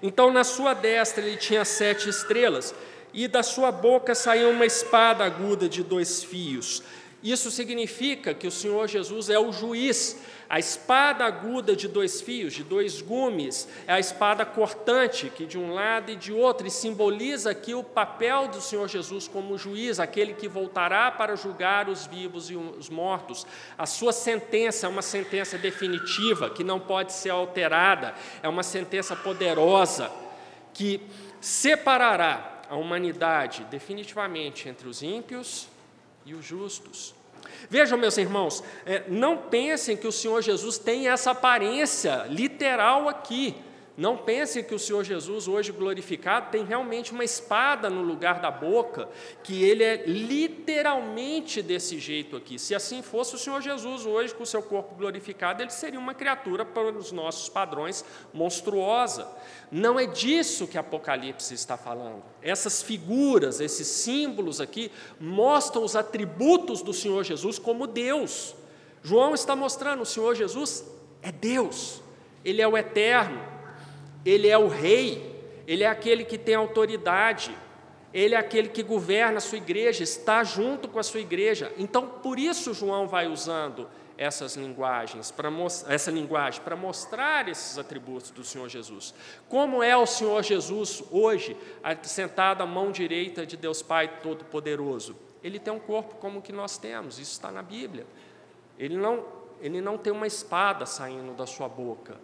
Então, 0.02 0.32
na 0.32 0.44
sua 0.44 0.74
destra 0.74 1.24
ele 1.24 1.38
tinha 1.38 1.64
sete 1.64 2.10
estrelas, 2.10 2.74
e 3.14 3.28
da 3.28 3.44
sua 3.44 3.72
boca 3.72 4.16
saía 4.16 4.48
uma 4.48 4.66
espada 4.66 5.24
aguda 5.24 5.70
de 5.70 5.84
dois 5.84 6.24
fios. 6.24 6.82
Isso 7.24 7.50
significa 7.52 8.34
que 8.34 8.48
o 8.48 8.52
Senhor 8.52 8.88
Jesus 8.88 9.30
é 9.30 9.40
o 9.40 9.52
juiz. 9.52 10.18
A 10.54 10.60
espada 10.60 11.26
aguda 11.26 11.76
de 11.76 11.88
dois 11.88 12.22
fios, 12.22 12.54
de 12.54 12.64
dois 12.64 13.02
gumes, 13.02 13.68
é 13.88 13.94
a 13.94 14.00
espada 14.00 14.46
cortante, 14.46 15.28
que 15.28 15.48
de 15.48 15.58
um 15.58 15.74
lado 15.74 16.12
e 16.12 16.16
de 16.16 16.32
outro, 16.32 16.68
e 16.68 16.70
simboliza 16.70 17.50
aqui 17.50 17.74
o 17.74 17.84
papel 17.84 18.48
do 18.50 18.62
Senhor 18.62 18.88
Jesus 18.88 19.28
como 19.28 19.58
juiz, 19.58 20.00
aquele 20.00 20.36
que 20.36 20.48
voltará 20.48 21.10
para 21.10 21.36
julgar 21.36 21.90
os 21.90 22.06
vivos 22.06 22.52
e 22.52 22.56
os 22.56 22.88
mortos. 22.88 23.48
A 23.76 23.88
sua 23.88 24.14
sentença 24.14 24.86
é 24.86 24.90
uma 24.90 25.02
sentença 25.02 25.58
definitiva, 25.58 26.52
que 26.52 26.64
não 26.64 26.80
pode 26.80 27.14
ser 27.14 27.32
alterada, 27.32 28.14
é 28.44 28.48
uma 28.48 28.62
sentença 28.62 29.16
poderosa, 29.16 30.12
que 30.72 31.02
separará 31.42 32.62
a 32.70 32.76
humanidade 32.76 33.64
definitivamente 33.72 34.70
entre 34.70 34.88
os 34.88 35.02
ímpios 35.02 35.68
e 36.24 36.36
os 36.36 36.46
justos. 36.46 37.23
Vejam, 37.74 37.98
meus 37.98 38.20
irmãos, 38.20 38.64
é, 38.86 39.02
não 39.08 39.36
pensem 39.36 39.98
que 39.98 40.06
o 40.06 40.12
Senhor 40.12 40.44
Jesus 40.44 40.78
tem 40.78 41.08
essa 41.08 41.32
aparência 41.32 42.28
literal 42.30 43.10
aqui. 43.10 43.56
Não 43.96 44.18
pensem 44.18 44.64
que 44.64 44.74
o 44.74 44.80
Senhor 44.80 45.04
Jesus, 45.04 45.48
hoje 45.48 45.72
glorificado, 45.72 46.50
tem 46.50 46.66
realmente 46.66 47.12
uma 47.12 47.24
espada 47.24 47.92
no 47.92 48.02
lugar 48.02 48.42
da 48.42 48.50
boca, 48.50 49.08
que 49.44 49.64
ele 49.64 49.84
é 49.84 50.04
literalmente 50.08 51.62
desse 51.62 52.00
jeito 52.00 52.36
aqui. 52.36 52.58
Se 52.58 52.74
assim 52.74 53.04
fosse 53.04 53.36
o 53.36 53.38
Senhor 53.38 53.62
Jesus, 53.62 54.04
hoje, 54.04 54.34
com 54.34 54.42
o 54.42 54.48
seu 54.48 54.64
corpo 54.64 54.96
glorificado, 54.96 55.62
ele 55.62 55.70
seria 55.70 56.00
uma 56.00 56.16
criatura, 56.16 56.66
para 56.66 56.92
os 56.92 57.12
nossos 57.12 57.50
padrões, 57.50 58.04
monstruosa. 58.34 59.28
Não 59.72 60.00
é 60.00 60.08
disso 60.08 60.68
que 60.68 60.78
Apocalipse 60.78 61.54
está 61.54 61.78
falando. 61.78 62.24
Essas 62.42 62.82
figuras, 62.82 63.60
esses 63.60 63.86
símbolos 63.86 64.60
aqui, 64.60 64.92
mostram 65.20 65.84
os 65.84 65.96
atributos 65.96 66.82
do 66.82 66.94
Senhor 66.94 67.24
Jesus 67.24 67.60
como 67.60 67.86
Deus. 67.86 68.56
João 69.04 69.36
está 69.36 69.56
mostrando: 69.56 70.02
o 70.02 70.06
Senhor 70.06 70.34
Jesus 70.34 70.84
é 71.22 71.32
Deus, 71.32 72.02
ele 72.44 72.60
é 72.60 72.68
o 72.68 72.76
eterno 72.76 73.53
ele 74.26 74.48
é 74.48 74.58
o 74.58 74.68
rei, 74.68 75.34
ele 75.68 75.84
é 75.84 75.88
aquele 75.88 76.24
que 76.24 76.38
tem 76.38 76.56
autoridade, 76.56 77.56
ele 78.14 78.36
é 78.36 78.38
aquele 78.38 78.70
que 78.70 78.84
governa 78.84 79.38
a 79.38 79.42
sua 79.42 79.58
igreja, 79.58 80.04
está 80.04 80.44
junto 80.44 80.88
com 80.88 81.00
a 81.00 81.04
sua 81.04 81.20
igreja. 81.20 81.74
Então, 81.78 82.08
por 82.08 82.38
isso 82.38 82.74
João 82.74 83.08
vai 83.08 83.28
usando 83.28 83.88
essas 84.18 84.56
linguagens, 84.56 85.32
para 85.32 85.50
essa 85.88 86.12
linguagem 86.12 86.62
para 86.62 86.76
mostrar 86.76 87.48
esses 87.50 87.78
atributos 87.78 88.30
do 88.32 88.44
Senhor 88.44 88.70
Jesus. 88.70 89.14
Como 89.50 89.82
é 89.82 89.98
o 89.98 90.06
Senhor 90.06 90.44
Jesus 90.44 91.04
hoje, 91.12 91.58
sentado 92.04 92.62
à 92.62 92.66
mão 92.66 92.92
direita 92.92 93.46
de 93.46 93.58
Deus 93.58 93.82
Pai 93.82 94.20
Todo-Poderoso? 94.22 95.16
Ele 95.44 95.60
tem 95.60 95.74
um 95.74 95.80
corpo 95.80 96.16
como 96.16 96.40
o 96.40 96.42
que 96.42 96.54
nós 96.54 96.78
temos, 96.78 97.20
isso 97.20 97.32
está 97.32 97.52
na 97.52 97.62
Bíblia. 97.62 98.06
Ele 98.78 98.96
não, 98.96 99.26
ele 99.60 99.82
não 99.82 99.98
tem 99.98 100.14
uma 100.14 100.28
espada 100.28 100.86
saindo 100.86 101.34
da 101.34 101.46
sua 101.46 101.68
boca. 101.68 102.18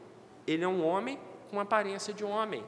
Ele 0.48 0.64
é 0.64 0.68
um 0.68 0.86
homem 0.86 1.20
com 1.50 1.60
aparência 1.60 2.14
de 2.14 2.24
homem. 2.24 2.64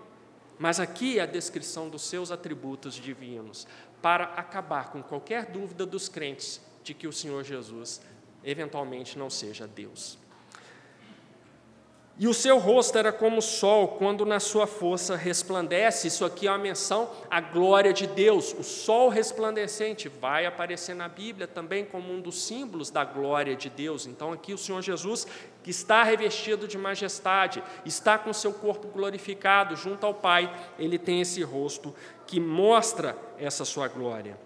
Mas 0.59 0.79
aqui 0.79 1.19
é 1.19 1.23
a 1.23 1.25
descrição 1.25 1.89
dos 1.89 2.03
seus 2.03 2.31
atributos 2.31 2.95
divinos, 2.95 3.67
para 4.01 4.25
acabar 4.25 4.91
com 4.91 5.01
qualquer 5.01 5.45
dúvida 5.45 5.85
dos 5.85 6.09
crentes 6.09 6.61
de 6.83 6.93
que 6.93 7.07
o 7.07 7.13
Senhor 7.13 7.43
Jesus 7.43 8.01
eventualmente 8.43 9.17
não 9.17 9.29
seja 9.29 9.67
Deus. 9.67 10.17
E 12.21 12.27
o 12.27 12.35
seu 12.35 12.59
rosto 12.59 12.99
era 12.99 13.11
como 13.11 13.39
o 13.39 13.41
sol, 13.41 13.87
quando 13.97 14.27
na 14.27 14.39
sua 14.39 14.67
força 14.67 15.15
resplandece. 15.15 16.07
Isso 16.07 16.23
aqui 16.23 16.45
é 16.45 16.51
uma 16.51 16.59
menção 16.59 17.09
à 17.31 17.41
glória 17.41 17.91
de 17.91 18.05
Deus. 18.05 18.53
O 18.53 18.61
sol 18.61 19.09
resplandecente 19.09 20.07
vai 20.07 20.45
aparecer 20.45 20.93
na 20.93 21.09
Bíblia 21.09 21.47
também 21.47 21.83
como 21.83 22.13
um 22.13 22.21
dos 22.21 22.43
símbolos 22.43 22.91
da 22.91 23.03
glória 23.03 23.55
de 23.55 23.71
Deus. 23.71 24.05
Então, 24.05 24.31
aqui 24.31 24.53
o 24.53 24.57
Senhor 24.59 24.83
Jesus, 24.83 25.25
que 25.63 25.71
está 25.71 26.03
revestido 26.03 26.67
de 26.67 26.77
majestade, 26.77 27.63
está 27.87 28.19
com 28.19 28.31
seu 28.31 28.53
corpo 28.53 28.89
glorificado 28.89 29.75
junto 29.75 30.05
ao 30.05 30.13
Pai, 30.13 30.55
ele 30.77 30.99
tem 30.99 31.21
esse 31.21 31.41
rosto 31.41 31.91
que 32.27 32.39
mostra 32.39 33.17
essa 33.39 33.65
sua 33.65 33.87
glória. 33.87 34.37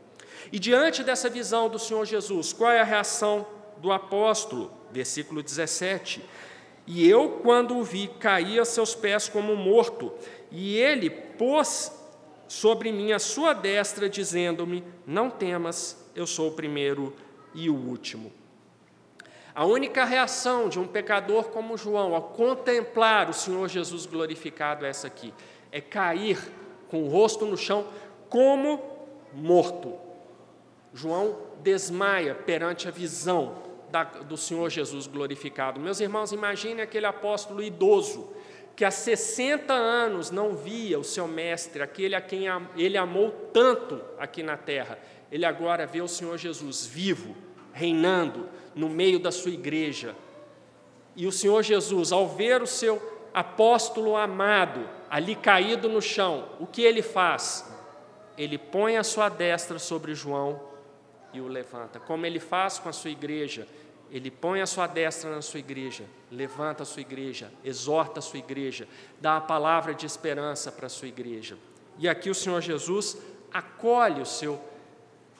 E 0.50 0.58
diante 0.58 1.04
dessa 1.04 1.30
visão 1.30 1.68
do 1.68 1.78
Senhor 1.78 2.06
Jesus, 2.06 2.54
qual 2.54 2.72
é 2.72 2.80
a 2.80 2.86
reação 2.86 3.46
do 3.80 3.92
apóstolo? 3.92 4.72
Versículo 4.94 5.44
17. 5.44 6.24
E 6.88 7.08
eu, 7.08 7.40
quando 7.42 7.78
o 7.78 7.84
vi, 7.84 8.08
caí 8.08 8.60
a 8.60 8.66
seus 8.66 8.94
pés 8.94 9.28
como 9.28 9.56
morto, 9.56 10.14
e 10.52 10.78
ele 10.78 11.10
pôs 11.10 11.92
sobre 12.48 12.92
mim 12.92 13.12
a 13.12 13.20
sua 13.20 13.54
destra, 13.54 14.08
dizendo-me: 14.08 14.84
Não 15.06 15.30
temas, 15.30 15.98
eu 16.16 16.28
sou 16.28 16.50
o 16.50 16.54
primeiro 16.54 17.16
e 17.54 17.70
o 17.70 17.76
último. 17.76 18.32
A 19.54 19.66
única 19.66 20.04
reação 20.04 20.68
de 20.68 20.78
um 20.78 20.86
pecador 20.86 21.46
como 21.46 21.78
João 21.78 22.14
ao 22.14 22.24
contemplar 22.24 23.30
o 23.30 23.34
Senhor 23.34 23.68
Jesus 23.70 24.06
glorificado 24.06 24.86
é 24.86 24.90
essa 24.90 25.08
aqui: 25.08 25.34
é 25.72 25.82
cair 25.82 26.38
com 26.90 27.04
o 27.04 27.08
rosto 27.08 27.46
no 27.46 27.58
chão 27.58 27.88
como 28.30 28.82
morto. 29.34 29.94
João 30.94 31.38
desmaia 31.64 32.36
perante 32.36 32.88
a 32.88 32.92
visão 32.92 33.65
da, 33.92 34.04
do 34.04 34.38
Senhor 34.38 34.70
Jesus 34.70 35.08
glorificado. 35.08 35.80
Meus 35.80 36.00
irmãos, 36.00 36.32
imagine 36.32 36.82
aquele 36.82 37.06
apóstolo 37.06 37.62
idoso 37.62 38.34
que 38.76 38.84
há 38.84 38.92
60 38.92 39.74
anos 39.74 40.32
não 40.32 40.56
via 40.56 41.00
o 41.00 41.04
seu 41.04 41.28
mestre, 41.28 41.82
aquele 41.82 42.14
a 42.14 42.22
quem 42.22 42.46
ele 42.76 42.98
amou 42.98 43.32
tanto 43.54 44.02
aqui 44.20 44.44
na 44.44 44.58
terra. 44.58 45.00
Ele 45.32 45.46
agora 45.46 45.88
vê 45.88 46.02
o 46.02 46.08
Senhor 46.08 46.38
Jesus 46.38 46.86
vivo, 46.86 47.36
reinando 47.72 48.50
no 48.76 48.90
meio 48.90 49.18
da 49.18 49.32
sua 49.32 49.52
igreja. 49.52 50.16
E 51.16 51.26
o 51.26 51.32
Senhor 51.32 51.64
Jesus, 51.64 52.12
ao 52.12 52.28
ver 52.28 52.62
o 52.62 52.68
seu 52.68 53.02
apóstolo 53.34 54.16
amado 54.18 54.90
ali 55.10 55.36
caído 55.36 55.88
no 55.88 56.02
chão, 56.02 56.50
o 56.60 56.68
que 56.68 56.82
ele 56.82 57.02
faz? 57.02 57.74
Ele 58.38 58.58
põe 58.58 58.98
a 58.98 59.04
sua 59.04 59.30
destra 59.30 59.80
sobre 59.80 60.14
João 60.14 60.75
e 61.38 61.42
o 61.42 61.48
levanta, 61.48 62.00
como 62.00 62.26
ele 62.26 62.40
faz 62.40 62.80
com 62.80 62.90
a 62.90 62.94
sua 62.94 63.12
igreja 63.12 63.68
ele 64.12 64.30
põe 64.30 64.62
a 64.62 64.66
sua 64.66 64.88
destra 64.88 65.30
na 65.30 65.42
sua 65.42 65.60
igreja, 65.60 66.06
levanta 66.32 66.84
a 66.84 66.86
sua 66.86 67.02
igreja, 67.02 67.52
exorta 67.64 68.20
a 68.20 68.22
sua 68.22 68.40
igreja, 68.40 68.88
dá 69.20 69.38
a 69.38 69.42
palavra 69.42 69.94
de 69.94 70.06
esperança 70.06 70.72
para 70.72 70.86
a 70.86 70.90
sua 70.90 71.08
igreja. 71.08 71.58
E 71.98 72.08
aqui 72.08 72.30
o 72.30 72.36
Senhor 72.36 72.62
Jesus 72.62 73.18
acolhe 73.52 74.22
o 74.22 74.26
seu 74.26 74.60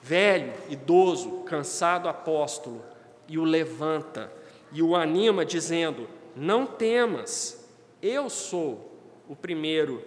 velho, 0.02 0.52
idoso, 0.68 1.42
cansado 1.44 2.08
apóstolo 2.08 2.84
e 3.28 3.38
o 3.38 3.44
levanta 3.44 4.32
e 4.72 4.82
o 4.82 4.96
anima, 4.96 5.44
dizendo: 5.44 6.08
Não 6.34 6.66
temas, 6.66 7.68
eu 8.02 8.28
sou 8.28 8.92
o 9.28 9.36
primeiro 9.36 10.02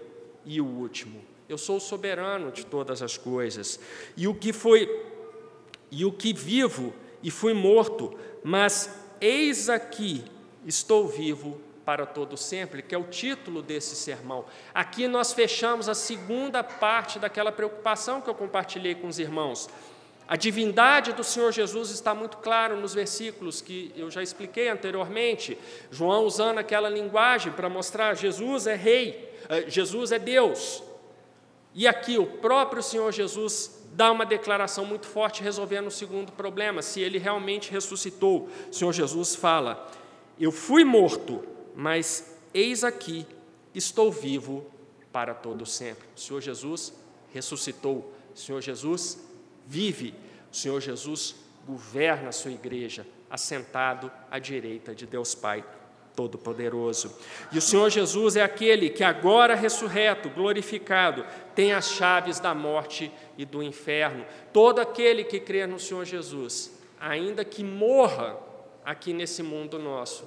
e 0.46 0.60
o 0.60 0.66
último. 0.66 1.22
Eu 1.48 1.58
sou 1.58 1.78
o 1.78 1.82
soberano 1.82 2.52
de 2.52 2.66
todas 2.66 3.02
as 3.02 3.18
coisas. 3.18 3.80
E 4.16 4.28
o 4.28 4.36
que 4.36 4.54
foi 4.54 4.88
e 5.92 6.06
o 6.06 6.12
que 6.12 6.34
vivo 6.34 6.94
e 7.22 7.30
fui 7.30 7.54
morto, 7.54 8.18
mas 8.44 9.04
eis 9.20 9.70
aqui 9.70 10.24
estou 10.66 11.08
vivo 11.08 11.60
para 11.86 12.06
todo 12.06 12.38
sempre, 12.38 12.84
que 12.84 12.94
é 12.94 12.98
o 12.98 13.06
título 13.06 13.64
desse 13.64 13.96
sermão. 13.96 14.46
Aqui 14.74 15.08
nós 15.08 15.34
fechamos 15.34 15.90
a 15.90 15.96
segunda 15.96 16.64
parte 16.64 17.18
daquela 17.18 17.52
preocupação 17.52 18.22
que 18.22 18.30
eu 18.30 18.36
compartilhei 18.36 18.94
com 18.94 19.08
os 19.08 19.18
irmãos. 19.18 19.68
A 20.28 20.36
divindade 20.36 21.14
do 21.14 21.24
Senhor 21.24 21.52
Jesus 21.52 21.90
está 21.90 22.14
muito 22.14 22.38
claro 22.38 22.78
nos 22.78 22.94
versículos 22.94 23.62
que 23.62 23.92
eu 23.96 24.12
já 24.12 24.22
expliquei 24.22 24.70
anteriormente. 24.70 25.58
João 25.90 26.26
usando 26.26 26.60
aquela 26.60 26.88
linguagem 26.88 27.52
para 27.52 27.68
mostrar 27.68 28.14
Jesus 28.14 28.68
é 28.68 28.76
rei, 28.76 29.36
eh, 29.50 29.66
Jesus 29.68 30.12
é 30.12 30.20
Deus. 30.20 30.84
E 31.74 31.88
aqui 31.88 32.20
o 32.20 32.28
próprio 32.28 32.84
Senhor 32.84 33.12
Jesus 33.12 33.79
dá 33.94 34.12
uma 34.12 34.26
declaração 34.26 34.86
muito 34.86 35.08
forte 35.08 35.44
resolvendo 35.44 35.88
o 35.88 35.92
segundo 35.92 36.32
problema, 36.32 36.82
se 36.82 37.02
ele 37.02 37.18
realmente 37.18 37.72
ressuscitou. 37.72 38.50
O 38.70 38.74
Senhor 38.74 38.94
Jesus 38.94 39.36
fala: 39.36 39.92
Eu 40.40 40.52
fui 40.52 40.84
morto, 40.84 41.44
mas 41.76 42.38
eis 42.54 42.84
aqui, 42.84 43.26
estou 43.74 44.12
vivo 44.12 44.66
para 45.12 45.34
todo 45.34 45.66
sempre. 45.66 46.08
O 46.16 46.20
Senhor 46.20 46.42
Jesus 46.42 46.94
ressuscitou. 47.34 48.14
O 48.34 48.38
Senhor 48.38 48.62
Jesus 48.62 49.20
vive. 49.66 50.14
O 50.52 50.56
Senhor 50.56 50.80
Jesus 50.82 51.36
governa 51.68 52.30
a 52.30 52.32
sua 52.32 52.52
igreja, 52.52 53.06
assentado 53.30 54.12
à 54.32 54.40
direita 54.40 54.96
de 54.96 55.06
Deus 55.06 55.36
Pai 55.36 55.64
Todo-Poderoso. 56.16 57.16
E 57.52 57.58
o 57.58 57.62
Senhor 57.62 57.90
Jesus 57.90 58.36
é 58.36 58.42
aquele 58.42 58.90
que, 58.90 59.04
agora 59.04 59.56
ressurreto, 59.56 60.30
glorificado, 60.30 61.26
tem 61.60 61.74
as 61.74 61.92
chaves 61.92 62.40
da 62.40 62.56
morte 62.56 63.12
e 63.38 63.44
do 63.44 63.62
inferno. 63.62 64.26
Todo 64.54 64.80
aquele 64.80 65.26
que 65.26 65.42
crê 65.42 65.68
no 65.68 65.78
Senhor 65.78 66.06
Jesus, 66.06 66.72
ainda 66.98 67.44
que 67.44 67.66
morra 67.66 68.38
aqui 68.86 69.12
nesse 69.12 69.44
mundo 69.44 69.78
nosso, 69.78 70.24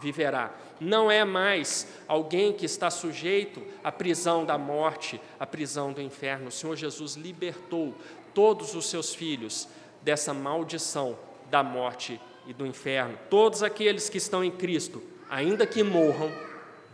viverá. 0.00 0.50
Não 0.80 1.10
é 1.10 1.26
mais 1.26 1.86
alguém 2.08 2.54
que 2.54 2.64
está 2.64 2.88
sujeito 2.88 3.62
à 3.84 3.92
prisão 3.92 4.46
da 4.46 4.56
morte, 4.56 5.20
à 5.38 5.46
prisão 5.46 5.92
do 5.92 6.00
inferno. 6.00 6.48
O 6.48 6.50
Senhor 6.50 6.74
Jesus 6.74 7.16
libertou 7.16 7.94
todos 8.32 8.74
os 8.74 8.86
seus 8.86 9.14
filhos 9.14 9.68
dessa 10.00 10.32
maldição 10.32 11.18
da 11.50 11.62
morte 11.62 12.18
e 12.46 12.54
do 12.54 12.64
inferno. 12.64 13.18
Todos 13.28 13.62
aqueles 13.62 14.08
que 14.08 14.16
estão 14.16 14.42
em 14.42 14.50
Cristo, 14.50 15.02
ainda 15.28 15.66
que 15.66 15.82
morram, 15.82 16.32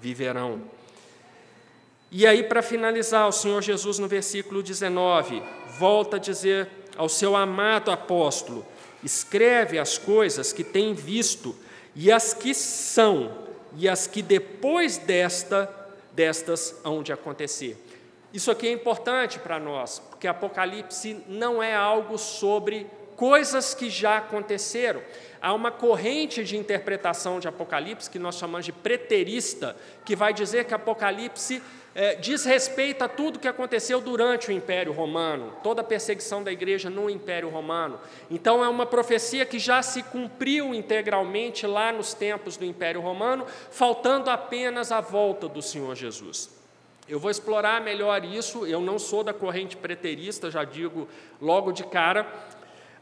viverão. 0.00 0.62
E 2.11 2.26
aí, 2.26 2.42
para 2.42 2.62
finalizar, 2.62 3.28
o 3.28 3.32
Senhor 3.32 3.62
Jesus, 3.62 3.98
no 3.98 4.09
versículo 4.09 4.62
19, 4.62 5.42
volta 5.78 6.16
a 6.16 6.20
dizer 6.20 6.68
ao 6.96 7.09
seu 7.09 7.36
amado 7.36 7.90
apóstolo: 7.90 8.66
escreve 9.04 9.78
as 9.78 9.98
coisas 9.98 10.52
que 10.52 10.64
tem 10.64 10.94
visto, 10.94 11.54
e 11.94 12.11
as 12.11 12.32
que 12.32 12.54
são, 12.54 13.36
e 13.76 13.88
as 13.88 14.06
que 14.06 14.22
depois 14.22 14.96
desta, 14.96 15.68
destas 16.12 16.74
hão 16.82 17.02
de 17.02 17.12
acontecer. 17.12 17.76
Isso 18.32 18.50
aqui 18.50 18.68
é 18.68 18.72
importante 18.72 19.38
para 19.38 19.59
nós, 19.59 19.98
porque 19.98 20.26
Apocalipse 20.26 21.22
não 21.28 21.62
é 21.62 21.74
algo 21.74 22.16
sobre 22.16 22.86
coisas 23.16 23.74
que 23.74 23.90
já 23.90 24.18
aconteceram. 24.18 25.02
Há 25.42 25.52
uma 25.52 25.70
corrente 25.70 26.44
de 26.44 26.56
interpretação 26.56 27.40
de 27.40 27.48
Apocalipse 27.48 28.09
que 28.09 28.18
nós 28.18 28.36
chamamos 28.36 28.64
de 28.64 28.72
preterista, 28.72 29.76
que 30.04 30.14
vai 30.14 30.32
dizer 30.32 30.64
que 30.66 30.74
Apocalipse 30.74 31.62
é, 31.95 32.14
diz 32.14 32.45
respeito 32.45 33.03
a 33.03 33.09
tudo 33.09 33.39
que 33.39 33.49
aconteceu 33.49 34.01
durante 34.01 34.49
o 34.49 34.53
Império 34.53 34.93
Romano, 34.93 35.53
toda 35.62 35.80
a 35.80 35.84
perseguição 35.84 36.43
da 36.43 36.53
igreja 36.53 36.89
no 36.89 37.11
Império 37.11 37.49
Romano. 37.49 37.99
Então, 38.30 38.62
é 38.62 38.68
uma 38.68 38.86
profecia 38.86 39.45
que 39.45 39.59
já 39.59 39.82
se 39.82 40.03
cumpriu 40.03 40.74
integralmente 40.74 41.66
lá 41.66 41.93
nos 41.93 42.14
tempos 42.14 42.57
do 42.57 42.64
Império 42.64 43.01
Romano, 43.01 43.47
faltando 43.70 44.30
apenas 44.30 44.93
a 44.93 45.01
volta 45.01 45.49
do 45.49 45.62
Senhor 45.62 45.95
Jesus. 45.97 46.57
Eu 47.09 47.18
vou 47.18 47.30
explorar 47.30 47.80
melhor 47.80 48.22
isso, 48.24 48.66
eu 48.66 48.80
não 48.80 48.99
sou 48.99 49.24
da 49.24 49.32
corrente 49.32 49.76
preterista, 49.76 50.51
já 50.51 50.62
digo 50.62 51.09
logo 51.41 51.72
de 51.72 51.82
cara. 51.84 52.26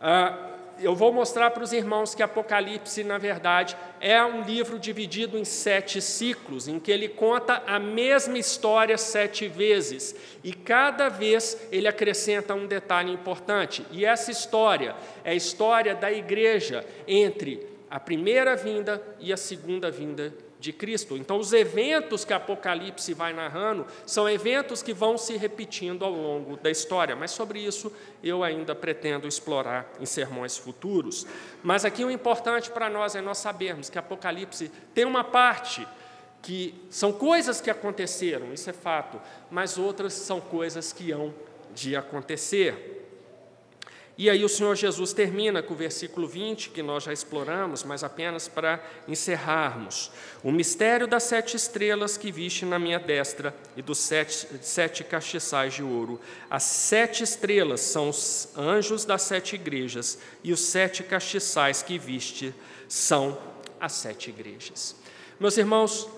Ah, 0.01 0.55
eu 0.78 0.94
vou 0.94 1.12
mostrar 1.12 1.50
para 1.50 1.62
os 1.62 1.72
irmãos 1.72 2.14
que 2.14 2.22
Apocalipse, 2.22 3.02
na 3.02 3.18
verdade, 3.18 3.76
é 4.00 4.22
um 4.24 4.42
livro 4.42 4.78
dividido 4.78 5.38
em 5.38 5.44
sete 5.44 6.00
ciclos, 6.00 6.68
em 6.68 6.78
que 6.78 6.90
ele 6.90 7.08
conta 7.08 7.62
a 7.66 7.78
mesma 7.78 8.38
história 8.38 8.96
sete 8.98 9.48
vezes, 9.48 10.14
e 10.44 10.52
cada 10.52 11.08
vez 11.08 11.66
ele 11.72 11.88
acrescenta 11.88 12.54
um 12.54 12.66
detalhe 12.66 13.12
importante. 13.12 13.84
E 13.90 14.04
essa 14.04 14.30
história 14.30 14.94
é 15.24 15.30
a 15.30 15.34
história 15.34 15.94
da 15.94 16.12
igreja 16.12 16.84
entre 17.06 17.66
a 17.90 17.98
primeira 17.98 18.54
vinda 18.56 19.02
e 19.18 19.32
a 19.32 19.36
segunda 19.36 19.90
vinda 19.90 20.32
de 20.59 20.72
Cristo. 20.72 21.16
Então, 21.16 21.38
os 21.38 21.52
eventos 21.52 22.24
que 22.24 22.32
Apocalipse 22.32 23.12
vai 23.12 23.32
narrando 23.32 23.86
são 24.07 24.28
eventos 24.28 24.82
que 24.82 24.92
vão 24.92 25.18
se 25.18 25.36
repetindo 25.36 26.04
ao 26.04 26.12
longo 26.12 26.57
da 26.57 26.70
história, 26.70 27.14
mas 27.14 27.30
sobre 27.30 27.61
isso 27.61 27.92
eu 28.22 28.42
ainda 28.42 28.74
pretendo 28.74 29.28
explorar 29.28 29.90
em 30.00 30.07
sermões 30.07 30.57
futuros. 30.57 31.26
Mas 31.62 31.84
aqui 31.84 32.04
o 32.04 32.11
importante 32.11 32.70
para 32.70 32.88
nós 32.88 33.14
é 33.14 33.20
nós 33.20 33.38
sabermos 33.38 33.90
que 33.90 33.98
Apocalipse 33.98 34.70
tem 34.94 35.04
uma 35.04 35.24
parte 35.24 35.86
que 36.42 36.74
são 36.90 37.12
coisas 37.12 37.61
que 37.61 37.70
aconteceram, 37.70 38.52
isso 38.52 38.70
é 38.70 38.72
fato, 38.72 39.20
mas 39.50 39.76
outras 39.76 40.12
são 40.12 40.40
coisas 40.40 40.92
que 40.92 41.11
hão 41.11 41.34
de 41.74 41.96
acontecer. 41.96 43.05
E 44.18 44.30
aí 44.30 44.42
o 44.44 44.48
Senhor 44.48 44.74
Jesus 44.74 45.12
termina 45.12 45.62
com 45.62 45.74
o 45.74 45.76
versículo 45.76 46.26
20, 46.26 46.70
que 46.70 46.82
nós 46.82 47.04
já 47.04 47.12
exploramos, 47.12 47.84
mas 47.84 48.02
apenas 48.02 48.48
para 48.48 48.82
encerrarmos. 49.06 50.10
O 50.42 50.50
mistério 50.50 51.06
das 51.06 51.24
sete 51.24 51.54
estrelas 51.54 52.16
que 52.16 52.32
viste 52.32 52.64
na 52.64 52.78
minha 52.78 52.98
destra 52.98 53.54
e 53.76 53.82
dos 53.82 53.98
sete, 53.98 54.48
sete 54.62 55.04
castiçais 55.04 55.74
de 55.74 55.82
ouro. 55.82 56.18
As 56.48 56.62
sete 56.62 57.22
estrelas 57.22 57.80
são 57.80 58.08
os 58.08 58.48
anjos 58.56 59.04
das 59.04 59.20
sete 59.20 59.54
igrejas, 59.54 60.18
e 60.42 60.50
os 60.50 60.60
sete 60.60 61.02
castiçais 61.02 61.82
que 61.82 61.98
viste 61.98 62.54
são 62.88 63.38
as 63.78 63.92
sete 63.92 64.30
igrejas. 64.30 64.96
Meus 65.38 65.58
irmãos, 65.58 66.08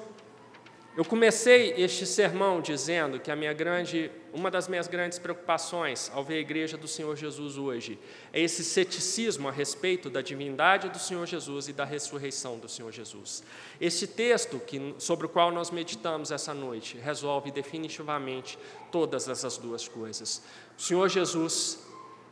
eu 0.98 1.04
comecei 1.04 1.74
este 1.76 2.04
sermão 2.04 2.60
dizendo 2.60 3.20
que 3.20 3.30
a 3.30 3.36
minha 3.36 3.52
grande, 3.52 4.10
uma 4.32 4.50
das 4.50 4.66
minhas 4.66 4.88
grandes 4.88 5.16
preocupações 5.16 6.10
ao 6.12 6.24
ver 6.24 6.38
a 6.38 6.40
igreja 6.40 6.76
do 6.76 6.88
Senhor 6.88 7.16
Jesus 7.16 7.56
hoje 7.56 7.96
é 8.32 8.40
esse 8.40 8.64
ceticismo 8.64 9.46
a 9.46 9.52
respeito 9.52 10.10
da 10.10 10.20
divindade 10.20 10.88
do 10.88 10.98
Senhor 10.98 11.24
Jesus 11.24 11.68
e 11.68 11.72
da 11.72 11.84
ressurreição 11.84 12.58
do 12.58 12.68
Senhor 12.68 12.90
Jesus. 12.90 13.44
Este 13.80 14.08
texto 14.08 14.58
que, 14.58 14.96
sobre 14.98 15.26
o 15.26 15.28
qual 15.28 15.52
nós 15.52 15.70
meditamos 15.70 16.32
essa 16.32 16.52
noite 16.52 16.98
resolve 16.98 17.52
definitivamente 17.52 18.58
todas 18.90 19.28
essas 19.28 19.56
duas 19.56 19.86
coisas. 19.86 20.42
O 20.76 20.82
Senhor 20.82 21.08
Jesus 21.08 21.78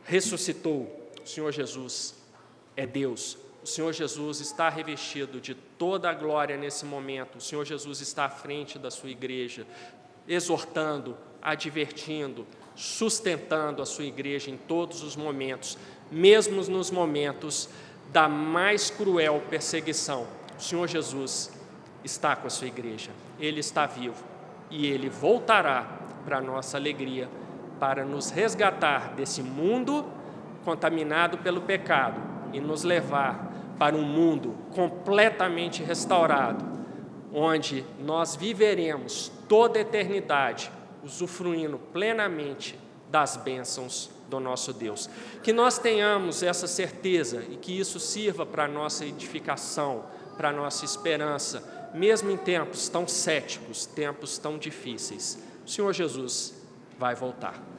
ressuscitou, 0.03 1.09
o 1.23 1.25
Senhor 1.25 1.53
Jesus 1.53 2.15
é 2.75 2.85
Deus, 2.85 3.37
o 3.67 3.69
Senhor 3.69 3.91
Jesus 3.91 4.39
está 4.39 4.69
revestido 4.69 5.41
de 5.41 5.53
toda 5.53 6.09
a 6.09 6.13
glória 6.13 6.55
nesse 6.55 6.85
momento. 6.85 7.37
O 7.37 7.41
Senhor 7.41 7.65
Jesus 7.65 7.99
está 7.99 8.23
à 8.23 8.29
frente 8.29 8.79
da 8.79 8.89
sua 8.89 9.09
igreja, 9.09 9.67
exortando, 10.25 11.17
advertindo, 11.41 12.47
sustentando 12.73 13.81
a 13.81 13.85
sua 13.85 14.05
igreja 14.05 14.49
em 14.49 14.55
todos 14.55 15.03
os 15.03 15.17
momentos, 15.17 15.77
mesmo 16.09 16.63
nos 16.63 16.89
momentos 16.89 17.67
da 18.09 18.29
mais 18.29 18.89
cruel 18.89 19.43
perseguição. 19.49 20.25
O 20.57 20.63
Senhor 20.63 20.87
Jesus 20.87 21.51
está 22.05 22.37
com 22.37 22.47
a 22.47 22.49
sua 22.49 22.67
igreja, 22.67 23.11
ele 23.37 23.59
está 23.59 23.85
vivo 23.85 24.23
e 24.71 24.87
ele 24.87 25.09
voltará 25.09 25.99
para 26.23 26.39
nossa 26.39 26.77
alegria, 26.77 27.27
para 27.81 28.05
nos 28.05 28.29
resgatar 28.29 29.13
desse 29.13 29.43
mundo 29.43 30.09
contaminado 30.63 31.39
pelo 31.39 31.59
pecado 31.59 32.21
e 32.53 32.61
nos 32.61 32.85
levar 32.85 33.46
para 33.77 33.95
um 33.95 34.03
mundo 34.03 34.55
completamente 34.73 35.83
restaurado, 35.83 36.65
onde 37.33 37.85
nós 37.99 38.35
viveremos 38.35 39.31
toda 39.47 39.77
a 39.77 39.81
eternidade 39.81 40.71
usufruindo 41.03 41.77
plenamente 41.77 42.77
das 43.09 43.37
bênçãos 43.37 44.09
do 44.29 44.39
nosso 44.39 44.73
Deus. 44.73 45.09
Que 45.41 45.53
nós 45.53 45.77
tenhamos 45.77 46.43
essa 46.43 46.67
certeza 46.67 47.43
e 47.49 47.55
que 47.55 47.77
isso 47.77 47.99
sirva 47.99 48.45
para 48.45 48.65
a 48.65 48.67
nossa 48.67 49.05
edificação, 49.05 50.05
para 50.35 50.49
a 50.49 50.53
nossa 50.53 50.83
esperança, 50.83 51.91
mesmo 51.93 52.29
em 52.29 52.37
tempos 52.37 52.89
tão 52.89 53.07
céticos, 53.07 53.85
tempos 53.85 54.37
tão 54.37 54.57
difíceis. 54.57 55.41
O 55.65 55.69
Senhor 55.69 55.93
Jesus 55.93 56.53
vai 56.99 57.15
voltar. 57.15 57.76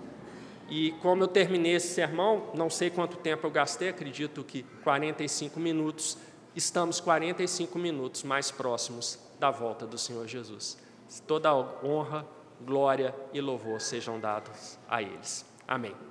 E 0.68 0.92
como 1.00 1.22
eu 1.22 1.28
terminei 1.28 1.74
esse 1.74 1.94
sermão, 1.94 2.50
não 2.54 2.68
sei 2.68 2.90
quanto 2.90 3.16
tempo 3.16 3.46
eu 3.46 3.50
gastei, 3.50 3.88
acredito 3.88 4.44
que 4.44 4.62
45 4.84 5.58
minutos, 5.58 6.18
estamos 6.54 7.00
45 7.00 7.78
minutos 7.78 8.22
mais 8.22 8.50
próximos 8.50 9.18
da 9.40 9.50
volta 9.50 9.86
do 9.86 9.96
Senhor 9.96 10.26
Jesus. 10.26 10.78
Toda 11.26 11.54
honra, 11.54 12.26
glória 12.60 13.14
e 13.32 13.40
louvor 13.40 13.80
sejam 13.80 14.20
dados 14.20 14.78
a 14.88 15.02
eles. 15.02 15.46
Amém. 15.66 16.07